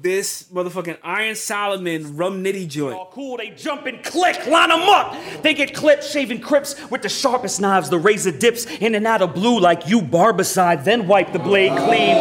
this 0.00 0.44
motherfucking 0.44 0.98
Iron 1.02 1.34
Solomon 1.34 2.16
Rum 2.16 2.42
Nitty 2.44 2.68
joint. 2.68 2.96
all 2.96 3.10
cool, 3.12 3.36
they 3.36 3.50
jump 3.50 3.86
and 3.86 4.02
click, 4.02 4.46
line 4.46 4.70
them 4.70 4.82
up. 4.82 5.16
They 5.42 5.54
get 5.54 5.74
clipped, 5.74 6.04
shaving 6.04 6.40
crips 6.40 6.74
with 6.90 7.02
the 7.02 7.08
sharpest 7.08 7.60
knives, 7.60 7.90
the 7.90 7.98
razor 7.98 8.30
dips 8.30 8.64
in 8.66 8.94
and 8.94 9.06
out 9.06 9.22
of 9.22 9.34
blue 9.34 9.58
like 9.58 9.88
you 9.88 10.00
barbicide, 10.00 10.84
then 10.84 11.06
wipe 11.06 11.32
the 11.32 11.38
blade 11.38 11.76
clean. 11.78 12.14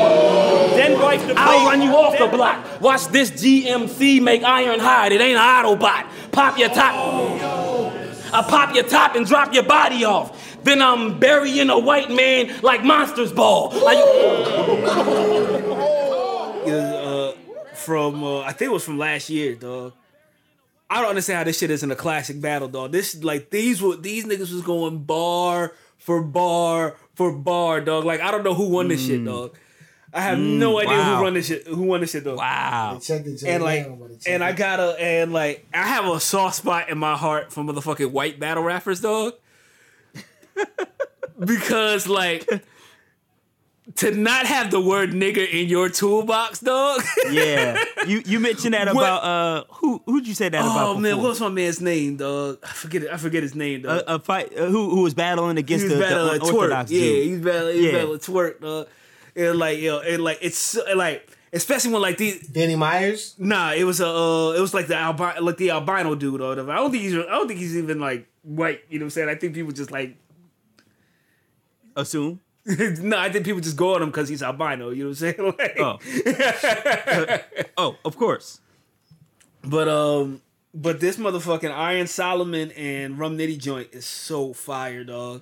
Then 0.79 0.99
wipe 0.99 1.19
wife 1.19 1.27
to 1.27 1.33
I'll 1.37 1.65
run 1.65 1.81
you 1.81 1.91
off 1.95 2.17
the 2.17 2.27
block. 2.27 2.81
Watch 2.81 3.07
this 3.07 3.31
GMC 3.31 4.21
make 4.21 4.43
iron 4.43 4.79
hide. 4.79 5.11
It 5.11 5.21
ain't 5.21 5.37
an 5.37 5.65
Autobot. 5.65 6.31
Pop 6.31 6.57
your 6.57 6.69
top. 6.69 6.93
I 8.31 8.43
pop 8.43 8.75
your 8.75 8.83
top 8.83 9.15
and 9.15 9.25
drop 9.25 9.53
your 9.53 9.63
body 9.63 10.05
off. 10.05 10.57
Then 10.63 10.81
I'm 10.81 11.19
burying 11.19 11.69
a 11.69 11.79
white 11.79 12.11
man 12.11 12.59
like 12.61 12.83
Monsters 12.83 13.31
Ball. 13.31 13.69
Like, 13.71 13.97
uh, 16.67 17.05
from 17.89 18.23
uh, 18.23 18.41
I 18.41 18.51
think 18.51 18.69
it 18.69 18.73
was 18.73 18.83
from 18.83 18.99
last 18.99 19.31
year, 19.31 19.55
dog. 19.55 19.93
I 20.91 21.01
don't 21.01 21.09
understand 21.09 21.39
how 21.39 21.43
this 21.43 21.57
shit 21.57 21.71
isn't 21.71 21.91
a 21.91 21.95
classic 21.95 22.39
battle, 22.39 22.67
dog. 22.67 22.91
This 22.91 23.23
like 23.23 23.49
these 23.49 23.81
were 23.81 23.95
these 23.95 24.25
niggas 24.25 24.53
was 24.53 24.61
going 24.61 25.03
bar 25.05 25.73
for 25.97 26.21
bar 26.21 26.97
for 27.15 27.31
bar, 27.31 27.81
dog. 27.81 28.05
Like 28.05 28.21
I 28.21 28.29
don't 28.29 28.43
know 28.43 28.53
who 28.53 28.69
won 28.69 28.89
this 28.89 29.03
shit, 29.03 29.25
dog. 29.25 29.57
I 30.13 30.21
have 30.21 30.37
no 30.37 30.79
idea 30.79 30.97
wow. 30.97 31.17
who 31.17 31.23
won 31.23 31.33
this 31.33 31.47
shit. 31.47 31.67
Who 31.67 31.81
won 31.81 32.01
this 32.01 32.11
shit, 32.11 32.23
dog? 32.23 32.37
Wow. 32.37 32.99
And 33.09 33.63
like, 33.63 33.85
down, 33.85 33.99
buddy. 33.99 34.17
Check 34.17 34.33
and 34.33 34.43
I 34.43 34.53
gotta, 34.53 34.95
and 34.99 35.33
like, 35.33 35.67
I 35.73 35.87
have 35.87 36.05
a 36.05 36.19
soft 36.19 36.57
spot 36.57 36.89
in 36.89 36.97
my 36.97 37.15
heart 37.15 37.51
for 37.51 37.63
motherfucking 37.63 38.11
white 38.11 38.39
battle 38.39 38.63
rappers, 38.63 39.01
dog. 39.01 39.33
because 41.39 42.07
like, 42.07 42.47
to 43.95 44.11
not 44.11 44.45
have 44.45 44.69
the 44.71 44.79
word 44.79 45.11
nigger 45.11 45.47
in 45.51 45.67
your 45.67 45.89
toolbox, 45.89 46.59
dog. 46.59 47.01
Yeah. 47.31 47.83
You 48.07 48.21
you 48.25 48.39
mentioned 48.39 48.73
that 48.73 48.87
What- 48.93 49.01
about 49.03 49.23
uh 49.23 49.63
who 49.73 50.01
who'd 50.05 50.27
you 50.27 50.33
say 50.35 50.49
that 50.49 50.59
about? 50.61 50.95
oh 50.95 50.99
man, 50.99 51.21
what's 51.21 51.39
my 51.39 51.49
man's 51.49 51.81
name, 51.81 52.17
dog? 52.17 52.59
I 52.63 52.67
forget 52.67 53.03
it. 53.03 53.09
I 53.11 53.17
forget 53.17 53.41
his 53.43 53.55
name, 53.55 53.81
dog. 53.83 54.03
a, 54.07 54.15
a 54.15 54.19
fight 54.19 54.55
uh, 54.57 54.65
who 54.67 54.89
who 54.89 55.01
was 55.01 55.13
battling 55.13 55.57
against 55.57 55.83
he's 55.85 55.93
the, 55.93 55.99
battling 55.99 56.33
the 56.39 56.45
Twork. 56.45 56.49
unorthodox 56.71 56.91
Yeah, 56.91 57.01
he's 57.01 57.39
battling. 57.39 57.75
He's 57.75 57.85
Yeah. 57.85 57.91
battling 57.93 58.19
Twork, 58.19 58.61
dog. 58.61 58.87
And 59.35 59.57
like, 59.59 59.79
yo, 59.79 59.99
and 59.99 60.23
like, 60.23 60.39
it's 60.41 60.77
like, 60.95 61.29
especially 61.53 61.93
when 61.93 62.01
like 62.01 62.17
these. 62.17 62.45
Danny 62.47 62.75
Myers. 62.75 63.35
Nah, 63.37 63.73
it 63.73 63.83
was 63.85 64.01
a, 64.01 64.07
uh, 64.07 64.51
it 64.51 64.59
was 64.59 64.73
like 64.73 64.87
the 64.87 64.95
albino, 64.97 65.41
like 65.41 65.57
the 65.57 65.69
albino 65.71 66.15
dude 66.15 66.41
or 66.41 66.49
whatever. 66.49 66.71
I 66.71 66.77
don't 66.77 66.91
think 66.91 67.03
he's, 67.03 67.13
I 67.15 67.21
don't 67.23 67.47
think 67.47 67.59
he's 67.59 67.77
even 67.77 67.99
like 67.99 68.27
white. 68.43 68.81
You 68.89 68.99
know 68.99 69.03
what 69.03 69.07
I'm 69.07 69.09
saying? 69.11 69.29
I 69.29 69.35
think 69.35 69.53
people 69.53 69.71
just 69.71 69.91
like, 69.91 70.15
Assume. 71.95 72.39
no, 73.01 73.17
I 73.17 73.31
think 73.31 73.45
people 73.45 73.61
just 73.61 73.77
go 73.77 73.95
on 73.95 74.03
him 74.03 74.09
because 74.09 74.29
he's 74.29 74.43
albino. 74.43 74.89
You 74.89 75.05
know 75.05 75.09
what 75.09 75.21
I'm 75.21 75.33
saying? 75.35 75.53
Like, 75.59 75.79
Oh. 75.79 77.37
oh, 77.77 77.95
of 78.05 78.17
course. 78.17 78.59
But 79.63 79.87
um, 79.87 80.41
but 80.73 80.99
this 80.99 81.17
motherfucking 81.17 81.71
Iron 81.71 82.07
Solomon 82.07 82.71
and 82.71 83.17
Rum 83.19 83.37
Nitty 83.37 83.57
joint 83.57 83.89
is 83.91 84.05
so 84.05 84.53
fire, 84.53 85.03
dog. 85.03 85.41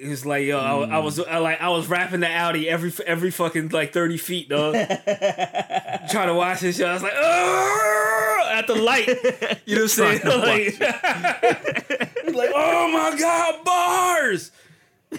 It's 0.00 0.24
like 0.24 0.44
yo, 0.46 0.58
I, 0.58 0.96
I 0.96 0.98
was 0.98 1.18
I, 1.18 1.38
like 1.38 1.60
I 1.60 1.70
was 1.70 1.88
rapping 1.88 2.20
the 2.20 2.28
Audi 2.30 2.68
every 2.68 2.92
every 3.06 3.30
fucking 3.30 3.70
like 3.70 3.92
thirty 3.92 4.16
feet, 4.16 4.48
dog. 4.48 4.74
Trying 4.74 6.28
to 6.28 6.34
watch 6.34 6.60
this 6.60 6.76
shit, 6.76 6.86
I 6.86 6.92
was 6.92 7.02
like, 7.02 7.14
"Arr!" 7.14 8.40
at 8.58 8.66
the 8.66 8.74
light. 8.76 9.08
You 9.66 9.76
know 9.76 9.82
what 9.82 9.98
I'm 9.98 10.20
saying? 10.20 10.20
Like, 10.24 10.80
like, 12.34 12.50
oh 12.54 12.90
my 12.92 13.18
god, 13.18 13.64
bars. 13.64 14.50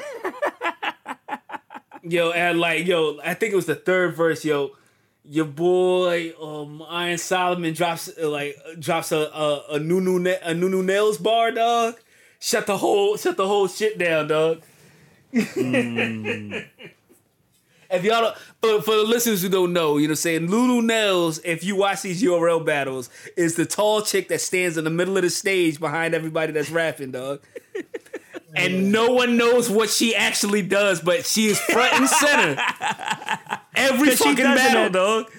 yo, 2.04 2.32
and 2.32 2.60
like 2.60 2.86
yo, 2.86 3.19
I 3.23 3.34
think 3.34 3.54
it 3.54 3.56
was 3.56 3.65
the 3.65 3.75
third 3.75 4.15
verse, 4.15 4.45
yo 4.45 4.71
your 5.30 5.45
boy 5.45 6.34
um 6.41 6.84
Iron 6.89 7.19
Solomon 7.19 7.73
drops 7.73 8.10
uh, 8.21 8.30
like 8.30 8.58
drops 8.80 9.12
a 9.12 9.17
a, 9.17 9.63
a 9.73 9.80
Nunu 9.80 10.17
Na- 10.17 10.41
a 10.41 10.54
Nunu 10.54 10.82
Nails 10.82 11.19
bar, 11.19 11.52
dog. 11.52 11.99
Shut 12.39 12.65
the 12.65 12.78
whole 12.78 13.15
shut 13.15 13.38
the 13.38 13.47
whole 13.47 13.67
shit 13.67 13.97
down, 13.97 14.28
dog. 14.28 14.63
If 17.91 18.04
y'all 18.04 18.36
for, 18.62 18.84
for 18.84 18.97
the 18.97 19.04
listeners 19.04 19.41
who 19.41 19.49
don't 19.49 19.73
know, 19.73 19.97
you 19.97 20.08
know 20.08 20.13
saying? 20.13 20.47
Lulu 20.47 20.84
Nails, 20.84 21.39
if 21.43 21.63
you 21.63 21.75
watch 21.75 22.04
these 22.04 22.21
URL 22.21 22.63
battles, 22.63 23.10
is 23.36 23.56
the 23.56 23.65
tall 23.65 24.04
chick 24.04 24.28
that 24.28 24.41
stands 24.41 24.78
in 24.78 24.84
the 24.84 24.91
middle 24.91 25.17
of 25.17 25.23
the 25.23 25.30
stage 25.32 25.80
behind 25.80 26.13
everybody 26.13 26.52
that's 26.52 26.69
rapping, 26.69 27.10
dog. 27.10 27.41
And 28.55 28.91
no 28.91 29.12
one 29.12 29.38
knows 29.38 29.69
what 29.69 29.89
she 29.89 30.15
actually 30.15 30.62
does, 30.63 31.01
but 31.01 31.25
she 31.25 31.47
is 31.47 31.59
front 31.59 31.93
and 31.93 32.09
center. 32.09 32.62
Every 33.75 34.09
'Cause 34.09 34.17
she 34.17 34.23
fucking 34.23 34.35
doesn't 34.43 34.55
battle, 34.73 34.89
dog. 35.23 35.31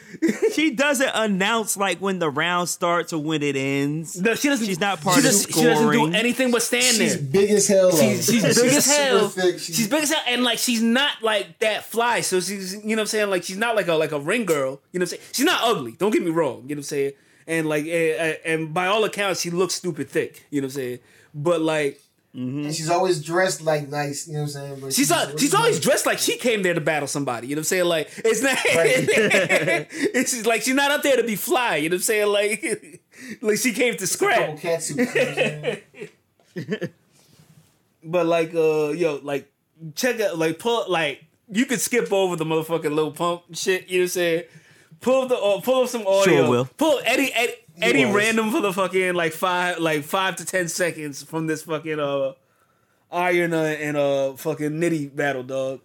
She 0.55 0.71
doesn't 0.71 1.11
announce 1.15 1.77
like 1.77 1.99
when 1.99 2.19
the 2.19 2.29
round 2.31 2.69
starts 2.69 3.13
or 3.13 3.23
when 3.23 3.43
it 3.43 3.57
ends. 3.57 4.21
No, 4.21 4.35
she 4.35 4.49
doesn't. 4.49 4.67
She's 4.67 4.81
not 4.81 5.01
part 5.01 5.15
she 5.15 5.21
of 5.21 5.25
doesn't, 5.25 5.53
She 5.55 5.63
doesn't 5.63 5.91
do 5.91 6.13
anything 6.13 6.51
but 6.51 6.63
stand 6.63 6.97
She's 6.97 7.17
there. 7.19 7.43
big 7.43 7.51
as 7.51 7.67
hell. 7.69 7.91
She's, 7.91 8.27
though. 8.27 8.33
she's 8.33 8.43
big 8.63 8.73
as 8.75 8.85
super 8.85 9.03
hell. 9.03 9.29
thick. 9.29 9.59
She's, 9.59 9.89
big 9.89 10.03
as 10.03 10.11
hell, 10.11 10.23
and 10.29 10.45
like 10.45 10.59
she's 10.59 10.83
not 10.83 11.23
like 11.23 11.59
that 11.61 11.85
fly. 11.85 12.21
So 12.21 12.39
she's, 12.41 12.75
you 12.75 12.81
know, 12.81 12.95
what 12.97 13.01
I'm 13.01 13.07
saying, 13.07 13.31
like 13.31 13.43
she's 13.45 13.57
not 13.59 13.77
like 13.77 13.89
a 13.89 13.95
like 13.95 14.13
a 14.13 14.21
ring 14.21 14.45
girl. 14.45 14.81
You 14.93 15.01
know, 15.01 15.03
what 15.05 15.13
I'm 15.13 15.19
saying, 15.19 15.23
she's 15.33 15.47
not 15.47 15.61
ugly. 15.65 15.93
Don't 15.93 16.11
get 16.13 16.23
me 16.23 16.31
wrong. 16.31 16.63
You 16.69 16.75
know, 16.77 16.79
what 16.79 16.79
I'm 16.79 16.83
saying, 16.85 17.13
and 17.47 17.69
like, 17.69 17.87
and, 17.87 18.39
and 18.45 18.75
by 18.75 18.87
all 18.87 19.03
accounts, 19.05 19.41
she 19.41 19.51
looks 19.51 19.75
stupid 19.75 20.09
thick. 20.11 20.47
You 20.51 20.61
know, 20.61 20.67
what 20.67 20.75
I'm 20.75 20.77
saying, 20.77 20.99
but 21.35 21.61
like. 21.61 22.01
And 22.33 22.73
she's 22.73 22.89
always 22.89 23.23
dressed 23.23 23.61
like 23.61 23.89
nice. 23.89 24.29
You 24.29 24.35
know 24.35 24.41
what 24.41 24.45
I'm 24.45 24.51
saying? 24.51 24.81
But 24.81 24.93
She's 24.93 25.11
al- 25.11 25.37
she's 25.37 25.53
always 25.53 25.81
dressed 25.81 26.07
like 26.07 26.19
she 26.19 26.37
came 26.37 26.63
there 26.63 26.75
to 26.75 26.81
battle 26.81 27.09
somebody. 27.09 27.49
You 27.49 27.57
know 27.57 27.61
what 27.61 27.63
I'm 27.63 27.65
saying? 27.65 27.85
Like 27.87 28.09
it's 28.19 28.41
not. 28.41 28.57
it's 28.65 30.33
just 30.33 30.47
like 30.47 30.63
she's 30.63 30.75
not 30.75 30.93
up 30.93 31.03
there 31.03 31.17
to 31.17 31.25
be 31.25 31.35
fly. 31.35 31.77
You 31.77 31.89
know 31.89 31.95
what 31.95 31.99
I'm 31.99 32.03
saying? 32.03 32.29
Like 32.29 33.03
like 33.43 33.59
she 33.59 33.73
came 33.73 33.97
to 33.97 34.07
scrap. 34.07 34.39
couple 34.39 34.59
cat 34.59 34.83
suits. 34.83 35.15
You 35.15 35.23
know 35.23 35.29
what 35.31 35.39
I'm 36.57 36.65
saying? 36.69 36.91
But 38.03 38.27
like, 38.27 38.55
uh, 38.55 38.91
yo, 38.91 39.21
like, 39.23 39.53
check 39.95 40.21
out, 40.21 40.39
like, 40.39 40.59
pull, 40.59 40.87
like, 40.89 41.25
you 41.49 41.67
could 41.67 41.81
skip 41.81 42.13
over 42.13 42.37
the 42.37 42.45
motherfucking 42.45 42.95
Lil 42.95 43.13
Pump 43.13 43.43
shit. 43.53 43.89
You 43.89 43.99
know 43.99 44.03
what 44.03 44.05
I'm 44.05 44.09
saying? 44.09 44.45
Pull 45.01 45.27
the, 45.29 45.37
uh, 45.37 45.61
pull 45.61 45.83
up 45.83 45.89
some 45.89 46.07
audio. 46.07 46.23
Sure 46.25 46.49
will. 46.51 46.65
Pull 46.77 47.01
Eddie 47.05 47.31
any, 47.35 47.53
any 47.83 48.07
was. 48.07 48.15
random 48.15 48.51
for 48.51 48.61
the 48.61 48.73
fucking 48.73 49.15
like 49.15 49.33
five, 49.33 49.79
like 49.79 50.05
five 50.05 50.37
to 50.37 50.45
ten 50.45 50.69
seconds 50.69 51.23
from 51.23 51.47
this 51.47 51.63
fucking 51.63 52.01
uh, 52.01 52.33
iron 53.11 53.53
uh, 53.53 53.63
and 53.63 53.97
uh 53.97 54.35
fucking 54.35 54.73
nitty 54.73 55.15
battle, 55.15 55.43
dog. 55.43 55.81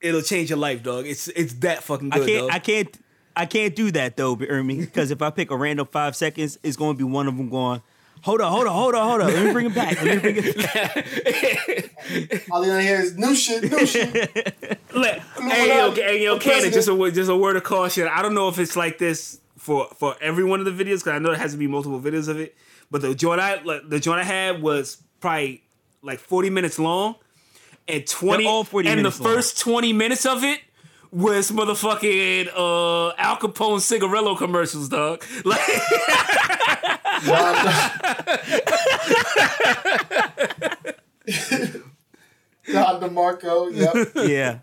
It'll 0.00 0.22
change 0.22 0.50
your 0.50 0.58
life, 0.58 0.82
dog. 0.82 1.06
It's 1.06 1.28
it's 1.28 1.54
that 1.54 1.82
fucking 1.82 2.12
I 2.12 2.18
can't 2.18 2.40
dog. 2.40 2.50
I 2.52 2.58
can't 2.58 2.98
I 3.36 3.46
can't 3.46 3.74
do 3.76 3.90
that 3.92 4.16
though, 4.16 4.36
Ermi, 4.36 4.80
because 4.80 5.10
if 5.10 5.22
I 5.22 5.30
pick 5.30 5.50
a 5.50 5.56
random 5.56 5.86
five 5.86 6.16
seconds, 6.16 6.58
it's 6.62 6.76
going 6.76 6.94
to 6.94 6.98
be 6.98 7.04
one 7.04 7.28
of 7.28 7.36
them 7.36 7.48
going. 7.48 7.82
Hold 8.22 8.40
on, 8.40 8.50
hold 8.50 8.66
on, 8.66 8.72
hold 8.74 8.94
on, 8.96 9.08
hold 9.08 9.20
on. 9.20 9.26
Let 9.28 9.46
me 9.46 9.52
bring 9.52 9.66
it 9.66 9.74
back. 9.76 10.02
Let 10.02 10.16
me 10.16 10.20
bring 10.20 10.36
it 10.38 10.56
back. 10.56 12.46
All 12.50 12.64
you're 12.64 12.74
gonna 12.74 12.82
hear 12.82 13.00
is 13.00 13.16
new 13.16 13.34
shit, 13.36 13.70
new 13.70 13.86
shit. 13.86 14.12
Let- 14.94 15.22
on, 15.36 15.50
hey, 15.50 15.68
yo, 15.68 15.92
hey, 15.92 16.24
yo, 16.24 16.34
the 16.34 16.40
Cannon, 16.40 16.72
just 16.72 16.88
a 16.88 17.12
just 17.12 17.30
a 17.30 17.36
word 17.36 17.54
of 17.56 17.62
caution. 17.62 18.08
I 18.08 18.22
don't 18.22 18.34
know 18.34 18.48
if 18.48 18.58
it's 18.58 18.74
like 18.74 18.98
this 18.98 19.40
for 19.58 19.88
for 19.96 20.16
every 20.20 20.44
one 20.44 20.60
of 20.60 20.66
the 20.66 20.72
videos 20.72 20.98
because 21.00 21.08
I 21.08 21.18
know 21.18 21.30
there 21.30 21.38
has 21.38 21.52
to 21.52 21.58
be 21.58 21.66
multiple 21.66 22.00
videos 22.00 22.28
of 22.28 22.38
it. 22.38 22.56
But 22.90 23.02
the 23.02 23.14
joint 23.14 23.40
I 23.40 23.62
like, 23.62 23.88
the 23.88 24.00
joint 24.00 24.20
I 24.20 24.24
had 24.24 24.62
was 24.62 25.02
probably 25.20 25.64
like 26.02 26.20
forty 26.20 26.50
minutes 26.50 26.78
long, 26.78 27.16
and 27.86 28.06
twenty 28.06 28.44
They're 28.44 28.52
all 28.52 28.64
40 28.64 28.88
and 28.88 28.96
minutes 28.98 29.18
the 29.18 29.24
long. 29.24 29.34
first 29.34 29.60
twenty 29.60 29.92
minutes 29.92 30.24
of 30.24 30.44
it 30.44 30.60
was 31.10 31.50
motherfucking 31.50 32.48
uh, 32.54 33.12
Al 33.18 33.36
Capone 33.38 33.80
cigarillo 33.80 34.36
commercials, 34.36 34.88
dog. 34.88 35.22
Like, 35.44 35.60
Don 42.70 43.00
DeMarco, 43.00 43.74
yep. 43.74 44.12
yeah. 44.28 44.58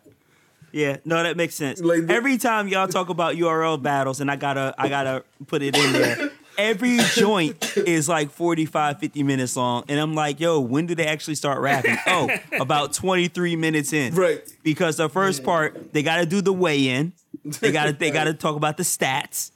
Yeah, 0.76 0.98
no, 1.06 1.24
that 1.24 1.38
makes 1.38 1.56
sense. 1.56 1.80
Like 1.80 2.02
every 2.10 2.38
time 2.38 2.68
y'all 2.68 2.90
talk 2.90 3.08
about 3.08 3.36
URL 3.36 3.82
battles, 3.82 4.20
and 4.20 4.30
I 4.30 4.36
gotta, 4.36 4.76
I 4.78 4.90
gotta 4.90 5.24
put 5.48 5.62
it 5.62 5.74
in 5.74 5.94
there. 5.94 6.32
Every 6.58 6.98
joint 7.14 7.78
is 7.78 8.10
like 8.10 8.30
45, 8.30 9.00
50 9.00 9.24
minutes 9.24 9.56
long, 9.56 9.86
and 9.88 9.98
I'm 9.98 10.16
like, 10.16 10.42
yo, 10.42 10.60
when 10.60 10.86
do 10.86 10.94
they 10.94 11.06
actually 11.06 11.36
start 11.36 11.62
rapping? 11.62 11.96
Oh, 12.08 12.30
about 12.60 12.92
23 12.92 13.56
minutes 13.56 13.94
in, 13.94 14.16
Right. 14.16 14.42
Because 14.64 14.98
the 14.98 15.08
first 15.08 15.46
part, 15.46 15.94
they 15.94 16.04
gotta 16.04 16.26
do 16.26 16.42
the 16.42 16.52
weigh 16.52 16.90
in, 16.90 17.14
they 17.62 17.72
gotta, 17.72 17.94
they 17.94 18.12
gotta 18.12 18.34
talk 18.46 18.58
about 18.58 18.76
the 18.76 18.84
stats, 18.84 19.52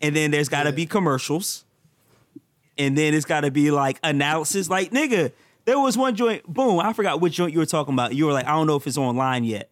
and 0.00 0.14
then 0.14 0.30
there's 0.30 0.48
gotta 0.48 0.70
be 0.70 0.86
commercials, 0.86 1.64
and 2.78 2.96
then 2.96 3.12
it's 3.12 3.26
gotta 3.26 3.50
be 3.50 3.72
like 3.72 3.98
analysis. 4.04 4.70
Like, 4.70 4.92
nigga, 4.92 5.32
there 5.64 5.80
was 5.80 5.98
one 5.98 6.14
joint, 6.14 6.44
boom, 6.46 6.78
I 6.78 6.92
forgot 6.92 7.20
which 7.20 7.34
joint 7.34 7.52
you 7.52 7.58
were 7.58 7.66
talking 7.66 7.92
about. 7.94 8.14
You 8.14 8.26
were 8.26 8.32
like, 8.32 8.46
I 8.46 8.52
don't 8.52 8.68
know 8.68 8.76
if 8.76 8.86
it's 8.86 8.96
online 8.96 9.42
yet. 9.42 9.68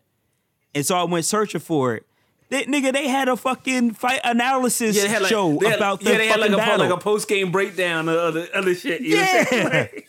And 0.74 0.84
so 0.86 0.96
I 0.96 1.04
went 1.04 1.24
searching 1.24 1.60
for 1.60 1.94
it. 1.94 2.04
They, 2.50 2.64
nigga, 2.64 2.92
they 2.92 3.08
had 3.08 3.28
a 3.28 3.36
fucking 3.36 3.92
fight 3.92 4.20
analysis 4.24 4.96
yeah, 4.96 5.02
they 5.02 5.08
had 5.08 5.22
like, 5.22 5.30
show 5.30 5.58
had- 5.60 5.74
about 5.76 6.00
the 6.00 6.10
yeah, 6.12 6.16
they 6.18 6.26
had 6.28 6.40
like 6.40 6.50
fucking 6.50 6.54
a 6.64 6.66
battle. 6.66 6.86
like 6.86 6.94
a 6.94 7.00
post 7.02 7.28
game 7.28 7.50
breakdown 7.52 8.08
of 8.08 8.16
other 8.16 8.48
other 8.54 8.74
shit. 8.74 9.00
You 9.02 9.16
know 9.16 9.22
what 9.22 9.38
I'm 9.38 9.46
saying? 9.46 9.62
Yeah. 9.72 9.78
Like- 9.92 10.08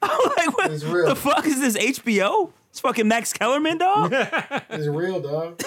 I'm 0.02 0.30
like, 0.36 0.56
what 0.58 0.70
It's 0.70 0.84
real. 0.84 1.08
the 1.08 1.16
fuck 1.16 1.44
is 1.44 1.60
this 1.60 1.76
HBO? 1.98 2.52
It's 2.70 2.78
fucking 2.78 3.08
Max 3.08 3.32
Kellerman, 3.32 3.78
dog. 3.78 4.12
It's 4.70 4.86
real, 4.86 5.20
dog. 5.20 5.60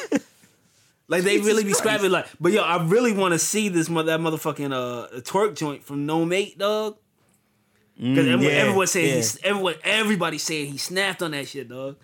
Like 1.10 1.24
they 1.24 1.32
Jesus 1.34 1.48
really 1.48 1.64
be 1.66 1.74
scrapping 1.74 2.12
like, 2.12 2.28
but 2.40 2.54
yo, 2.54 2.62
I 2.62 2.82
really 2.86 3.12
want 3.12 3.34
to 3.34 3.40
see 3.40 3.68
this 3.68 3.90
mother 3.90 4.12
that 4.18 4.22
motherfucking 4.22 4.72
uh 4.72 5.20
Twork 5.22 5.56
joint 5.58 5.84
from 5.84 6.06
NOME 6.06 6.32
8, 6.32 6.58
dog. 6.58 6.98
Because 7.98 8.18
everyone, 8.20 8.40
Mm, 8.40 8.44
yeah, 8.44 8.50
everyone 8.52 8.88
saying 8.88 9.08
yeah. 9.10 9.16
he's 9.16 9.38
everyone 9.44 9.76
everybody 9.84 10.38
saying 10.38 10.72
he 10.72 10.78
snapped 10.78 11.22
on 11.22 11.32
that 11.32 11.50
shit, 11.50 11.68
dog. 11.68 11.98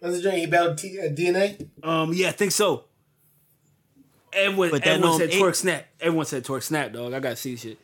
That's 0.00 0.16
a 0.16 0.22
joint 0.22 0.36
he 0.38 0.46
battled 0.46 0.78
T- 0.78 0.98
uh, 1.00 1.04
DNA. 1.10 1.68
Um, 1.82 2.12
yeah, 2.14 2.28
I 2.28 2.32
think 2.32 2.52
so. 2.52 2.84
Everyone, 4.32 4.70
But 4.70 4.84
that 4.84 4.90
everyone 4.90 5.10
Gnome 5.10 5.20
said 5.20 5.30
eight- 5.30 5.40
Twork 5.40 5.54
snap. 5.56 5.86
Everyone 6.00 6.26
said 6.26 6.44
Twork 6.44 6.62
snap, 6.62 6.92
dog. 6.92 7.12
I 7.14 7.20
gotta 7.20 7.36
see 7.36 7.56
shit. 7.56 7.78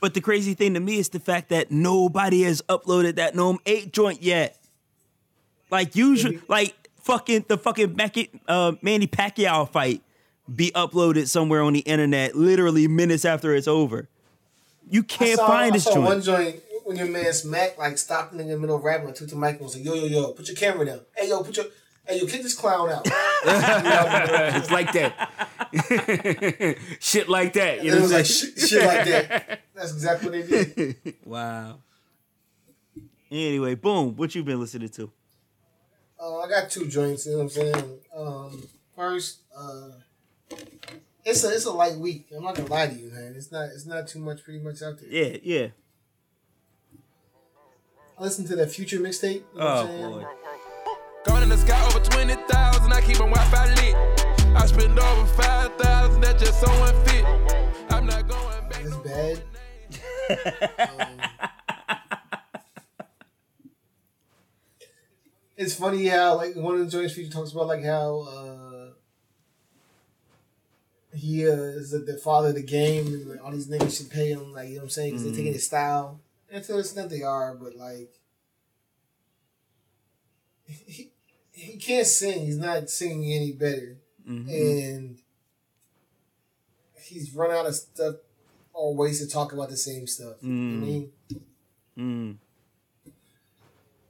But 0.00 0.14
the 0.14 0.20
crazy 0.20 0.54
thing 0.54 0.74
to 0.74 0.80
me 0.80 0.98
is 0.98 1.08
the 1.10 1.20
fact 1.20 1.50
that 1.50 1.70
nobody 1.70 2.42
has 2.42 2.62
uploaded 2.68 3.16
that 3.16 3.34
NOME 3.34 3.58
8 3.66 3.92
joint 3.92 4.22
yet. 4.22 4.56
Like 5.70 5.94
usually, 5.96 6.40
like 6.48 6.74
fucking 7.02 7.44
the 7.48 7.56
fucking 7.58 7.94
Mac- 7.96 8.30
uh, 8.48 8.72
Manny 8.82 9.06
Pacquiao 9.06 9.68
fight 9.70 10.02
be 10.52 10.70
uploaded 10.72 11.28
somewhere 11.28 11.62
on 11.62 11.72
the 11.72 11.80
internet 11.80 12.34
literally 12.36 12.88
minutes 12.88 13.24
after 13.24 13.54
it's 13.54 13.68
over. 13.68 14.08
You 14.90 15.02
can't 15.02 15.32
I 15.32 15.34
saw, 15.34 15.46
find 15.46 15.72
I 15.72 15.76
this 15.76 15.84
saw 15.84 15.94
joint. 15.94 16.04
one 16.04 16.22
joint 16.22 16.60
when 16.92 17.06
your 17.06 17.12
man 17.12 17.32
Smack 17.32 17.78
like 17.78 17.96
stopped 17.98 18.32
in 18.32 18.46
the 18.46 18.58
middle 18.58 18.76
of 18.76 18.84
rapping 18.84 19.08
and 19.08 19.16
took 19.16 19.28
the 19.28 19.36
mic 19.36 19.52
and 19.52 19.60
was 19.62 19.76
like, 19.76 19.84
"Yo, 19.84 19.94
yo, 19.94 20.04
yo, 20.06 20.32
put 20.32 20.46
your 20.48 20.56
camera 20.56 20.84
down. 20.86 21.00
Hey, 21.16 21.28
yo, 21.28 21.42
put 21.42 21.56
your, 21.56 21.66
hey, 22.06 22.18
yo, 22.18 22.26
kick 22.26 22.42
this 22.42 22.54
clown 22.54 22.90
out." 22.90 23.02
it's 23.06 24.70
like 24.70 24.92
that. 24.92 26.78
shit 27.00 27.28
like 27.28 27.54
that. 27.54 27.82
You 27.82 27.92
know 27.92 27.96
it 27.96 28.00
what 28.02 28.12
I'm 28.12 28.12
was 28.12 28.12
like 28.12 28.26
saying? 28.26 28.54
shit, 28.56 28.68
shit 28.68 28.84
like 28.86 29.06
that. 29.06 29.60
That's 29.74 29.92
exactly 29.92 30.28
what 30.40 30.48
they 30.48 30.64
did. 30.74 31.14
Wow. 31.24 31.78
Anyway, 33.30 33.74
boom. 33.74 34.14
What 34.16 34.34
you 34.34 34.44
been 34.44 34.60
listening 34.60 34.90
to? 34.90 35.10
Uh, 36.20 36.40
I 36.40 36.48
got 36.48 36.70
two 36.70 36.86
joints. 36.86 37.24
You 37.24 37.32
know 37.32 37.38
what 37.38 37.44
I'm 37.44 37.48
saying? 37.48 37.98
Um, 38.14 38.68
first, 38.94 39.40
uh, 39.56 39.88
it's 41.24 41.42
a 41.42 41.48
it's 41.48 41.64
a 41.64 41.72
light 41.72 41.96
week. 41.96 42.26
I'm 42.36 42.44
not 42.44 42.54
gonna 42.54 42.68
lie 42.68 42.88
to 42.88 42.94
you, 42.94 43.10
man. 43.10 43.32
It's 43.34 43.50
not 43.50 43.70
it's 43.70 43.86
not 43.86 44.06
too 44.06 44.18
much, 44.18 44.44
pretty 44.44 44.60
much 44.60 44.82
out 44.82 45.00
there. 45.00 45.08
Yeah, 45.08 45.38
yeah. 45.42 45.66
I 48.18 48.22
listened 48.22 48.48
to 48.48 48.56
that 48.56 48.70
Future 48.70 48.98
mixtape. 48.98 49.42
You 49.54 49.58
know 49.58 49.66
Oh 49.66 49.86
boy. 49.86 50.26
Gone 51.24 51.42
in 51.44 51.48
the 51.48 51.56
sky 51.56 51.80
over 51.86 52.00
20,000, 52.00 52.92
I 52.92 53.00
keep 53.00 53.18
my 53.18 53.30
Wi-Fi 53.30 53.74
lit. 53.74 53.94
I 54.56 54.66
spend 54.66 54.98
over 54.98 55.26
5,000, 55.26 56.20
that 56.20 56.38
just 56.38 56.60
so 56.60 56.70
unfit. 56.84 57.24
I'm 57.90 58.06
not 58.06 58.28
going 58.28 58.68
back. 58.68 58.84
It's 58.84 58.96
bad. 58.96 59.42
Um, 60.78 61.20
it's 65.56 65.74
funny 65.74 66.06
how 66.06 66.36
like 66.36 66.56
one 66.56 66.74
of 66.74 66.80
the 66.80 66.90
joints 66.90 67.14
Future 67.14 67.30
talks 67.32 67.52
about 67.52 67.68
like 67.68 67.84
how 67.84 68.20
uh, 68.20 68.88
he 71.14 71.46
uh, 71.46 71.52
is 71.52 71.90
the, 71.92 71.98
the 71.98 72.16
father 72.18 72.48
of 72.48 72.54
the 72.56 72.62
game 72.62 73.06
and 73.06 73.26
like, 73.28 73.44
all 73.44 73.52
these 73.52 73.68
niggas 73.68 73.96
should 73.96 74.10
pay 74.10 74.30
him 74.30 74.52
like 74.52 74.68
you 74.68 74.74
know 74.74 74.80
what 74.80 74.84
I'm 74.84 74.90
saying 74.90 75.10
because 75.10 75.24
they're 75.24 75.34
taking 75.34 75.52
his 75.52 75.66
style. 75.66 76.20
And 76.52 76.62
to 76.64 76.74
an 76.74 76.80
extent 76.80 77.08
they 77.08 77.22
are, 77.22 77.54
but 77.54 77.74
like 77.76 78.12
he 80.66 81.10
he 81.50 81.76
can't 81.78 82.06
sing. 82.06 82.44
He's 82.44 82.58
not 82.58 82.90
singing 82.90 83.32
any 83.32 83.52
better, 83.52 83.96
and 84.48 85.18
he's 87.00 87.32
run 87.34 87.50
out 87.50 87.66
of 87.66 87.74
stuff 87.74 88.16
or 88.74 88.94
ways 88.94 89.20
to 89.20 89.28
talk 89.28 89.52
about 89.52 89.70
the 89.70 89.76
same 89.76 90.06
stuff. 90.06 90.36
You 90.42 90.50
know 90.50 90.86
I 90.86 90.88
mean? 90.88 91.12
Mm. 91.98 92.36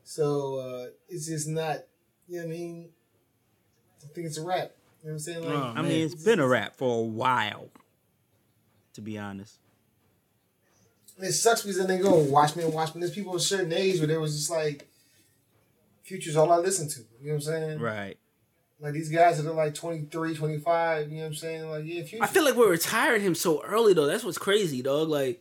So 0.05 0.57
uh, 0.59 0.87
it's 1.09 1.27
just 1.27 1.49
not. 1.49 1.79
You 2.29 2.41
know 2.41 2.47
what 2.47 2.55
I 2.55 2.57
mean? 2.57 2.89
I 4.05 4.07
think 4.15 4.27
it's 4.27 4.39
a 4.39 4.45
rap. 4.45 4.73
You 5.03 5.09
know 5.09 5.13
what 5.13 5.13
I'm 5.13 5.19
saying? 5.19 5.45
Like, 5.45 5.55
Oh, 5.55 5.73
I 5.77 5.83
mean, 5.83 6.07
it's 6.07 6.25
been 6.25 6.41
a 6.41 6.47
rap 6.47 6.77
for 6.77 7.01
a 7.01 7.03
while. 7.03 7.71
To 8.95 9.01
be 9.01 9.17
honest. 9.19 9.59
It 11.19 11.33
sucks 11.33 11.63
because 11.63 11.79
then 11.79 11.87
they 11.89 11.99
go 11.99 12.15
watch 12.17 12.57
me 12.57 12.65
and 12.65 12.73
watch 12.73 12.95
me. 12.95 13.01
There's 13.01 13.15
people 13.15 13.33
of 13.33 13.37
a 13.37 13.45
certain 13.45 13.73
age 13.73 13.99
where 13.99 14.07
there 14.07 14.21
was 14.21 14.37
just 14.37 14.51
like, 14.51 14.89
Future's 16.03 16.37
all 16.37 16.51
I 16.53 16.57
listen 16.57 16.89
to. 16.89 17.01
You 17.21 17.29
know 17.29 17.35
what 17.35 17.35
I'm 17.35 17.41
saying? 17.41 17.79
Right. 17.81 18.17
Like 18.81 18.93
these 18.93 19.09
guys 19.09 19.41
that 19.41 19.49
are 19.49 19.55
like 19.55 19.75
23, 19.75 20.35
25. 20.35 21.09
You 21.11 21.15
know 21.17 21.21
what 21.23 21.27
I'm 21.29 21.35
saying? 21.35 21.71
Like 21.71 21.85
yeah, 21.87 22.03
Future. 22.03 22.25
I 22.25 22.27
feel 22.27 22.45
like 22.45 22.57
we're 22.57 22.71
retiring 22.71 23.23
him 23.23 23.35
so 23.35 23.63
early 23.63 23.95
though. 23.95 24.07
That's 24.07 24.25
what's 24.25 24.39
crazy, 24.39 24.83
dog. 24.83 25.09
Like 25.09 25.41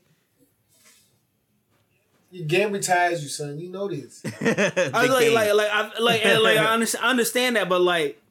your 2.32 2.46
game 2.46 2.72
retires 2.72 3.22
you, 3.24 3.30
son. 3.30 3.60
You 3.60 3.70
know 3.70 3.90
this. 3.90 4.22
I 4.26 4.30
The 4.30 4.92
like, 4.94 5.20
game. 5.20 5.34
like, 5.34 5.54
like, 5.54 5.70
I, 5.70 6.00
like, 6.00 6.26
and, 6.26 6.42
like, 6.42 6.58
I 6.58 6.66
understand, 6.74 7.06
I 7.06 7.10
understand 7.10 7.56
that, 7.58 7.68
but 7.68 7.82
like, 7.82 8.22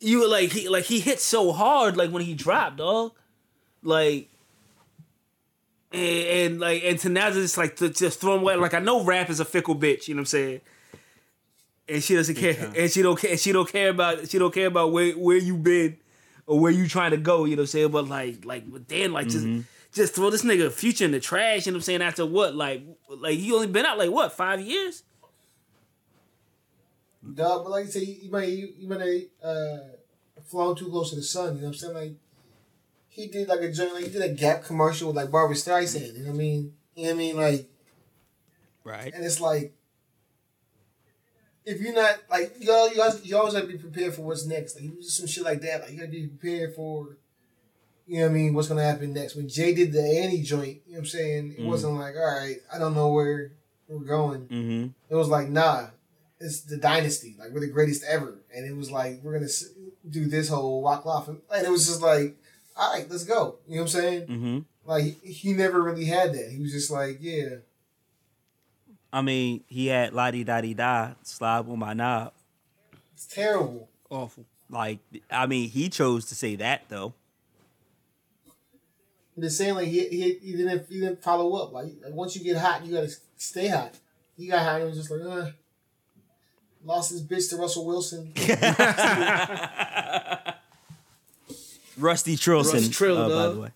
you 0.00 0.28
like 0.28 0.50
he, 0.50 0.68
like 0.68 0.84
he 0.84 1.00
hit 1.00 1.20
so 1.20 1.52
hard, 1.52 1.96
like 1.96 2.10
when 2.10 2.22
he 2.22 2.34
dropped, 2.34 2.78
dog, 2.78 3.12
like, 3.82 4.30
and, 5.94 6.52
and 6.52 6.60
like, 6.60 6.82
and 6.84 6.98
to 7.00 7.08
now 7.08 7.30
just 7.30 7.56
like 7.56 7.76
to 7.76 7.88
just 7.88 8.20
throw 8.20 8.34
him 8.34 8.42
away. 8.42 8.56
Like 8.56 8.74
I 8.74 8.80
know 8.80 9.04
rap 9.04 9.30
is 9.30 9.40
a 9.40 9.44
fickle 9.44 9.76
bitch, 9.76 10.08
you 10.08 10.14
know 10.14 10.18
what 10.18 10.22
I'm 10.22 10.26
saying? 10.26 10.60
And 11.88 12.02
she 12.02 12.14
doesn't 12.14 12.34
care, 12.34 12.72
and 12.76 12.90
she 12.90 13.02
don't 13.02 13.18
care, 13.18 13.30
and 13.30 13.40
she 13.40 13.52
don't 13.52 13.70
care 13.70 13.90
about, 13.90 14.28
she 14.28 14.38
don't 14.38 14.52
care 14.52 14.66
about 14.66 14.92
where 14.92 15.12
where 15.12 15.36
you 15.36 15.56
been 15.56 15.96
or 16.46 16.58
where 16.60 16.72
you 16.72 16.88
trying 16.88 17.12
to 17.12 17.16
go, 17.16 17.44
you 17.44 17.56
know 17.56 17.60
what 17.60 17.64
I'm 17.64 17.66
saying? 17.68 17.90
But 17.90 18.08
like, 18.08 18.44
like, 18.44 18.70
but 18.70 18.88
then 18.88 19.12
like 19.12 19.28
just. 19.28 19.46
Just 19.94 20.16
throw 20.16 20.28
this 20.28 20.42
nigga 20.42 20.72
future 20.72 21.04
in 21.04 21.12
the 21.12 21.20
trash, 21.20 21.66
you 21.66 21.70
know 21.70 21.76
what 21.76 21.82
I'm 21.82 21.82
saying? 21.82 22.02
After 22.02 22.26
what? 22.26 22.56
Like, 22.56 22.82
like 23.08 23.38
he 23.38 23.52
only 23.52 23.68
been 23.68 23.86
out 23.86 23.96
like 23.96 24.10
what, 24.10 24.32
five 24.32 24.60
years? 24.60 25.04
Dog, 27.32 27.62
but 27.62 27.70
like 27.70 27.84
you 27.84 27.90
say, 27.92 28.00
you 28.00 28.28
might 28.28 28.48
you, 28.48 28.72
you 28.76 28.88
might 28.88 29.00
have 29.00 29.48
uh, 29.48 29.78
flown 30.44 30.74
too 30.74 30.88
close 30.90 31.10
to 31.10 31.16
the 31.16 31.22
sun. 31.22 31.54
You 31.54 31.60
know 31.60 31.68
what 31.68 31.74
I'm 31.74 31.74
saying? 31.74 31.94
Like 31.94 32.12
he 33.14 33.28
did 33.28 33.48
like 33.48 33.60
a 33.60 33.70
joint, 33.70 33.94
like 33.94 34.04
he 34.04 34.10
did 34.10 34.22
a 34.22 34.28
Gap 34.28 34.64
commercial 34.64 35.06
with 35.08 35.16
like 35.16 35.30
Barbra 35.30 35.54
Streisand. 35.54 36.14
You 36.16 36.24
know 36.24 36.30
what 36.30 36.34
I 36.34 36.38
mean? 36.38 36.72
You 36.96 37.04
know 37.04 37.08
what 37.10 37.14
I 37.14 37.18
mean? 37.18 37.36
Like, 37.36 37.70
Right. 38.82 39.14
and 39.14 39.24
it's 39.24 39.40
like 39.40 39.72
if 41.64 41.80
you're 41.80 41.94
not 41.94 42.18
like 42.28 42.54
you 42.58 42.70
all, 42.72 42.92
you 42.92 43.00
always, 43.00 43.24
you 43.24 43.36
always 43.38 43.54
have 43.54 43.62
to 43.62 43.68
be 43.72 43.78
prepared 43.78 44.14
for 44.14 44.22
what's 44.22 44.44
next. 44.46 44.74
Like 44.74 44.84
you 44.84 44.90
do 44.90 45.02
some 45.02 45.26
shit 45.26 45.44
like 45.44 45.60
that. 45.62 45.82
Like 45.82 45.92
you 45.92 45.98
gotta 45.98 46.10
be 46.10 46.26
prepared 46.26 46.74
for. 46.74 47.16
You 48.06 48.18
know 48.18 48.24
what 48.26 48.30
I 48.32 48.34
mean? 48.34 48.52
What's 48.52 48.68
gonna 48.68 48.82
happen 48.82 49.14
next? 49.14 49.34
When 49.34 49.48
Jay 49.48 49.72
did 49.74 49.92
the 49.92 50.02
Annie 50.02 50.42
joint, 50.42 50.82
you 50.86 50.92
know 50.92 50.96
what 50.96 50.98
I'm 50.98 51.06
saying? 51.06 51.54
It 51.56 51.64
wasn't 51.64 51.94
like, 51.94 52.16
all 52.16 52.38
right, 52.38 52.56
I 52.72 52.78
don't 52.78 52.94
know 52.94 53.08
where 53.12 53.52
we're 53.88 54.04
going. 54.04 54.42
Mm-hmm. 54.42 54.86
It 55.08 55.14
was 55.14 55.28
like, 55.28 55.48
nah, 55.48 55.86
it's 56.38 56.60
the 56.62 56.76
dynasty. 56.76 57.34
Like 57.38 57.50
we're 57.52 57.60
the 57.60 57.68
greatest 57.68 58.04
ever, 58.04 58.42
and 58.54 58.66
it 58.66 58.76
was 58.76 58.90
like 58.90 59.20
we're 59.22 59.32
gonna 59.32 59.50
do 60.10 60.26
this 60.26 60.48
whole 60.50 60.82
walk 60.82 61.06
off, 61.06 61.28
and 61.28 61.38
it 61.64 61.70
was 61.70 61.86
just 61.86 62.02
like, 62.02 62.36
all 62.76 62.92
right, 62.92 63.08
let's 63.08 63.24
go. 63.24 63.56
You 63.68 63.76
know 63.76 63.82
what 63.82 63.82
I'm 63.82 64.00
saying? 64.00 64.22
Mm-hmm. 64.22 64.58
Like 64.84 65.22
he, 65.22 65.52
never 65.52 65.82
really 65.82 66.04
had 66.04 66.32
that. 66.34 66.50
He 66.50 66.60
was 66.60 66.72
just 66.72 66.90
like, 66.90 67.18
yeah, 67.20 67.56
I 69.12 69.22
mean, 69.22 69.62
he 69.68 69.86
had 69.86 70.12
la 70.12 70.30
di 70.30 70.44
da 70.44 70.60
di 70.60 70.74
da 70.74 71.12
slide 71.22 71.60
with 71.60 71.78
my 71.78 71.94
knob. 71.94 72.32
it's 73.14 73.26
terrible. 73.26 73.88
Awful. 74.10 74.44
Like, 74.68 74.98
I 75.30 75.46
mean, 75.46 75.70
he 75.70 75.88
chose 75.88 76.26
to 76.26 76.34
say 76.34 76.56
that 76.56 76.82
though. 76.88 77.14
Just 79.38 79.56
saying, 79.56 79.74
like 79.74 79.88
he, 79.88 80.08
he, 80.08 80.34
he 80.34 80.56
didn't 80.56 80.88
he 80.88 81.00
didn't 81.00 81.22
follow 81.22 81.54
up. 81.62 81.72
Like, 81.72 81.92
like 82.02 82.12
once 82.12 82.36
you 82.36 82.42
get 82.42 82.56
hot, 82.56 82.84
you 82.84 82.92
gotta 82.92 83.12
stay 83.36 83.68
hot. 83.68 83.94
He 84.36 84.48
got 84.48 84.64
hot 84.64 84.80
and 84.80 84.90
was 84.90 84.98
just 84.98 85.10
like, 85.10 85.22
uh, 85.22 85.50
lost 86.84 87.12
his 87.12 87.22
bitch 87.22 87.48
to 87.50 87.56
Russell 87.56 87.86
Wilson. 87.86 88.32
Rusty 91.98 92.36
Trilson, 92.36 92.74
Rusty 92.74 92.88
Trill, 92.90 93.16
uh, 93.18 93.28
by 93.48 93.54
the 93.54 93.60
way. 93.60 93.68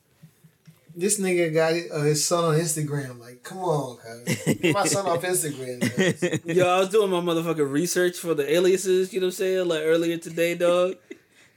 this 0.96 1.20
nigga 1.20 1.52
got 1.54 1.72
uh, 1.96 2.02
his 2.02 2.26
son 2.26 2.44
on 2.44 2.54
Instagram. 2.60 3.18
Like, 3.20 3.42
come 3.42 3.58
on, 3.58 3.96
cuz. 3.98 4.44
Get 4.56 4.74
my 4.74 4.84
son 4.86 5.06
off 5.06 5.22
Instagram. 5.22 5.80
cuz. 6.44 6.44
Yo, 6.56 6.66
I 6.68 6.80
was 6.80 6.88
doing 6.88 7.10
my 7.10 7.20
motherfucking 7.20 7.70
research 7.70 8.16
for 8.18 8.34
the 8.34 8.50
aliases, 8.52 9.12
you 9.12 9.20
know 9.20 9.26
what 9.26 9.34
I'm 9.34 9.36
saying? 9.36 9.68
Like 9.68 9.82
earlier 9.82 10.16
today, 10.18 10.54
dog. 10.54 10.96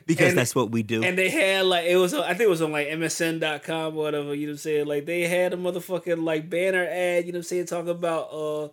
Because 0.06 0.30
And- 0.30 0.38
that's 0.38 0.54
what 0.56 0.72
we 0.72 0.84
do. 0.84 1.04
And 1.04 1.18
they 1.18 1.30
had 1.30 1.66
like 1.66 1.86
it 1.86 1.96
was 1.96 2.14
I 2.14 2.30
think 2.30 2.42
it 2.42 2.50
was 2.50 2.62
on 2.62 2.72
like 2.72 2.88
MSN.com 2.88 3.96
or 3.96 4.04
whatever, 4.04 4.34
you 4.36 4.48
know 4.48 4.52
what 4.52 4.56
I'm 4.56 4.58
saying? 4.58 4.86
Like 4.88 5.06
they 5.06 5.28
had 5.28 5.54
a 5.54 5.58
motherfucking 5.58 6.24
like 6.24 6.50
banner 6.50 6.86
ad, 6.86 7.26
you 7.26 7.32
know 7.32 7.38
what 7.38 7.42
I'm 7.42 7.44
saying, 7.44 7.66
talking 7.68 7.90
about 7.92 8.30
uh 8.34 8.68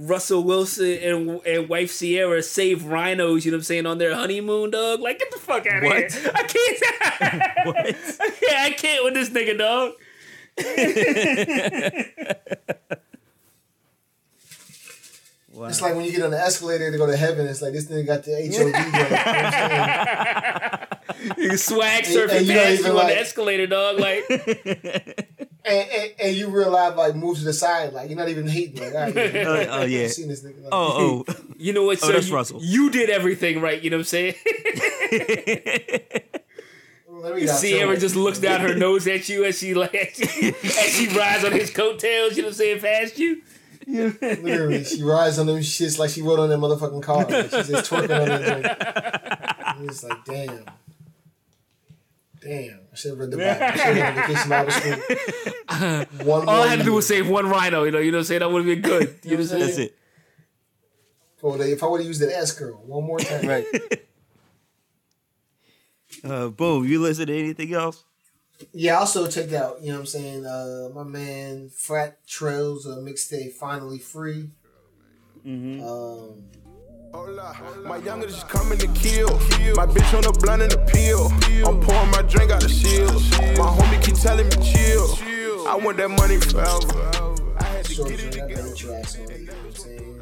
Russell 0.00 0.44
Wilson 0.44 0.92
and 1.02 1.40
and 1.44 1.68
wife 1.68 1.98
Ciara 1.98 2.40
save 2.42 2.84
rhinos, 2.84 3.44
you 3.44 3.50
know 3.50 3.56
what 3.56 3.60
I'm 3.60 3.64
saying, 3.64 3.84
on 3.86 3.98
their 3.98 4.14
honeymoon, 4.14 4.70
dog. 4.70 5.00
Like 5.00 5.18
get 5.18 5.30
the 5.32 5.38
fuck 5.38 5.66
out 5.66 5.82
of 5.82 5.90
here. 5.92 6.08
I 6.34 6.42
can't 6.44 7.66
What? 7.66 7.76
I 7.76 8.30
can't 8.30 8.58
I 8.60 8.70
can't 8.70 9.04
with 9.04 9.14
this 9.14 9.30
nigga, 9.30 9.58
dog. 9.58 9.92
Wow. 15.52 15.66
It's 15.68 15.82
like 15.82 15.96
when 15.96 16.04
you 16.04 16.12
get 16.12 16.22
on 16.22 16.30
the 16.30 16.38
escalator 16.40 16.90
to 16.92 16.98
go 16.98 17.06
to 17.06 17.16
heaven. 17.16 17.48
It's 17.48 17.60
like 17.62 17.72
this 17.72 17.86
nigga 17.86 18.06
got 18.06 18.22
the 18.22 18.30
HOV. 18.32 18.50
going, 18.50 18.68
you 18.68 18.72
know 18.72 18.98
what 18.98 19.16
I'm 19.26 19.52
saying? 21.18 21.34
You 21.50 21.56
swag 21.56 22.04
And- 22.04 22.14
surfing 22.14 22.36
and 22.38 22.46
you 22.46 22.54
don't 22.54 22.64
past 22.64 22.78
even 22.80 22.84
you 22.84 22.90
on 22.90 22.96
like- 22.96 23.14
the 23.14 23.20
escalator, 23.20 23.66
dog. 23.66 23.98
Like 23.98 24.24
and, 25.64 25.88
and, 25.90 26.10
and 26.20 26.36
you 26.36 26.48
realize 26.48 26.96
like 26.96 27.14
move 27.14 27.38
to 27.38 27.44
the 27.44 27.52
side, 27.52 27.92
like 27.92 28.08
you're 28.08 28.18
not 28.18 28.28
even 28.28 28.46
hating. 28.48 28.80
Like, 28.80 28.94
all 28.94 29.00
right, 29.00 29.14
yeah, 29.34 29.42
Oh, 29.46 29.66
oh, 29.80 29.84
yeah. 29.84 30.00
I've 30.04 30.12
seen 30.12 30.28
this 30.28 30.42
nigga. 30.42 30.62
Like, 30.64 30.72
Oh, 30.72 31.24
oh. 31.28 31.34
You 31.58 31.72
know 31.72 31.82
what, 31.84 31.98
Oh, 32.02 32.06
sir? 32.06 32.12
that's 32.12 32.28
you, 32.28 32.34
Russell. 32.36 32.60
you 32.62 32.88
did 32.90 33.10
everything 33.10 33.60
right, 33.60 33.82
you 33.82 33.90
know 33.90 33.96
what 33.96 34.02
I'm 34.02 34.04
saying? 34.04 34.34
let 37.08 37.34
me 37.34 37.46
Ciara 37.46 37.96
just 37.98 38.14
looks 38.16 38.38
down 38.38 38.60
her 38.60 38.74
nose 38.74 39.06
at 39.08 39.28
you 39.28 39.44
as 39.44 39.58
she 39.58 39.74
like 39.74 39.94
as 39.94 40.92
she, 40.94 41.08
rides 41.08 41.44
on 41.44 41.52
his 41.52 41.70
coattails, 41.70 42.36
you 42.36 42.42
know 42.42 42.48
what 42.48 42.52
I'm 42.52 42.58
saying, 42.58 42.80
past 42.80 43.18
you. 43.18 43.42
it. 43.86 44.42
Literally, 44.44 44.84
she 44.84 45.02
rides 45.02 45.38
on 45.38 45.46
them 45.46 45.58
shits 45.58 45.98
like 45.98 46.10
she 46.10 46.22
rode 46.22 46.38
on 46.38 46.48
that 46.50 46.58
motherfucking 46.58 47.02
car. 47.02 47.24
Like, 47.24 47.50
she's 47.50 47.68
just 47.68 47.90
twerking 47.90 48.20
on 48.20 48.28
that 48.28 48.44
joint. 48.46 49.78
And 49.80 49.90
It's 49.90 50.04
like, 50.04 50.24
damn. 50.24 50.64
Damn, 52.40 52.80
I 52.92 52.96
should 52.96 53.10
have 53.10 53.18
read 53.18 53.30
the 53.30 53.36
Bible. 53.36 53.64
I 53.64 53.76
should 53.76 53.96
have 53.96 54.16
read 54.16 54.26
Vacation 54.26 54.48
Bible 54.48 54.70
School. 56.16 56.26
One 56.26 56.48
All 56.48 56.62
I 56.62 56.68
had 56.68 56.78
to 56.78 56.84
do 56.84 56.92
was 56.94 57.06
save 57.06 57.28
one 57.28 57.48
rhino. 57.48 57.84
You 57.84 57.90
know, 57.90 57.98
you 57.98 58.10
know, 58.10 58.18
what 58.18 58.22
I'm 58.22 58.24
saying 58.26 58.40
that 58.40 58.50
would 58.50 58.66
have 58.66 58.82
been 58.82 58.82
good. 58.82 59.18
You 59.24 59.30
know 59.30 59.36
what 59.36 59.40
I'm 59.42 59.46
saying? 59.46 59.66
That's 59.66 59.78
it. 59.78 59.98
Oh, 61.42 61.60
if 61.60 61.82
I 61.82 61.86
would 61.86 62.00
have 62.00 62.06
used 62.06 62.22
an 62.22 62.30
S 62.30 62.52
girl 62.52 62.82
one 62.84 63.04
more 63.04 63.18
time, 63.18 63.46
right? 63.46 63.66
Uh, 66.24 66.48
boom. 66.48 66.84
You 66.84 67.00
listen 67.00 67.26
to 67.26 67.38
anything 67.38 67.72
else? 67.74 68.04
Yeah, 68.72 68.96
I 68.96 69.00
also 69.00 69.28
checked 69.28 69.52
out, 69.52 69.80
you 69.82 69.88
know 69.88 69.94
what 69.94 70.00
I'm 70.00 70.06
saying, 70.06 70.44
uh, 70.46 70.88
my 70.92 71.04
man 71.04 71.68
Fat 71.68 72.26
Trel's 72.26 72.86
uh, 72.86 72.96
mixtape 72.96 73.52
finally 73.52 73.98
free. 73.98 74.50
Mm-hmm. 75.46 75.86
Um, 75.86 76.42
Hola. 77.12 77.56
My 77.86 77.96
youngest 77.98 78.34
just 78.34 78.48
coming 78.48 78.78
to 78.78 78.86
kill. 78.88 79.28
My 79.74 79.86
bitch 79.86 80.14
on 80.14 80.22
the 80.22 80.36
blunt 80.40 80.62
and 80.62 80.70
the 80.70 80.78
peel. 80.92 81.28
I'm 81.66 81.80
pouring 81.80 82.10
my 82.10 82.22
drink 82.22 82.50
out 82.50 82.60
the 82.60 82.68
shield. 82.68 83.12
My 83.58 83.66
homie 83.66 84.02
keep 84.04 84.16
telling 84.16 84.46
me 84.46 84.56
chill. 84.64 85.66
I 85.66 85.74
want 85.76 85.96
that 85.98 86.08
money 86.10 86.38
forever. 86.38 87.56
I 87.58 87.64
had 87.64 87.84
to 87.86 87.94
short 87.94 88.08
get 88.10 88.20
it 88.20 88.32
joint, 88.32 88.44
I 88.44 88.48
together. 88.48 88.68
got 88.68 88.76
tracks 88.76 89.16
on 89.18 89.30
it, 89.30 89.40
you 89.40 89.46
know 89.46 89.52
what 89.52 89.64
I'm 89.66 89.74
saying? 89.74 90.20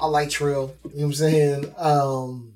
I 0.00 0.06
like 0.06 0.30
Trel, 0.30 0.74
you 0.84 0.90
know 0.90 0.96
what 0.96 1.04
I'm 1.04 1.12
saying? 1.12 1.74
Um, 1.76 2.52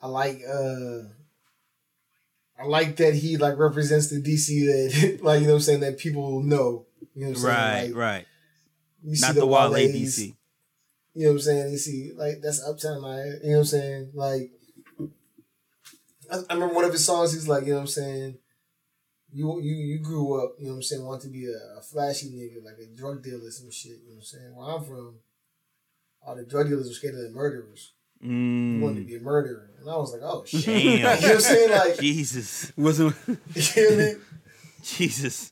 I 0.00 0.06
like, 0.08 0.40
uh, 0.48 0.98
I 2.58 2.64
like 2.66 2.96
that 2.96 3.14
he 3.14 3.36
like 3.36 3.58
represents 3.58 4.08
the 4.08 4.16
DC 4.22 4.66
that, 4.66 5.18
like, 5.22 5.40
you 5.40 5.46
know 5.46 5.52
what 5.54 5.56
I'm 5.58 5.62
saying, 5.62 5.80
that 5.80 5.98
people 5.98 6.42
know. 6.42 6.86
You 7.14 7.22
know 7.24 7.28
what 7.30 7.36
I'm 7.38 7.42
saying? 7.42 7.44
Right, 7.54 7.86
Like, 7.88 7.94
right. 7.96 8.26
You 9.04 9.16
see 9.16 9.26
Not 9.26 9.34
the 9.34 9.46
Wale 9.46 9.72
Wale's, 9.72 9.92
DC. 9.92 10.35
You 11.16 11.24
know 11.24 11.30
what 11.30 11.36
I'm 11.36 11.40
saying? 11.40 11.72
You 11.72 11.78
see, 11.78 12.12
like 12.14 12.42
that's 12.42 12.62
Uptown, 12.62 13.00
like, 13.00 13.24
you 13.42 13.52
know 13.52 13.52
what 13.52 13.58
I'm 13.60 13.64
saying? 13.64 14.10
Like, 14.12 14.50
I, 16.30 16.36
I 16.50 16.54
remember 16.54 16.74
one 16.74 16.84
of 16.84 16.92
his 16.92 17.06
songs. 17.06 17.32
He's 17.32 17.48
like, 17.48 17.64
you 17.64 17.70
know 17.70 17.76
what 17.76 17.80
I'm 17.80 17.86
saying? 17.86 18.38
You 19.32 19.58
you 19.62 19.74
you 19.76 19.98
grew 20.00 20.44
up, 20.44 20.56
you 20.58 20.66
know 20.66 20.72
what 20.72 20.76
I'm 20.76 20.82
saying? 20.82 21.06
Want 21.06 21.22
to 21.22 21.28
be 21.28 21.46
a, 21.46 21.78
a 21.78 21.80
flashy 21.80 22.26
nigga, 22.26 22.62
like 22.62 22.76
a 22.78 22.94
drug 22.94 23.22
dealer, 23.22 23.50
some 23.50 23.70
shit. 23.70 23.92
You 24.04 24.10
know 24.10 24.16
what 24.16 24.18
I'm 24.18 24.22
saying? 24.24 24.54
Where 24.54 24.70
I'm 24.76 24.84
from, 24.84 25.14
all 26.26 26.36
the 26.36 26.44
drug 26.44 26.68
dealers 26.68 26.88
were 26.88 26.92
scared 26.92 27.14
of 27.14 27.22
the 27.22 27.30
murderers. 27.30 27.94
You 28.20 28.82
wanted 28.82 28.96
to 28.96 29.00
Mm, 29.02 29.06
be 29.06 29.16
a 29.16 29.20
murderer, 29.20 29.70
and 29.80 29.88
I 29.88 29.96
was 29.96 30.12
like, 30.12 30.22
oh 30.22 30.44
shit. 30.44 30.66
Damn. 30.66 30.84
you 30.92 30.98
know 31.00 31.12
what 31.12 31.24
I'm 31.24 31.40
saying? 31.40 31.70
Like, 31.70 31.98
Jesus. 31.98 32.72
Wasn't 32.76 33.16
you 33.28 33.34
know 33.34 33.40
what 33.54 33.92
I 33.94 33.96
mean? 33.96 34.20
Jesus. 34.82 35.50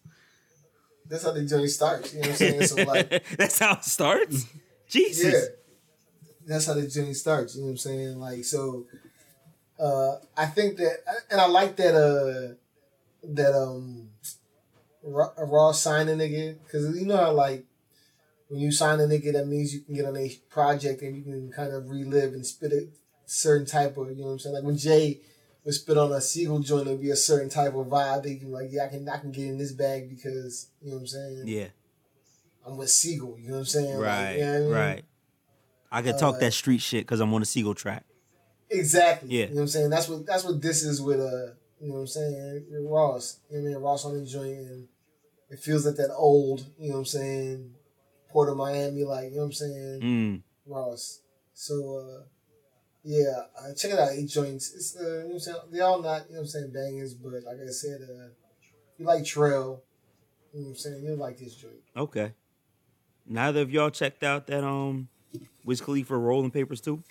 That's 1.08 1.24
how 1.24 1.32
the 1.32 1.44
journey 1.46 1.68
starts. 1.68 2.12
You 2.12 2.20
know 2.20 2.26
what 2.28 2.32
I'm 2.32 2.36
saying? 2.36 2.62
So 2.64 2.76
like. 2.84 3.24
That's 3.38 3.58
how 3.58 3.72
it 3.76 3.84
starts? 3.84 4.46
Jesus. 4.94 5.32
Yeah. 5.32 5.40
That's 6.46 6.66
how 6.66 6.74
the 6.74 6.86
journey 6.86 7.14
starts. 7.14 7.56
You 7.56 7.62
know 7.62 7.66
what 7.66 7.72
I'm 7.72 7.78
saying? 7.78 8.18
Like 8.18 8.44
so, 8.44 8.86
uh, 9.80 10.16
I 10.36 10.46
think 10.46 10.76
that, 10.76 10.98
and 11.30 11.40
I 11.40 11.46
like 11.46 11.76
that. 11.76 11.94
Uh, 11.94 12.54
that 13.26 13.54
um, 13.54 14.10
Ra- 15.02 15.32
Raw 15.38 15.72
sign 15.72 16.08
a 16.08 16.12
nigga 16.12 16.56
because 16.62 16.98
you 16.98 17.06
know 17.06 17.16
how 17.16 17.32
like 17.32 17.64
when 18.48 18.60
you 18.60 18.70
sign 18.70 19.00
a 19.00 19.04
nigga, 19.04 19.32
that 19.32 19.46
means 19.46 19.74
you 19.74 19.80
can 19.80 19.94
get 19.94 20.04
on 20.04 20.16
a 20.16 20.30
project 20.50 21.02
and 21.02 21.16
you 21.16 21.22
can 21.22 21.50
kind 21.50 21.72
of 21.72 21.88
relive 21.88 22.34
and 22.34 22.46
spit 22.46 22.72
a 22.72 22.88
certain 23.26 23.66
type 23.66 23.96
of. 23.96 24.10
You 24.10 24.16
know 24.16 24.26
what 24.26 24.32
I'm 24.32 24.38
saying? 24.38 24.54
Like 24.54 24.64
when 24.64 24.76
Jay 24.76 25.20
would 25.64 25.74
spit 25.74 25.98
on 25.98 26.12
a 26.12 26.20
Sigel 26.20 26.60
joint, 26.60 26.86
it'd 26.86 27.00
be 27.00 27.10
a 27.10 27.16
certain 27.16 27.48
type 27.48 27.74
of 27.74 27.86
vibe. 27.86 28.22
They 28.22 28.36
can 28.36 28.52
like, 28.52 28.68
yeah, 28.70 28.84
I 28.84 28.88
can 28.88 29.08
I 29.08 29.18
can 29.18 29.32
get 29.32 29.46
in 29.46 29.58
this 29.58 29.72
bag 29.72 30.08
because 30.10 30.68
you 30.82 30.90
know 30.90 30.96
what 30.96 31.00
I'm 31.02 31.06
saying. 31.06 31.42
Yeah. 31.46 31.68
I'm 32.66 32.76
with 32.76 32.90
Sigel. 32.90 33.36
You 33.38 33.48
know 33.48 33.54
what 33.54 33.58
I'm 33.60 33.64
saying? 33.66 33.94
Like, 33.96 34.04
Right. 34.04 34.32
you 34.38 34.44
know 34.44 34.54
I 34.54 34.58
mean? 34.60 34.70
Right. 34.70 35.04
I 35.92 36.02
talk 36.12 36.36
Uh, 36.36 36.38
that 36.40 36.52
street 36.52 36.80
shit 36.80 37.06
because 37.06 37.20
I'm 37.20 37.32
on 37.34 37.42
a 37.42 37.44
Sigel 37.44 37.74
track. 37.74 38.04
Exactly. 38.70 39.28
Yeah. 39.30 39.44
You 39.44 39.48
know 39.50 39.54
what 39.56 39.60
I'm 39.62 39.68
saying? 39.68 39.90
That's 39.90 40.08
what 40.08 40.26
that's 40.26 40.44
what 40.44 40.60
this 40.60 40.82
is 40.82 41.00
with 41.00 41.20
uh 41.20 41.52
you 41.80 41.88
know 41.88 41.94
what 41.94 42.00
I'm 42.00 42.06
saying, 42.06 42.66
Ross. 42.88 43.38
You 43.50 43.58
know 43.58 43.62
what 43.64 43.70
I 43.70 43.74
mean? 43.74 43.82
Ross 43.82 44.04
on 44.04 44.18
the 44.18 44.24
joint 44.26 44.58
and 44.58 44.88
it 45.50 45.58
feels 45.60 45.86
like 45.86 45.96
that 45.96 46.12
old, 46.14 46.66
you 46.78 46.88
know 46.88 46.94
what 46.94 46.98
I'm 47.00 47.06
saying, 47.06 47.74
Port 48.30 48.48
of 48.48 48.56
Miami, 48.56 49.04
like, 49.04 49.30
you 49.30 49.36
know 49.36 49.42
what 49.42 49.44
I'm 49.46 49.52
saying? 49.52 50.00
Mm. 50.02 50.42
Ross. 50.66 51.20
So 51.52 51.98
uh 51.98 52.22
yeah, 53.06 53.42
uh, 53.60 53.74
check 53.74 53.92
it 53.92 53.98
out, 53.98 54.12
eight 54.12 54.28
joints. 54.28 54.72
It's 54.74 54.96
uh, 54.96 55.02
you 55.02 55.08
know 55.08 55.24
what 55.26 55.32
I'm 55.34 55.40
saying? 55.40 55.56
They 55.70 55.80
all 55.80 56.02
not, 56.02 56.22
you 56.28 56.34
know 56.34 56.40
what 56.40 56.44
I'm 56.44 56.46
saying, 56.48 56.72
bangers, 56.72 57.14
but 57.14 57.32
like 57.44 57.58
I 57.62 57.70
said, 57.70 58.00
uh 58.02 58.28
you 58.98 59.04
like 59.06 59.24
Trel, 59.24 59.82
you 60.52 60.60
know 60.60 60.66
what 60.66 60.70
I'm 60.70 60.76
saying, 60.76 61.04
you'll 61.04 61.18
like 61.18 61.38
this 61.38 61.54
joint. 61.54 61.74
Okay. 61.96 62.32
Neither 63.26 63.60
of 63.62 63.70
y'all 63.70 63.90
checked 63.90 64.22
out 64.22 64.46
that 64.48 64.64
um 64.64 65.08
Wiz 65.64 65.80
Khalifa 65.80 66.16
Rolling 66.16 66.50
Papers 66.50 66.80
too? 66.80 67.02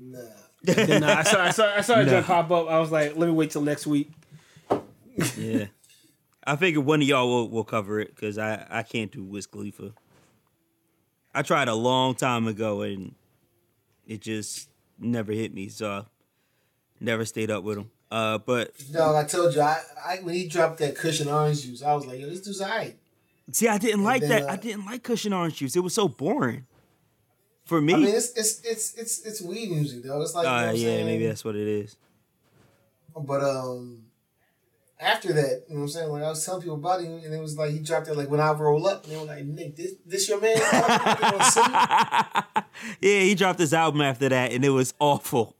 Nah. 0.00 0.18
Then, 0.62 1.02
uh, 1.04 1.14
I 1.18 1.22
saw 1.22 1.44
I 1.44 1.50
saw 1.50 1.74
I 1.76 1.80
saw 1.80 2.00
it 2.00 2.04
Nah. 2.06 2.10
joint 2.12 2.26
pop 2.26 2.50
up. 2.50 2.68
I 2.68 2.78
was 2.78 2.90
like, 2.90 3.16
let 3.16 3.26
me 3.26 3.32
wait 3.32 3.50
till 3.50 3.62
next 3.62 3.86
week. 3.86 4.10
Yeah. 5.36 5.66
I 6.44 6.56
figured 6.56 6.84
one 6.84 7.02
of 7.02 7.08
y'all 7.08 7.28
will, 7.28 7.48
will 7.50 7.64
cover 7.64 8.00
it 8.00 8.14
because 8.14 8.38
I, 8.38 8.66
I 8.70 8.82
can't 8.82 9.10
do 9.12 9.22
Wiz 9.22 9.46
Khalifa. 9.46 9.92
I 11.34 11.42
tried 11.42 11.68
a 11.68 11.74
long 11.74 12.14
time 12.14 12.46
ago 12.46 12.82
and 12.82 13.14
it 14.06 14.20
just 14.22 14.68
never 14.98 15.32
hit 15.32 15.52
me, 15.52 15.68
so 15.68 15.90
I 15.90 16.04
never 17.00 17.24
stayed 17.24 17.50
up 17.50 17.64
with 17.64 17.78
him. 17.78 17.90
Uh, 18.10 18.38
but 18.38 18.72
Dog, 18.90 19.14
I 19.16 19.24
told 19.28 19.54
you, 19.54 19.60
I, 19.60 19.80
I 20.04 20.16
when 20.22 20.34
he 20.34 20.48
dropped 20.48 20.78
that 20.78 20.96
Kush 20.96 21.20
and 21.20 21.28
orange 21.28 21.62
juice, 21.64 21.82
I 21.82 21.92
was 21.94 22.06
like, 22.06 22.18
yo, 22.18 22.28
this 22.30 22.40
dude's 22.40 22.62
alright. 22.62 22.96
See, 23.50 23.68
I 23.68 23.78
didn't 23.78 24.04
like 24.04 24.22
that. 24.22 24.42
uh, 24.44 24.52
I 24.52 24.56
didn't 24.56 24.84
like 24.84 25.02
Kush 25.02 25.24
and 25.24 25.34
Orange 25.34 25.56
Juice. 25.56 25.74
It 25.74 25.80
was 25.80 25.94
so 25.94 26.08
boring 26.08 26.66
for 27.64 27.80
me. 27.80 27.94
I 27.94 27.96
mean, 27.96 28.08
it's 28.08 28.32
it's 28.36 28.60
it's 28.64 28.94
it's 28.94 29.24
it's 29.24 29.42
weed 29.42 29.70
music, 29.70 30.02
though. 30.04 30.20
It's 30.22 30.34
like 30.34 30.44
you 30.44 30.50
know 30.50 30.56
uh, 30.56 30.72
yeah, 30.72 30.72
saying? 30.72 31.06
maybe 31.06 31.26
that's 31.26 31.44
what 31.44 31.56
it 31.56 31.66
is. 31.66 31.96
But 33.16 33.42
um, 33.42 34.04
after 35.00 35.32
that, 35.32 35.64
you 35.68 35.74
know 35.74 35.80
what 35.80 35.82
I'm 35.82 35.88
saying? 35.88 36.10
Like 36.10 36.22
I 36.22 36.28
was 36.28 36.44
telling 36.44 36.62
people 36.62 36.76
about 36.76 37.00
him, 37.00 37.20
and 37.24 37.34
it 37.34 37.40
was 37.40 37.56
like 37.56 37.70
he 37.70 37.78
dropped 37.78 38.08
it 38.08 38.16
like 38.16 38.30
when 38.30 38.40
I 38.40 38.52
roll 38.52 38.86
up, 38.86 39.04
and 39.04 39.12
they 39.12 39.16
were 39.16 39.24
like, 39.24 39.44
"Nick, 39.44 39.76
this 39.76 39.92
this 40.04 40.28
your 40.28 40.40
man?" 40.40 40.56
yeah, 43.00 43.20
he 43.20 43.34
dropped 43.34 43.60
his 43.60 43.72
album 43.72 44.02
after 44.02 44.28
that, 44.28 44.52
and 44.52 44.64
it 44.64 44.70
was 44.70 44.92
awful. 44.98 45.56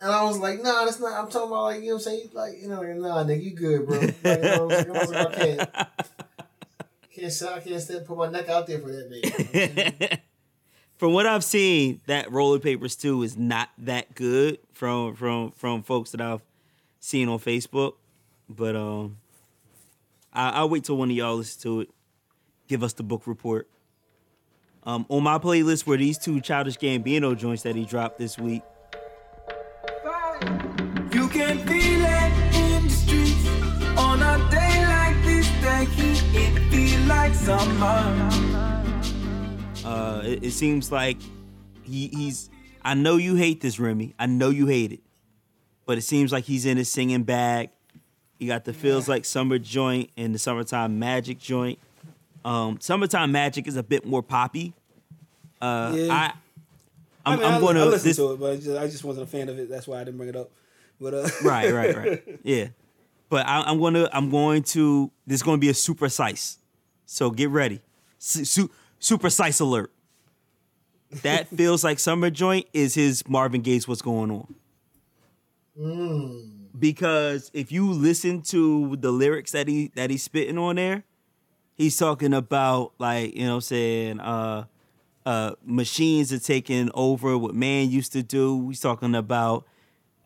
And 0.00 0.10
I 0.10 0.24
was 0.24 0.38
like, 0.38 0.62
"Nah, 0.62 0.84
that's 0.84 0.98
not." 0.98 1.12
I'm 1.12 1.30
talking 1.30 1.48
about 1.48 1.64
like 1.64 1.82
you 1.82 1.88
know 1.88 1.94
what 1.96 2.06
I'm 2.06 2.12
saying? 2.12 2.30
Like 2.32 2.54
you 2.60 2.68
know, 2.68 2.80
like, 2.80 2.96
nah, 2.96 3.24
nigga, 3.24 3.42
you 3.42 3.50
good, 3.50 3.86
bro? 3.86 3.98
Like, 4.00 4.22
what 4.22 4.24
I'm 4.24 4.70
saying? 4.70 4.90
I 4.90 4.98
was 4.98 5.10
like, 5.10 5.26
I 5.26 5.34
can't, 5.34 5.70
can't, 7.14 7.32
say- 7.32 7.52
I 7.52 7.60
can't 7.60 7.80
stand 7.80 8.06
put 8.06 8.16
my 8.16 8.28
neck 8.30 8.48
out 8.48 8.66
there 8.66 8.78
for 8.78 8.90
that 8.90 9.10
man. 10.10 10.18
from 10.96 11.12
what 11.12 11.26
I've 11.26 11.44
seen, 11.44 12.00
that 12.06 12.30
Rolling 12.30 12.60
Papers 12.60 12.96
2 12.96 13.22
is 13.22 13.36
not 13.36 13.68
that 13.78 14.14
good 14.14 14.58
from 14.72 15.14
from 15.14 15.50
from 15.52 15.82
folks 15.82 16.10
that 16.12 16.20
I've 16.20 16.42
seen 17.00 17.28
on 17.28 17.38
Facebook. 17.38 17.94
But 18.48 18.76
um 18.76 19.18
I, 20.32 20.50
I'll 20.50 20.68
wait 20.68 20.84
till 20.84 20.96
one 20.96 21.10
of 21.10 21.16
y'all 21.16 21.36
listen 21.36 21.60
to 21.62 21.80
it. 21.82 21.90
Give 22.68 22.82
us 22.82 22.94
the 22.94 23.02
book 23.02 23.26
report. 23.26 23.68
Um, 24.84 25.06
on 25.08 25.22
my 25.22 25.38
playlist 25.38 25.86
were 25.86 25.96
these 25.96 26.18
two 26.18 26.40
Childish 26.40 26.76
Gambino 26.78 27.36
joints 27.36 27.62
that 27.62 27.76
he 27.76 27.84
dropped 27.84 28.18
this 28.18 28.36
week. 28.38 28.62
Summer. 37.42 38.28
Uh, 39.84 40.22
it, 40.24 40.44
it 40.44 40.50
seems 40.52 40.92
like 40.92 41.18
he, 41.82 42.08
he's. 42.08 42.50
I 42.84 42.94
know 42.94 43.16
you 43.16 43.34
hate 43.34 43.60
this, 43.60 43.78
Remy. 43.78 44.14
I 44.18 44.26
know 44.26 44.50
you 44.50 44.66
hate 44.66 44.92
it, 44.92 45.00
but 45.86 45.98
it 45.98 46.02
seems 46.02 46.32
like 46.32 46.44
he's 46.44 46.66
in 46.66 46.76
his 46.76 46.90
singing 46.90 47.22
bag. 47.24 47.70
He 48.38 48.46
got 48.46 48.64
the 48.64 48.72
feels 48.72 49.08
like 49.08 49.24
summer 49.24 49.58
joint 49.58 50.10
and 50.16 50.34
the 50.34 50.38
summertime 50.38 50.98
magic 50.98 51.38
joint. 51.38 51.78
Um, 52.44 52.78
summertime 52.80 53.30
magic 53.30 53.68
is 53.68 53.76
a 53.76 53.82
bit 53.84 54.04
more 54.04 54.22
poppy. 54.22 54.72
Uh, 55.60 55.92
Yeah. 55.94 56.12
I, 56.12 56.32
I'm, 57.24 57.38
I 57.38 57.42
mean, 57.42 57.52
I'm 57.52 57.60
going 57.60 57.76
to 57.76 57.84
listened 57.84 58.10
this. 58.10 58.16
to 58.16 58.32
it, 58.32 58.40
but 58.40 58.50
I 58.52 58.56
just, 58.56 58.76
I 58.78 58.86
just 58.88 59.04
wasn't 59.04 59.28
a 59.28 59.30
fan 59.30 59.48
of 59.48 59.56
it. 59.60 59.68
That's 59.70 59.86
why 59.86 60.00
I 60.00 60.04
didn't 60.04 60.16
bring 60.16 60.28
it 60.30 60.34
up. 60.34 60.50
But 61.00 61.14
uh, 61.14 61.28
right, 61.44 61.72
right, 61.72 61.96
right. 61.96 62.40
Yeah, 62.42 62.68
but 63.28 63.46
I, 63.46 63.62
I'm 63.62 63.78
going 63.78 63.94
to. 63.94 64.08
I'm 64.16 64.28
going 64.30 64.64
to. 64.64 65.10
This 65.26 65.36
is 65.36 65.42
going 65.44 65.58
to 65.58 65.60
be 65.60 65.68
a 65.68 65.74
super 65.74 66.08
size. 66.08 66.58
So 67.06 67.30
get 67.30 67.50
ready. 67.50 67.80
Su- 68.18 68.44
su- 68.44 68.70
super 68.98 69.30
size 69.30 69.60
alert. 69.60 69.92
That 71.22 71.48
feels 71.56 71.84
like 71.84 71.98
summer 71.98 72.30
joint 72.30 72.66
is 72.72 72.94
his 72.94 73.26
Marvin 73.28 73.60
Gaye's 73.62 73.86
what's 73.86 74.02
going 74.02 74.30
on. 74.30 74.54
Because 76.78 77.50
if 77.54 77.70
you 77.70 77.90
listen 77.92 78.42
to 78.42 78.96
the 78.96 79.10
lyrics 79.10 79.52
that 79.52 79.68
he 79.68 79.90
that 79.94 80.10
he's 80.10 80.22
spitting 80.22 80.58
on 80.58 80.76
there, 80.76 81.04
he's 81.76 81.96
talking 81.96 82.32
about 82.32 82.92
like, 82.98 83.34
you 83.34 83.42
know 83.44 83.50
what 83.50 83.54
I'm 83.56 83.60
saying, 83.62 84.20
uh 84.20 84.64
uh 85.26 85.52
machines 85.64 86.32
are 86.32 86.38
taking 86.38 86.90
over 86.94 87.36
what 87.38 87.54
man 87.54 87.90
used 87.90 88.12
to 88.12 88.22
do. 88.22 88.68
He's 88.68 88.80
talking 88.80 89.14
about 89.14 89.66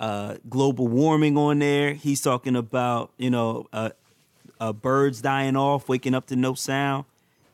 uh 0.01 0.37
global 0.49 0.87
warming 0.89 1.37
on 1.37 1.59
there. 1.59 1.95
He's 1.95 2.20
talking 2.22 2.57
about, 2.57 3.12
you 3.18 3.31
know, 3.31 3.66
uh, 3.72 3.91
uh 4.61 4.72
birds 4.72 5.20
dying 5.20 5.57
off, 5.57 5.88
waking 5.88 6.14
up 6.14 6.26
to 6.26 6.36
no 6.36 6.54
sound. 6.54 7.04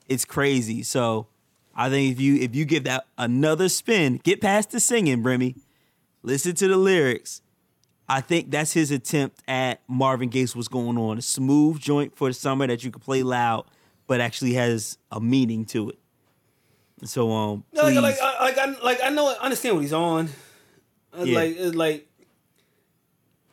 It's 0.08 0.24
crazy. 0.24 0.82
So 0.82 1.26
I 1.74 1.88
think 1.88 2.12
if 2.12 2.20
you 2.20 2.36
if 2.36 2.54
you 2.54 2.64
give 2.64 2.84
that 2.84 3.06
another 3.18 3.68
spin, 3.68 4.20
get 4.22 4.40
past 4.40 4.70
the 4.70 4.80
singing, 4.80 5.22
Remy, 5.22 5.54
listen 6.22 6.54
to 6.56 6.68
the 6.68 6.76
lyrics. 6.76 7.40
I 8.08 8.20
think 8.20 8.50
that's 8.50 8.72
his 8.72 8.90
attempt 8.90 9.42
at 9.48 9.80
Marvin 9.88 10.28
Gaye's 10.28 10.54
what's 10.54 10.68
going 10.68 10.98
on. 10.98 11.18
A 11.18 11.22
smooth 11.22 11.78
joint 11.80 12.14
for 12.16 12.28
the 12.28 12.34
summer 12.34 12.66
that 12.66 12.84
you 12.84 12.90
can 12.90 13.00
play 13.00 13.22
loud, 13.22 13.64
but 14.06 14.20
actually 14.20 14.54
has 14.54 14.98
a 15.10 15.20
meaning 15.20 15.64
to 15.66 15.90
it. 15.90 15.98
So 17.04 17.32
um, 17.32 17.64
No, 17.72 17.84
like, 17.84 17.94
like, 17.96 18.16
I, 18.22 18.44
like, 18.44 18.58
I, 18.58 18.66
like, 18.82 19.00
I 19.02 19.08
know, 19.10 19.28
I 19.28 19.42
understand 19.44 19.76
what 19.76 19.80
he's 19.82 19.92
on. 19.92 20.28
Uh, 21.18 21.24
Yeah. 21.24 21.38
Like, 21.38 21.56
uh, 21.58 21.72
like, 21.72 22.08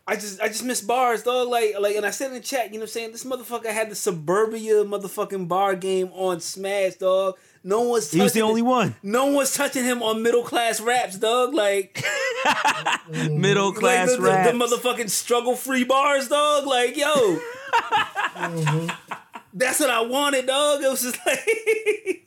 I 0.09 0.15
just, 0.15 0.41
I 0.41 0.47
just 0.47 0.63
miss 0.63 0.81
bars, 0.81 1.21
dog. 1.23 1.47
Like, 1.49 1.75
like, 1.79 1.95
and 1.95 2.05
I 2.05 2.09
said 2.09 2.27
in 2.29 2.33
the 2.33 2.39
chat, 2.39 2.67
you 2.67 2.79
know, 2.79 2.79
what 2.79 2.83
I'm 2.83 2.87
saying 2.87 3.11
this 3.11 3.23
motherfucker 3.23 3.67
had 3.71 3.91
the 3.91 3.95
suburbia 3.95 4.83
motherfucking 4.83 5.47
bar 5.47 5.75
game 5.75 6.07
on 6.13 6.39
Smash, 6.41 6.95
dog. 6.95 7.35
No 7.63 7.81
one's 7.81 8.09
he 8.11 8.19
was 8.21 8.33
the 8.33 8.41
only 8.41 8.61
it. 8.61 8.65
one. 8.65 8.95
No 9.03 9.27
one's 9.27 9.53
touching 9.53 9.83
him 9.83 10.01
on 10.01 10.23
middle 10.23 10.43
class 10.43 10.79
raps, 10.81 11.17
dog. 11.17 11.53
Like, 11.53 12.03
Middle 13.29 13.73
class 13.73 14.17
like 14.17 14.45
the, 14.45 14.51
the- 14.51 14.57
the 14.57 14.65
motherfucking 14.65 15.09
struggle 15.09 15.55
free 15.55 15.83
bars, 15.83 16.27
dog. 16.29 16.65
Like, 16.65 16.95
yo, 16.97 17.39
that's 19.53 19.79
what 19.79 19.89
I 19.89 20.01
wanted, 20.01 20.47
dog. 20.47 20.81
It 20.83 20.89
was 20.89 21.01
just 21.03 21.19
like. 21.25 21.47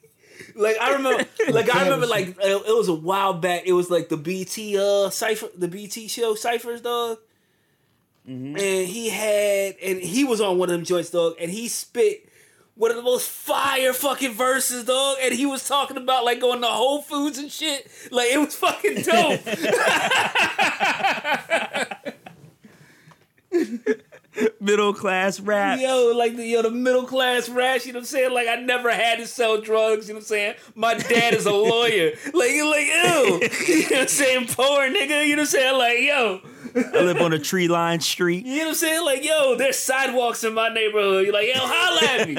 Like 0.54 0.76
I 0.78 0.92
remember, 0.92 1.24
like 1.50 1.74
I 1.74 1.84
remember, 1.84 2.06
like 2.06 2.28
it 2.28 2.36
it 2.38 2.76
was 2.76 2.88
a 2.88 2.92
while 2.94 3.32
back. 3.32 3.62
It 3.64 3.72
was 3.72 3.88
like 3.90 4.10
the 4.10 4.18
BT 4.18 4.78
uh 4.78 5.08
cipher, 5.08 5.48
the 5.56 5.66
BT 5.66 6.08
show 6.08 6.34
ciphers, 6.34 6.82
dog. 6.82 7.16
Mm-hmm. 8.28 8.56
And 8.56 8.88
he 8.88 9.08
had, 9.08 9.76
and 9.82 10.00
he 10.00 10.24
was 10.24 10.40
on 10.40 10.58
one 10.58 10.68
of 10.68 10.72
them 10.74 10.84
joints, 10.84 11.10
dog. 11.10 11.34
And 11.40 11.50
he 11.50 11.68
spit 11.68 12.28
one 12.74 12.90
of 12.90 12.96
the 12.96 13.02
most 13.02 13.28
fire 13.28 13.92
fucking 13.92 14.32
verses, 14.32 14.84
dog. 14.84 15.18
And 15.20 15.34
he 15.34 15.46
was 15.46 15.66
talking 15.66 15.96
about 15.96 16.24
like 16.24 16.40
going 16.40 16.60
to 16.60 16.68
Whole 16.68 17.02
Foods 17.02 17.38
and 17.38 17.50
shit. 17.50 17.88
Like 18.10 18.30
it 18.30 18.38
was 18.38 18.54
fucking 18.54 19.02
dope. 19.02 19.40
Middle 24.60 24.94
class 24.94 25.40
rap. 25.40 25.78
Yo, 25.80 26.12
like 26.16 26.36
the 26.36 26.44
yo, 26.46 26.62
the 26.62 26.70
middle 26.70 27.04
class 27.04 27.48
rash, 27.50 27.84
you 27.86 27.92
know 27.92 27.98
what 27.98 28.02
I'm 28.02 28.06
saying? 28.06 28.32
Like 28.32 28.48
I 28.48 28.56
never 28.56 28.90
had 28.90 29.18
to 29.18 29.26
sell 29.26 29.60
drugs, 29.60 30.08
you 30.08 30.14
know 30.14 30.18
what 30.18 30.22
I'm 30.22 30.26
saying? 30.28 30.54
My 30.74 30.94
dad 30.94 31.34
is 31.34 31.44
a 31.46 31.52
lawyer. 31.52 32.12
Like 32.32 32.50
you 32.52 32.70
like, 32.70 32.86
ew. 32.86 33.40
You 33.68 33.82
know 33.82 33.88
what 33.90 34.00
I'm 34.02 34.08
saying? 34.08 34.46
Poor 34.48 34.88
nigga, 34.88 35.26
you 35.26 35.36
know 35.36 35.42
what 35.42 35.54
I'm 35.54 35.60
saying? 35.60 35.76
Like, 35.78 35.98
yo. 36.00 36.40
I 36.74 37.02
live 37.02 37.20
on 37.20 37.34
a 37.34 37.38
tree 37.38 37.68
lined 37.68 38.02
street. 38.02 38.46
You 38.46 38.58
know 38.58 38.64
what 38.64 38.68
I'm 38.70 38.74
saying? 38.76 39.04
Like, 39.04 39.22
yo, 39.24 39.54
there's 39.56 39.76
sidewalks 39.78 40.42
in 40.44 40.54
my 40.54 40.70
neighborhood. 40.70 41.26
You're 41.26 41.34
like, 41.34 41.48
yo, 41.48 41.60
holla 41.60 42.02
at 42.02 42.28
me. 42.28 42.36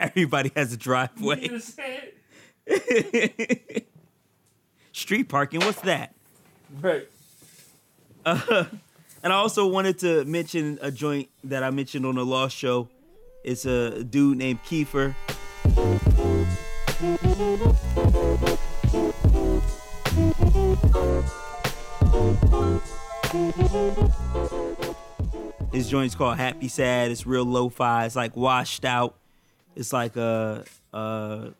Everybody 0.00 0.52
has 0.54 0.68
a 0.68 0.72
You 0.72 0.76
know 0.76 0.82
driveway. 0.82 1.48
what 1.48 1.52
I'm 1.52 1.60
saying? 1.60 2.02
Street 4.92 5.24
parking, 5.28 5.60
what's 5.60 5.80
that? 5.82 6.14
Right. 6.80 7.08
Uh, 8.24 8.64
and 9.22 9.32
I 9.32 9.36
also 9.36 9.66
wanted 9.66 9.98
to 10.00 10.24
mention 10.24 10.78
a 10.82 10.90
joint 10.90 11.28
that 11.44 11.62
I 11.62 11.70
mentioned 11.70 12.06
on 12.06 12.14
the 12.14 12.24
Lost 12.24 12.56
Show. 12.56 12.88
It's 13.44 13.64
a 13.64 14.04
dude 14.04 14.38
named 14.38 14.62
Kiefer. 14.64 15.14
His 25.72 25.88
joint's 25.88 26.14
called 26.14 26.38
Happy 26.38 26.68
Sad. 26.68 27.10
It's 27.10 27.26
real 27.26 27.44
lo-fi. 27.44 28.06
It's 28.06 28.16
like 28.16 28.36
washed 28.36 28.84
out. 28.84 29.14
It's 29.76 29.92
like 29.92 30.16
uh 30.16 30.62
uh 30.92 31.50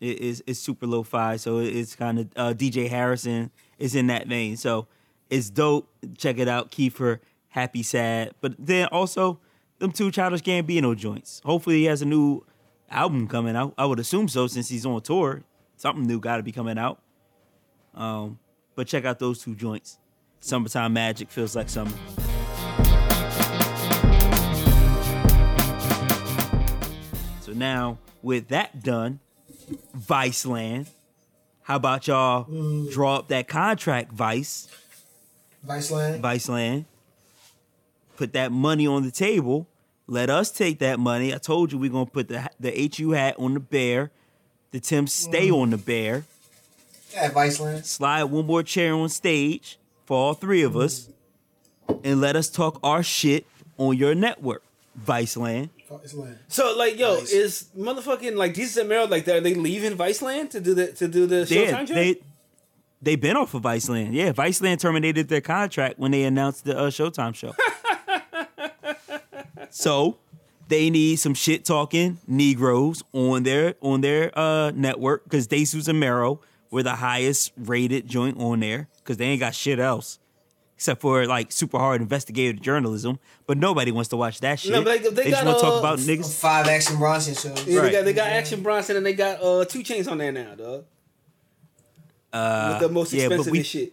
it 0.00 0.18
is 0.18 0.44
it's 0.46 0.58
super 0.60 0.86
lo-fi. 0.86 1.36
So 1.36 1.58
it's 1.58 1.96
kind 1.96 2.18
of 2.18 2.28
uh, 2.36 2.52
DJ 2.52 2.88
Harrison 2.88 3.50
is 3.82 3.96
in 3.96 4.06
that 4.06 4.28
vein. 4.28 4.56
So 4.56 4.86
it's 5.28 5.50
dope. 5.50 5.88
Check 6.16 6.38
it 6.38 6.46
out, 6.46 6.70
Kiefer. 6.70 7.18
Happy 7.48 7.82
Sad. 7.82 8.32
But 8.40 8.54
then 8.58 8.86
also 8.86 9.40
them 9.80 9.90
two 9.90 10.12
Childish 10.12 10.42
Gambino 10.42 10.96
joints. 10.96 11.42
Hopefully 11.44 11.78
he 11.78 11.84
has 11.86 12.00
a 12.00 12.06
new 12.06 12.46
album 12.88 13.26
coming 13.26 13.56
out. 13.56 13.74
I 13.76 13.84
would 13.86 13.98
assume 13.98 14.28
so 14.28 14.46
since 14.46 14.68
he's 14.68 14.86
on 14.86 15.02
tour. 15.02 15.42
Something 15.76 16.06
new 16.06 16.20
got 16.20 16.36
to 16.36 16.44
be 16.44 16.52
coming 16.52 16.78
out. 16.78 17.02
Um, 17.94 18.38
but 18.76 18.86
check 18.86 19.04
out 19.04 19.18
those 19.18 19.42
two 19.42 19.56
joints. 19.56 19.98
Summertime 20.38 20.92
Magic 20.92 21.28
feels 21.28 21.56
like 21.56 21.68
summer. 21.68 21.90
So 27.40 27.52
now, 27.52 27.98
with 28.22 28.48
that 28.48 28.82
done, 28.82 29.18
Viceland, 29.96 30.88
how 31.62 31.76
about 31.76 32.06
y'all 32.06 32.44
mm. 32.44 32.90
draw 32.92 33.16
up 33.16 33.28
that 33.28 33.48
contract, 33.48 34.12
Vice? 34.12 34.68
Viceland. 35.66 36.20
Vice 36.20 36.48
Land. 36.48 36.84
Put 38.16 38.32
that 38.32 38.52
money 38.52 38.86
on 38.86 39.04
the 39.04 39.10
table. 39.10 39.66
Let 40.06 40.28
us 40.28 40.50
take 40.50 40.80
that 40.80 40.98
money. 40.98 41.32
I 41.32 41.38
told 41.38 41.72
you 41.72 41.78
we're 41.78 41.90
gonna 41.90 42.06
put 42.06 42.28
the 42.28 42.50
the 42.58 42.90
HU 42.96 43.12
hat 43.12 43.36
on 43.38 43.54
the 43.54 43.60
bear. 43.60 44.10
The 44.72 44.80
Tim 44.80 45.06
stay 45.06 45.48
mm. 45.48 45.62
on 45.62 45.70
the 45.70 45.78
bear. 45.78 46.24
At 47.16 47.32
Viceland. 47.32 47.84
Slide 47.84 48.24
one 48.24 48.46
more 48.46 48.62
chair 48.62 48.94
on 48.94 49.08
stage 49.08 49.78
for 50.06 50.16
all 50.16 50.34
three 50.34 50.62
of 50.62 50.76
us, 50.76 51.08
mm. 51.88 52.00
and 52.04 52.20
let 52.20 52.36
us 52.36 52.50
talk 52.50 52.80
our 52.82 53.02
shit 53.02 53.46
on 53.78 53.96
your 53.96 54.14
network, 54.14 54.62
Viceland. 55.00 55.70
Viceland. 55.92 56.38
So 56.48 56.74
like, 56.76 56.98
yo, 56.98 57.16
is 57.16 57.68
motherfucking 57.76 58.36
like 58.36 58.54
Desus 58.54 58.78
and 58.78 58.88
Mero 58.88 59.06
like 59.06 59.26
are 59.28 59.40
they 59.40 59.54
leaving 59.54 59.96
Viceland 59.96 60.50
to 60.50 60.60
do 60.60 60.74
the 60.74 60.88
to 60.92 61.08
do 61.08 61.26
the 61.26 61.46
Yeah, 61.48 61.72
Showtime 61.72 61.88
show? 61.88 61.94
they 61.94 62.16
they 63.00 63.16
been 63.16 63.36
off 63.36 63.54
of 63.54 63.62
Viceland. 63.62 64.10
Yeah, 64.12 64.32
Viceland 64.32 64.78
terminated 64.78 65.28
their 65.28 65.40
contract 65.40 65.98
when 65.98 66.12
they 66.12 66.24
announced 66.24 66.64
the 66.64 66.78
uh, 66.78 66.90
Showtime 66.90 67.34
show. 67.34 67.54
so 69.70 70.18
they 70.68 70.90
need 70.90 71.16
some 71.16 71.34
shit 71.34 71.64
talking 71.64 72.18
Negroes 72.26 73.02
on 73.12 73.42
their 73.42 73.74
on 73.82 74.00
their 74.00 74.36
uh, 74.38 74.70
network 74.74 75.24
because 75.24 75.48
Desus 75.48 75.88
and 75.88 76.00
Mero 76.00 76.40
were 76.70 76.82
the 76.82 76.96
highest 76.96 77.52
rated 77.56 78.06
joint 78.06 78.38
on 78.38 78.60
there 78.60 78.88
because 78.98 79.16
they 79.16 79.26
ain't 79.26 79.40
got 79.40 79.54
shit 79.54 79.78
else 79.78 80.18
except 80.82 81.00
for 81.00 81.26
like 81.26 81.52
super 81.52 81.78
hard 81.78 82.00
investigative 82.00 82.60
journalism. 82.60 83.20
But 83.46 83.56
nobody 83.56 83.92
wants 83.92 84.08
to 84.10 84.16
watch 84.16 84.40
that 84.40 84.58
shit. 84.58 84.72
No, 84.72 84.82
but 84.82 85.00
they- 85.02 85.10
they 85.10 85.30
just 85.30 85.42
got, 85.44 85.46
want 85.46 85.58
to 85.58 85.64
talk 85.64 85.74
uh, 85.74 85.78
about 85.78 85.98
niggas. 86.00 86.40
Five 86.40 86.66
Action 86.66 86.96
Bronson 86.98 87.34
shows. 87.34 87.64
Yeah, 87.66 87.78
Right. 87.80 87.84
they 87.86 87.92
got 87.98 88.04
they 88.06 88.12
got 88.12 88.26
Action 88.28 88.62
Bronson 88.64 88.96
and 88.96 89.06
they 89.06 89.12
got 89.14 89.40
uh 89.40 89.64
2 89.64 89.78
Chainz 89.84 90.10
on 90.10 90.18
there 90.18 90.32
now, 90.32 90.56
dog. 90.56 90.84
Uh, 92.32 92.78
With 92.80 92.88
the 92.88 92.92
most 92.94 93.12
yeah, 93.12 93.28
but 93.28 93.34
expensive 93.34 93.52
we- 93.52 93.58
and 93.58 93.66
shit. 93.66 93.92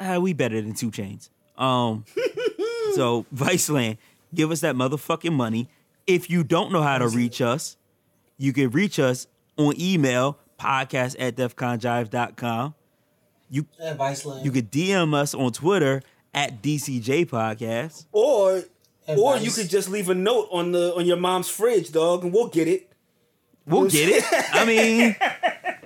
uh, 0.00 0.18
we 0.20 0.32
better 0.32 0.60
than 0.60 0.74
2 0.74 0.90
Chainz. 0.90 1.28
Um, 1.56 2.04
so 2.94 3.24
Viceland, 3.32 3.98
give 4.34 4.50
us 4.50 4.60
that 4.60 4.74
motherfucking 4.74 5.32
money. 5.32 5.68
If 6.08 6.28
you 6.28 6.42
don't 6.42 6.72
know 6.72 6.82
how 6.82 6.98
to 6.98 7.06
reach 7.06 7.40
us, 7.40 7.76
you 8.36 8.52
can 8.52 8.70
reach 8.70 8.98
us 8.98 9.28
on 9.56 9.74
email 9.80 10.38
podcast 10.58 11.14
at 11.20 11.36
defconjive.com. 11.36 12.74
You 13.52 13.66
At 13.78 13.98
Viceland. 13.98 14.46
you 14.46 14.50
could 14.50 14.72
DM 14.72 15.12
us 15.12 15.34
on 15.34 15.52
Twitter 15.52 16.02
at 16.32 16.62
DCJ 16.62 17.26
Podcast. 17.26 18.06
Or 18.10 18.62
or 19.06 19.36
you 19.36 19.50
could 19.50 19.68
just 19.68 19.90
leave 19.90 20.08
a 20.08 20.14
note 20.14 20.48
on 20.50 20.72
the 20.72 20.94
on 20.96 21.04
your 21.04 21.18
mom's 21.18 21.50
fridge, 21.50 21.92
dog, 21.92 22.24
and 22.24 22.32
we'll 22.32 22.48
get 22.48 22.66
it. 22.66 22.90
We'll 23.66 23.90
get 23.90 24.08
it. 24.08 24.24
I 24.54 24.64
mean, 24.72 25.16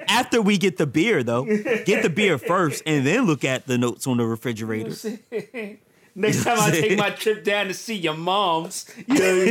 after 0.07 0.41
we 0.41 0.59
get 0.59 0.77
the 0.77 0.87
beer 0.87 1.25
though, 1.25 1.45
get 1.45 2.03
the 2.05 2.09
beer 2.11 2.39
first, 2.39 2.85
and 2.87 3.05
then 3.05 3.27
look 3.27 3.43
at 3.45 3.67
the 3.67 3.79
notes 3.79 4.07
on 4.07 4.19
the 4.19 4.25
refrigerator. 4.27 4.95
Next 6.15 6.45
time 6.45 6.61
I 6.61 6.71
take 6.71 6.97
my 6.97 7.11
trip 7.11 7.43
down 7.43 7.67
to 7.67 7.75
see 7.75 7.97
your 7.97 8.15
mom's, 8.15 8.87
you 9.09 9.15
know, 9.19 9.47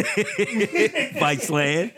Viceland. 1.20 1.92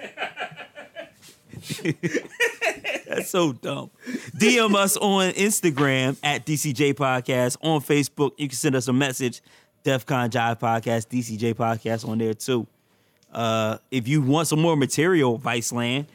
That's 3.07 3.29
so 3.29 3.53
dumb. 3.53 3.91
DM 4.37 4.75
us 4.75 4.97
on 4.97 5.31
Instagram 5.31 6.17
at 6.23 6.45
DCJ 6.45 6.93
Podcast. 6.93 7.57
On 7.61 7.79
Facebook, 7.81 8.31
you 8.37 8.47
can 8.47 8.55
send 8.55 8.75
us 8.75 8.87
a 8.87 8.93
message, 8.93 9.41
DEFCON 9.83 10.29
Jive 10.29 10.59
Podcast, 10.59 11.07
DCJ 11.07 11.53
Podcast 11.55 12.07
on 12.07 12.17
there 12.17 12.33
too. 12.33 12.67
Uh, 13.31 13.77
if 13.91 14.07
you 14.07 14.21
want 14.21 14.47
some 14.47 14.61
more 14.61 14.75
material, 14.75 15.37
Viceland, 15.39 16.05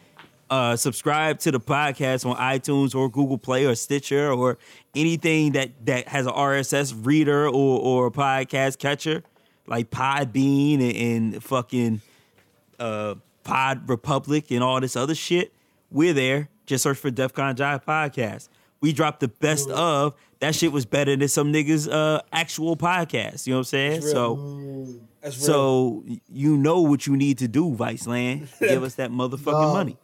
uh, 0.51 0.77
subscribe 0.77 1.39
to 1.39 1.51
the 1.51 1.61
podcast 1.61 2.27
on 2.29 2.37
iTunes 2.37 2.95
or 2.95 3.09
Google 3.09 3.39
Play 3.39 3.65
or 3.65 3.75
Stitcher 3.75 4.31
or 4.31 4.59
anything 4.95 5.53
that, 5.53 5.71
that 5.87 6.09
has 6.09 6.27
an 6.27 6.33
RSS 6.33 6.95
reader 7.07 7.47
or, 7.47 7.81
or 7.81 8.07
a 8.09 8.11
podcast 8.11 8.79
catcher 8.79 9.23
like 9.67 9.91
Podbean 9.91 10.75
and, 10.75 11.35
and 11.35 11.43
fucking 11.43 12.03
uh, 12.79 13.15
Pod 13.45 13.89
Republic 13.89 14.51
and 14.51 14.63
all 14.63 14.81
this 14.81 14.97
other 14.97 15.15
shit. 15.15 15.53
We're 15.91 16.13
there. 16.13 16.49
Just 16.67 16.83
search 16.85 16.99
for 16.99 17.11
DefCon 17.11 17.57
Jive 17.57 17.85
Podcast. 17.85 18.49
We 18.81 18.93
dropped 18.93 19.21
the 19.21 19.29
best 19.29 19.69
of. 19.71 20.15
That 20.41 20.55
shit 20.57 20.73
was 20.73 20.85
better 20.87 21.15
than 21.15 21.29
some 21.29 21.53
niggas' 21.53 21.91
uh, 21.93 22.23
actual 22.33 22.77
podcast. 22.77 23.47
You 23.47 23.53
know 23.53 23.59
what 23.59 23.61
I'm 23.61 23.65
saying? 23.65 24.03
So, 24.03 24.89
so 25.31 26.05
you 26.29 26.57
know 26.57 26.81
what 26.81 27.07
you 27.07 27.17
need 27.17 27.39
to 27.39 27.47
do, 27.49 27.71
Viceland. 27.71 28.49
Give 28.59 28.83
us 28.83 28.97
that 28.97 29.11
motherfucking 29.13 29.73
money. 29.73 29.97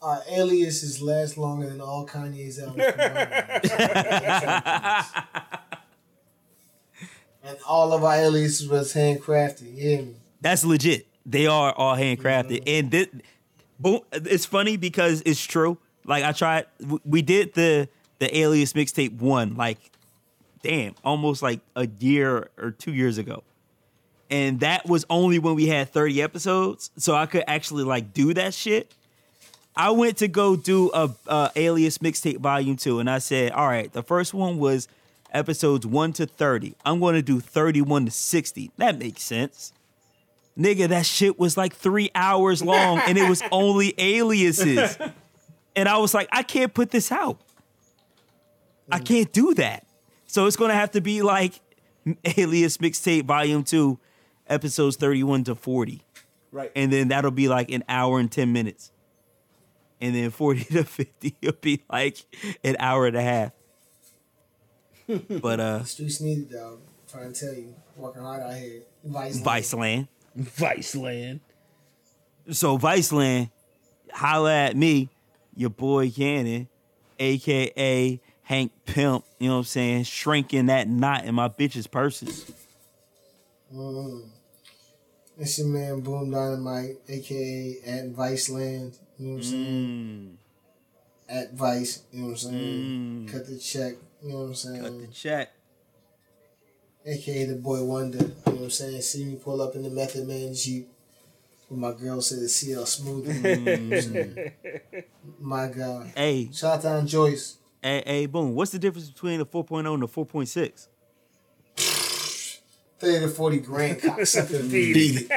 our 0.00 0.20
aliases 0.28 1.00
last 1.00 1.38
longer 1.38 1.68
than 1.68 1.80
all 1.80 2.04
Kanye's 2.04 2.58
albums 2.58 2.82
and 7.44 7.56
all 7.68 7.92
of 7.92 8.02
our 8.02 8.16
aliases 8.16 8.68
was 8.68 8.92
handcrafted. 8.94 9.72
Me? 9.74 10.16
That's 10.40 10.64
legit. 10.64 11.06
They 11.24 11.46
are 11.46 11.72
all 11.72 11.96
handcrafted, 11.96 12.64
mm-hmm. 12.64 12.68
and 12.68 12.90
this, 12.90 13.06
boom, 13.78 14.00
it's 14.12 14.44
funny 14.44 14.76
because 14.76 15.22
it's 15.24 15.40
true. 15.40 15.78
Like 16.04 16.24
I 16.24 16.32
tried, 16.32 16.66
we 17.04 17.22
did 17.22 17.54
the 17.54 17.88
the 18.18 18.36
Alias 18.36 18.72
mixtape 18.72 19.18
one, 19.18 19.54
like, 19.56 19.78
damn, 20.62 20.94
almost 21.04 21.42
like 21.42 21.60
a 21.76 21.86
year 22.00 22.50
or 22.58 22.72
two 22.72 22.92
years 22.92 23.18
ago, 23.18 23.44
and 24.30 24.60
that 24.60 24.86
was 24.86 25.04
only 25.08 25.38
when 25.38 25.54
we 25.54 25.68
had 25.68 25.90
thirty 25.90 26.20
episodes, 26.20 26.90
so 26.96 27.14
I 27.14 27.26
could 27.26 27.44
actually 27.46 27.84
like 27.84 28.12
do 28.12 28.34
that 28.34 28.52
shit. 28.52 28.92
I 29.76 29.90
went 29.90 30.18
to 30.18 30.28
go 30.28 30.56
do 30.56 30.90
a, 30.92 31.08
a 31.28 31.50
Alias 31.54 31.98
mixtape 31.98 32.38
volume 32.40 32.76
two, 32.76 32.98
and 32.98 33.08
I 33.08 33.18
said, 33.18 33.52
all 33.52 33.68
right, 33.68 33.92
the 33.92 34.02
first 34.02 34.34
one 34.34 34.58
was 34.58 34.88
episodes 35.32 35.86
one 35.86 36.12
to 36.14 36.26
thirty. 36.26 36.74
I'm 36.84 36.98
going 36.98 37.14
to 37.14 37.22
do 37.22 37.38
thirty 37.38 37.80
one 37.80 38.06
to 38.06 38.10
sixty. 38.10 38.72
That 38.76 38.98
makes 38.98 39.22
sense. 39.22 39.72
Nigga, 40.58 40.88
that 40.88 41.06
shit 41.06 41.38
was 41.38 41.56
like 41.56 41.74
three 41.74 42.10
hours 42.14 42.62
long 42.62 42.98
and 43.06 43.16
it 43.16 43.28
was 43.28 43.42
only 43.52 43.94
aliases. 43.96 44.98
And 45.74 45.88
I 45.88 45.98
was 45.98 46.12
like, 46.12 46.28
I 46.30 46.42
can't 46.42 46.74
put 46.74 46.90
this 46.90 47.10
out. 47.10 47.40
I 48.90 48.98
can't 48.98 49.32
do 49.32 49.54
that. 49.54 49.86
So 50.26 50.46
it's 50.46 50.56
gonna 50.56 50.74
have 50.74 50.90
to 50.92 51.00
be 51.00 51.22
like 51.22 51.60
Alias 52.36 52.78
Mixtape 52.78 53.24
Volume 53.24 53.64
2, 53.64 53.98
episodes 54.46 54.96
31 54.96 55.44
to 55.44 55.54
40. 55.54 56.02
Right. 56.50 56.70
And 56.76 56.92
then 56.92 57.08
that'll 57.08 57.30
be 57.30 57.48
like 57.48 57.70
an 57.70 57.84
hour 57.88 58.18
and 58.18 58.30
10 58.30 58.52
minutes. 58.52 58.92
And 60.00 60.14
then 60.14 60.30
40 60.30 60.64
to 60.64 60.84
50 60.84 61.36
will 61.42 61.52
be 61.60 61.82
like 61.90 62.18
an 62.62 62.76
hour 62.78 63.06
and 63.06 63.16
a 63.16 63.22
half. 63.22 63.52
but 65.40 65.60
uh 65.60 65.84
Streets 65.84 66.20
needed, 66.20 66.50
dog. 66.50 66.80
I'm 66.80 67.20
trying 67.20 67.32
to 67.32 67.40
tell 67.40 67.54
you. 67.54 67.74
Working 67.96 68.22
hard 68.22 68.42
out 68.42 68.54
here. 68.54 68.82
Vice. 69.04 69.34
Vice 69.34 69.34
Land. 69.34 69.44
Vice 69.44 69.74
Land. 69.74 70.08
So 72.50 72.78
Viceland, 72.78 73.50
holla 74.12 74.52
at 74.52 74.76
me, 74.76 75.08
your 75.54 75.70
boy 75.70 76.10
Cannon, 76.10 76.68
aka 77.18 78.20
Hank 78.42 78.72
Pimp, 78.84 79.24
you 79.38 79.48
know 79.48 79.54
what 79.54 79.58
I'm 79.60 79.64
saying? 79.64 80.04
Shrinking 80.04 80.66
that 80.66 80.88
knot 80.88 81.24
in 81.24 81.34
my 81.34 81.48
bitch's 81.48 81.86
purses. 81.86 82.50
Mm. 83.72 84.28
It's 85.38 85.58
your 85.58 85.68
man 85.68 86.00
Boom 86.00 86.30
Dynamite, 86.30 86.96
aka 87.08 87.76
at 87.86 88.12
Viceland. 88.12 88.98
You 89.18 89.26
know 89.26 89.34
what 89.34 89.36
I'm 89.38 89.42
saying? 89.42 90.38
At 91.28 91.54
Vice, 91.54 92.02
you 92.12 92.20
know 92.20 92.26
what 92.26 92.32
I'm 92.32 92.36
saying? 92.36 93.28
Cut 93.30 93.46
the 93.46 93.58
check, 93.58 93.94
you 94.22 94.28
know 94.30 94.40
what 94.40 94.44
I'm 94.44 94.54
saying? 94.54 94.82
Cut 94.82 95.00
the 95.00 95.06
check. 95.06 95.52
Aka 97.06 97.44
the 97.46 97.54
boy 97.56 97.82
Wonder. 97.82 98.18
You 98.18 98.24
know 98.24 98.32
what 98.52 98.60
I'm 98.62 98.70
saying? 98.70 99.00
See 99.02 99.24
me 99.24 99.36
pull 99.36 99.60
up 99.62 99.74
in 99.74 99.82
the 99.82 99.90
Method 99.90 100.26
Man 100.26 100.54
Jeep. 100.54 100.88
When 101.68 101.80
my 101.80 101.92
girl 101.92 102.20
said 102.20 102.40
the 102.40 102.48
CL 102.48 102.84
smooth. 102.86 103.26
You 103.28 103.42
know 103.42 103.50
what 103.50 103.96
I'm 103.96 104.02
saying? 104.02 104.52
my 105.40 105.68
God. 105.68 106.12
Hey, 106.14 106.50
Shout 106.52 106.74
out 106.76 106.82
to 106.82 106.88
Aunt 106.88 107.08
Joyce. 107.08 107.56
hey, 107.82 108.02
hey, 108.04 108.26
boom. 108.26 108.54
What's 108.54 108.72
the 108.72 108.78
difference 108.78 109.08
between 109.08 109.38
the 109.38 109.46
4.0 109.46 109.94
and 109.94 110.02
the 110.02 110.08
4.6? 110.08 110.88
30 112.98 113.20
to 113.20 113.28
40 113.28 113.58
grand 113.60 113.98
cocksucker. 114.00 114.70
Beat 114.70 114.94
Beat 114.94 115.30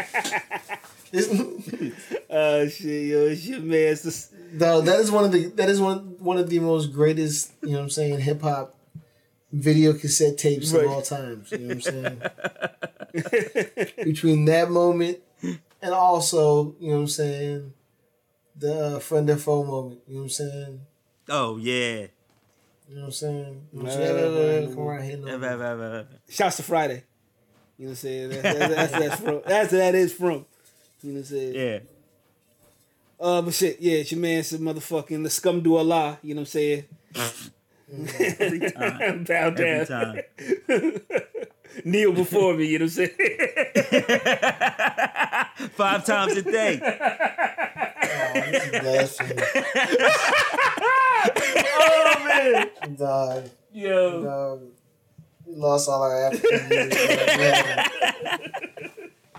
it. 1.13 1.93
Uh, 2.29 2.67
shit, 2.69 3.07
yo, 3.07 3.25
it's 3.25 3.47
your. 3.47 3.59
This, 3.61 4.31
Though 4.53 4.81
that 4.81 4.99
is 4.99 5.09
one 5.11 5.23
of 5.25 5.31
the 5.31 5.47
that 5.55 5.69
is 5.69 5.81
one 5.81 6.15
one 6.19 6.37
of 6.37 6.49
the 6.49 6.59
most 6.59 6.91
greatest, 6.93 7.51
you 7.63 7.69
know 7.69 7.77
what 7.77 7.83
I'm 7.83 7.89
saying, 7.89 8.19
hip 8.19 8.41
hop 8.41 8.74
video 9.55 9.93
cassette 9.93 10.37
tapes 10.37 10.71
Right. 10.73 10.85
of 10.85 10.91
all 10.91 11.01
times. 11.01 11.51
You 11.51 11.57
know 11.59 11.75
what 11.75 11.87
I'm 11.87 11.91
saying? 11.93 12.21
Between 14.03 14.45
that 14.45 14.69
moment 14.69 15.19
and 15.81 15.93
also, 15.93 16.75
you 16.79 16.89
know 16.89 16.95
what 16.97 17.01
I'm 17.03 17.07
saying, 17.07 17.73
the 18.57 18.95
uh, 18.97 18.99
friend 18.99 19.29
or 19.29 19.37
foe 19.37 19.63
moment. 19.63 20.01
You 20.07 20.15
know 20.15 20.19
what 20.21 20.25
I'm 20.25 20.29
saying? 20.29 20.81
Oh, 21.29 21.57
yeah. 21.57 22.07
You 22.87 22.95
know 22.95 23.01
what 23.01 23.05
I'm 23.07 23.11
saying? 23.11 23.61
You 23.73 23.79
know 23.79 23.85
what 23.85 23.93
I'm 23.93 23.97
saying? 23.97 24.75
Come 24.75 24.83
around 24.83 26.07
shouts 26.29 26.57
to 26.57 26.63
Friday. 26.63 27.03
You 27.77 27.85
know 27.85 27.89
what 27.89 27.91
I'm 27.91 27.95
saying? 27.95 28.29
That's, 28.29 28.41
that's, 28.41 28.75
that's, 28.75 28.91
that's 28.91 29.21
from. 29.21 29.41
That's 29.45 29.71
that 29.71 29.95
is 29.95 30.13
from. 30.13 30.45
You 31.01 31.11
know 31.11 31.13
what 31.13 31.17
I'm 31.19 31.23
saying? 31.25 31.55
Yeah. 31.55 31.79
Uh, 33.19 33.41
but 33.41 33.53
shit, 33.53 33.79
yeah, 33.79 33.93
it's 33.99 34.11
your 34.11 34.19
man, 34.21 34.43
some 34.43 34.59
motherfucking 34.59 35.23
the 35.23 35.29
scum 35.29 35.61
do 35.61 35.75
a 35.75 35.79
Allah. 35.79 36.19
You 36.21 36.35
know 36.35 36.39
what 36.41 36.43
I'm 36.43 36.51
saying? 36.51 36.83
Every 37.91 38.71
time. 38.71 39.23
Bow 39.25 39.49
down. 39.51 39.59
Every 39.59 39.85
time. 39.85 40.21
Kneel 41.85 42.13
before 42.13 42.53
me. 42.55 42.65
You 42.67 42.79
know 42.79 42.85
what 42.85 42.97
I'm 42.99 43.07
saying? 43.07 43.11
Five 45.71 46.05
times 46.05 46.37
a 46.37 46.41
day. 46.41 46.79
Oh, 46.81 48.33
this 48.33 48.63
is 48.63 48.69
blasphemy. 48.81 49.41
oh 51.77 52.15
man. 52.27 52.69
Dog. 52.95 53.49
Yo. 53.73 54.23
Dog. 54.23 54.61
We 55.45 55.55
lost 55.55 55.89
all 55.89 56.01
our 56.01 56.27
African 56.27 56.69
music. 56.69 56.97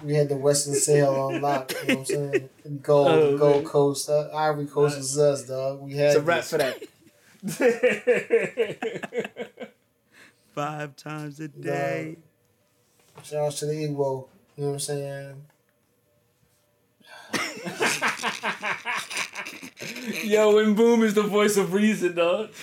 We 0.05 0.15
had, 0.15 0.29
the 0.29 0.37
Western 0.37 0.75
Sail 0.75 1.15
on 1.15 1.41
lock. 1.41 1.73
You 1.73 1.79
know 1.89 1.95
what 1.95 1.99
I'm 1.99 2.05
saying? 2.05 2.49
Gold, 2.83 3.09
Oh, 3.09 3.37
Gold 3.39 3.57
man. 3.57 3.65
Coast, 3.65 4.09
uh, 4.09 4.29
Ivory 4.33 4.67
Coast 4.67 4.99
is 4.99 5.19
us, 5.19 5.43
dog. 5.49 5.81
We 5.81 5.95
had 5.95 6.07
It's 6.09 6.17
a 6.17 6.21
wrap 6.21 6.45
for 6.45 6.59
that. 6.59 6.81
Five 10.55 10.97
times 10.97 11.39
a 11.41 11.49
day. 11.49 12.17
Shout 13.23 13.47
out 13.47 13.53
to 13.53 13.67
the 13.67 13.73
Igbo. 13.75 14.27
You 14.57 14.65
know 14.65 14.69
what 14.69 14.73
I'm 14.73 14.79
saying? 14.79 15.43
Yo, 20.25 20.59
and 20.59 20.77
Boom 20.77 21.03
is 21.03 21.15
the 21.15 21.23
voice 21.23 21.57
of 21.57 21.73
reason, 21.73 22.15
dog. 22.15 22.51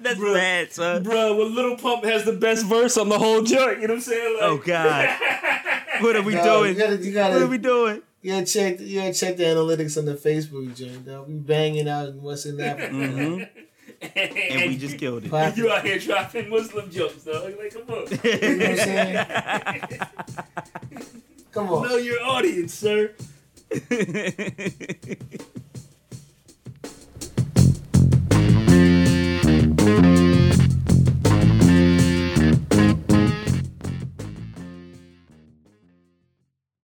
That's 0.00 0.20
bad, 0.20 0.72
son. 0.72 1.02
Bro, 1.02 1.36
when 1.36 1.54
Lil 1.54 1.76
Pump 1.76 2.04
has 2.04 2.24
the 2.24 2.32
best 2.32 2.64
verse 2.66 2.96
on 2.96 3.08
the 3.08 3.18
whole 3.18 3.42
joint, 3.42 3.80
you 3.80 3.88
know 3.88 3.94
what 3.94 3.98
I'm 3.98 4.00
saying? 4.00 4.34
Like, 4.34 4.42
Oh, 4.44 4.58
God. 4.58 5.08
What 6.00 6.16
are 6.16 6.22
we 6.22 6.34
Dog, 6.34 6.44
doing? 6.44 6.74
You 6.74 6.78
gotta, 6.80 6.96
you 6.98 7.12
gotta, 7.12 7.34
What 7.34 7.42
are 7.42 7.46
we 7.48 7.58
doing? 7.58 8.02
You 8.20 8.44
check. 8.44 8.80
You 8.80 9.12
check 9.12 9.36
the 9.36 9.44
analytics 9.44 9.96
on 9.96 10.04
the 10.04 10.14
Facebook 10.14 10.74
joint, 10.74 11.04
though. 11.06 11.22
We 11.22 11.34
banging 11.34 11.88
out 11.88 12.08
in 12.08 12.22
West 12.22 12.46
Africa, 12.46 12.92
Mm-hmm. 12.92 13.42
and, 14.02 14.16
and 14.16 14.70
we 14.70 14.76
just 14.76 14.98
killed 14.98 15.24
it. 15.24 15.30
Popping. 15.30 15.56
You 15.64 15.70
out 15.70 15.84
here 15.84 15.98
dropping 15.98 16.48
Muslim 16.50 16.90
jokes, 16.90 17.22
though. 17.22 17.44
Like, 17.58 17.72
come 17.72 17.82
on. 17.88 18.06
you 18.24 18.56
know 18.56 18.58
what 18.58 18.70
I'm 18.70 18.76
saying? 18.76 20.00
come 21.52 21.70
on. 21.70 21.88
Know 21.88 21.96
your 21.96 22.22
audience, 22.24 22.74
sir. 22.74 23.14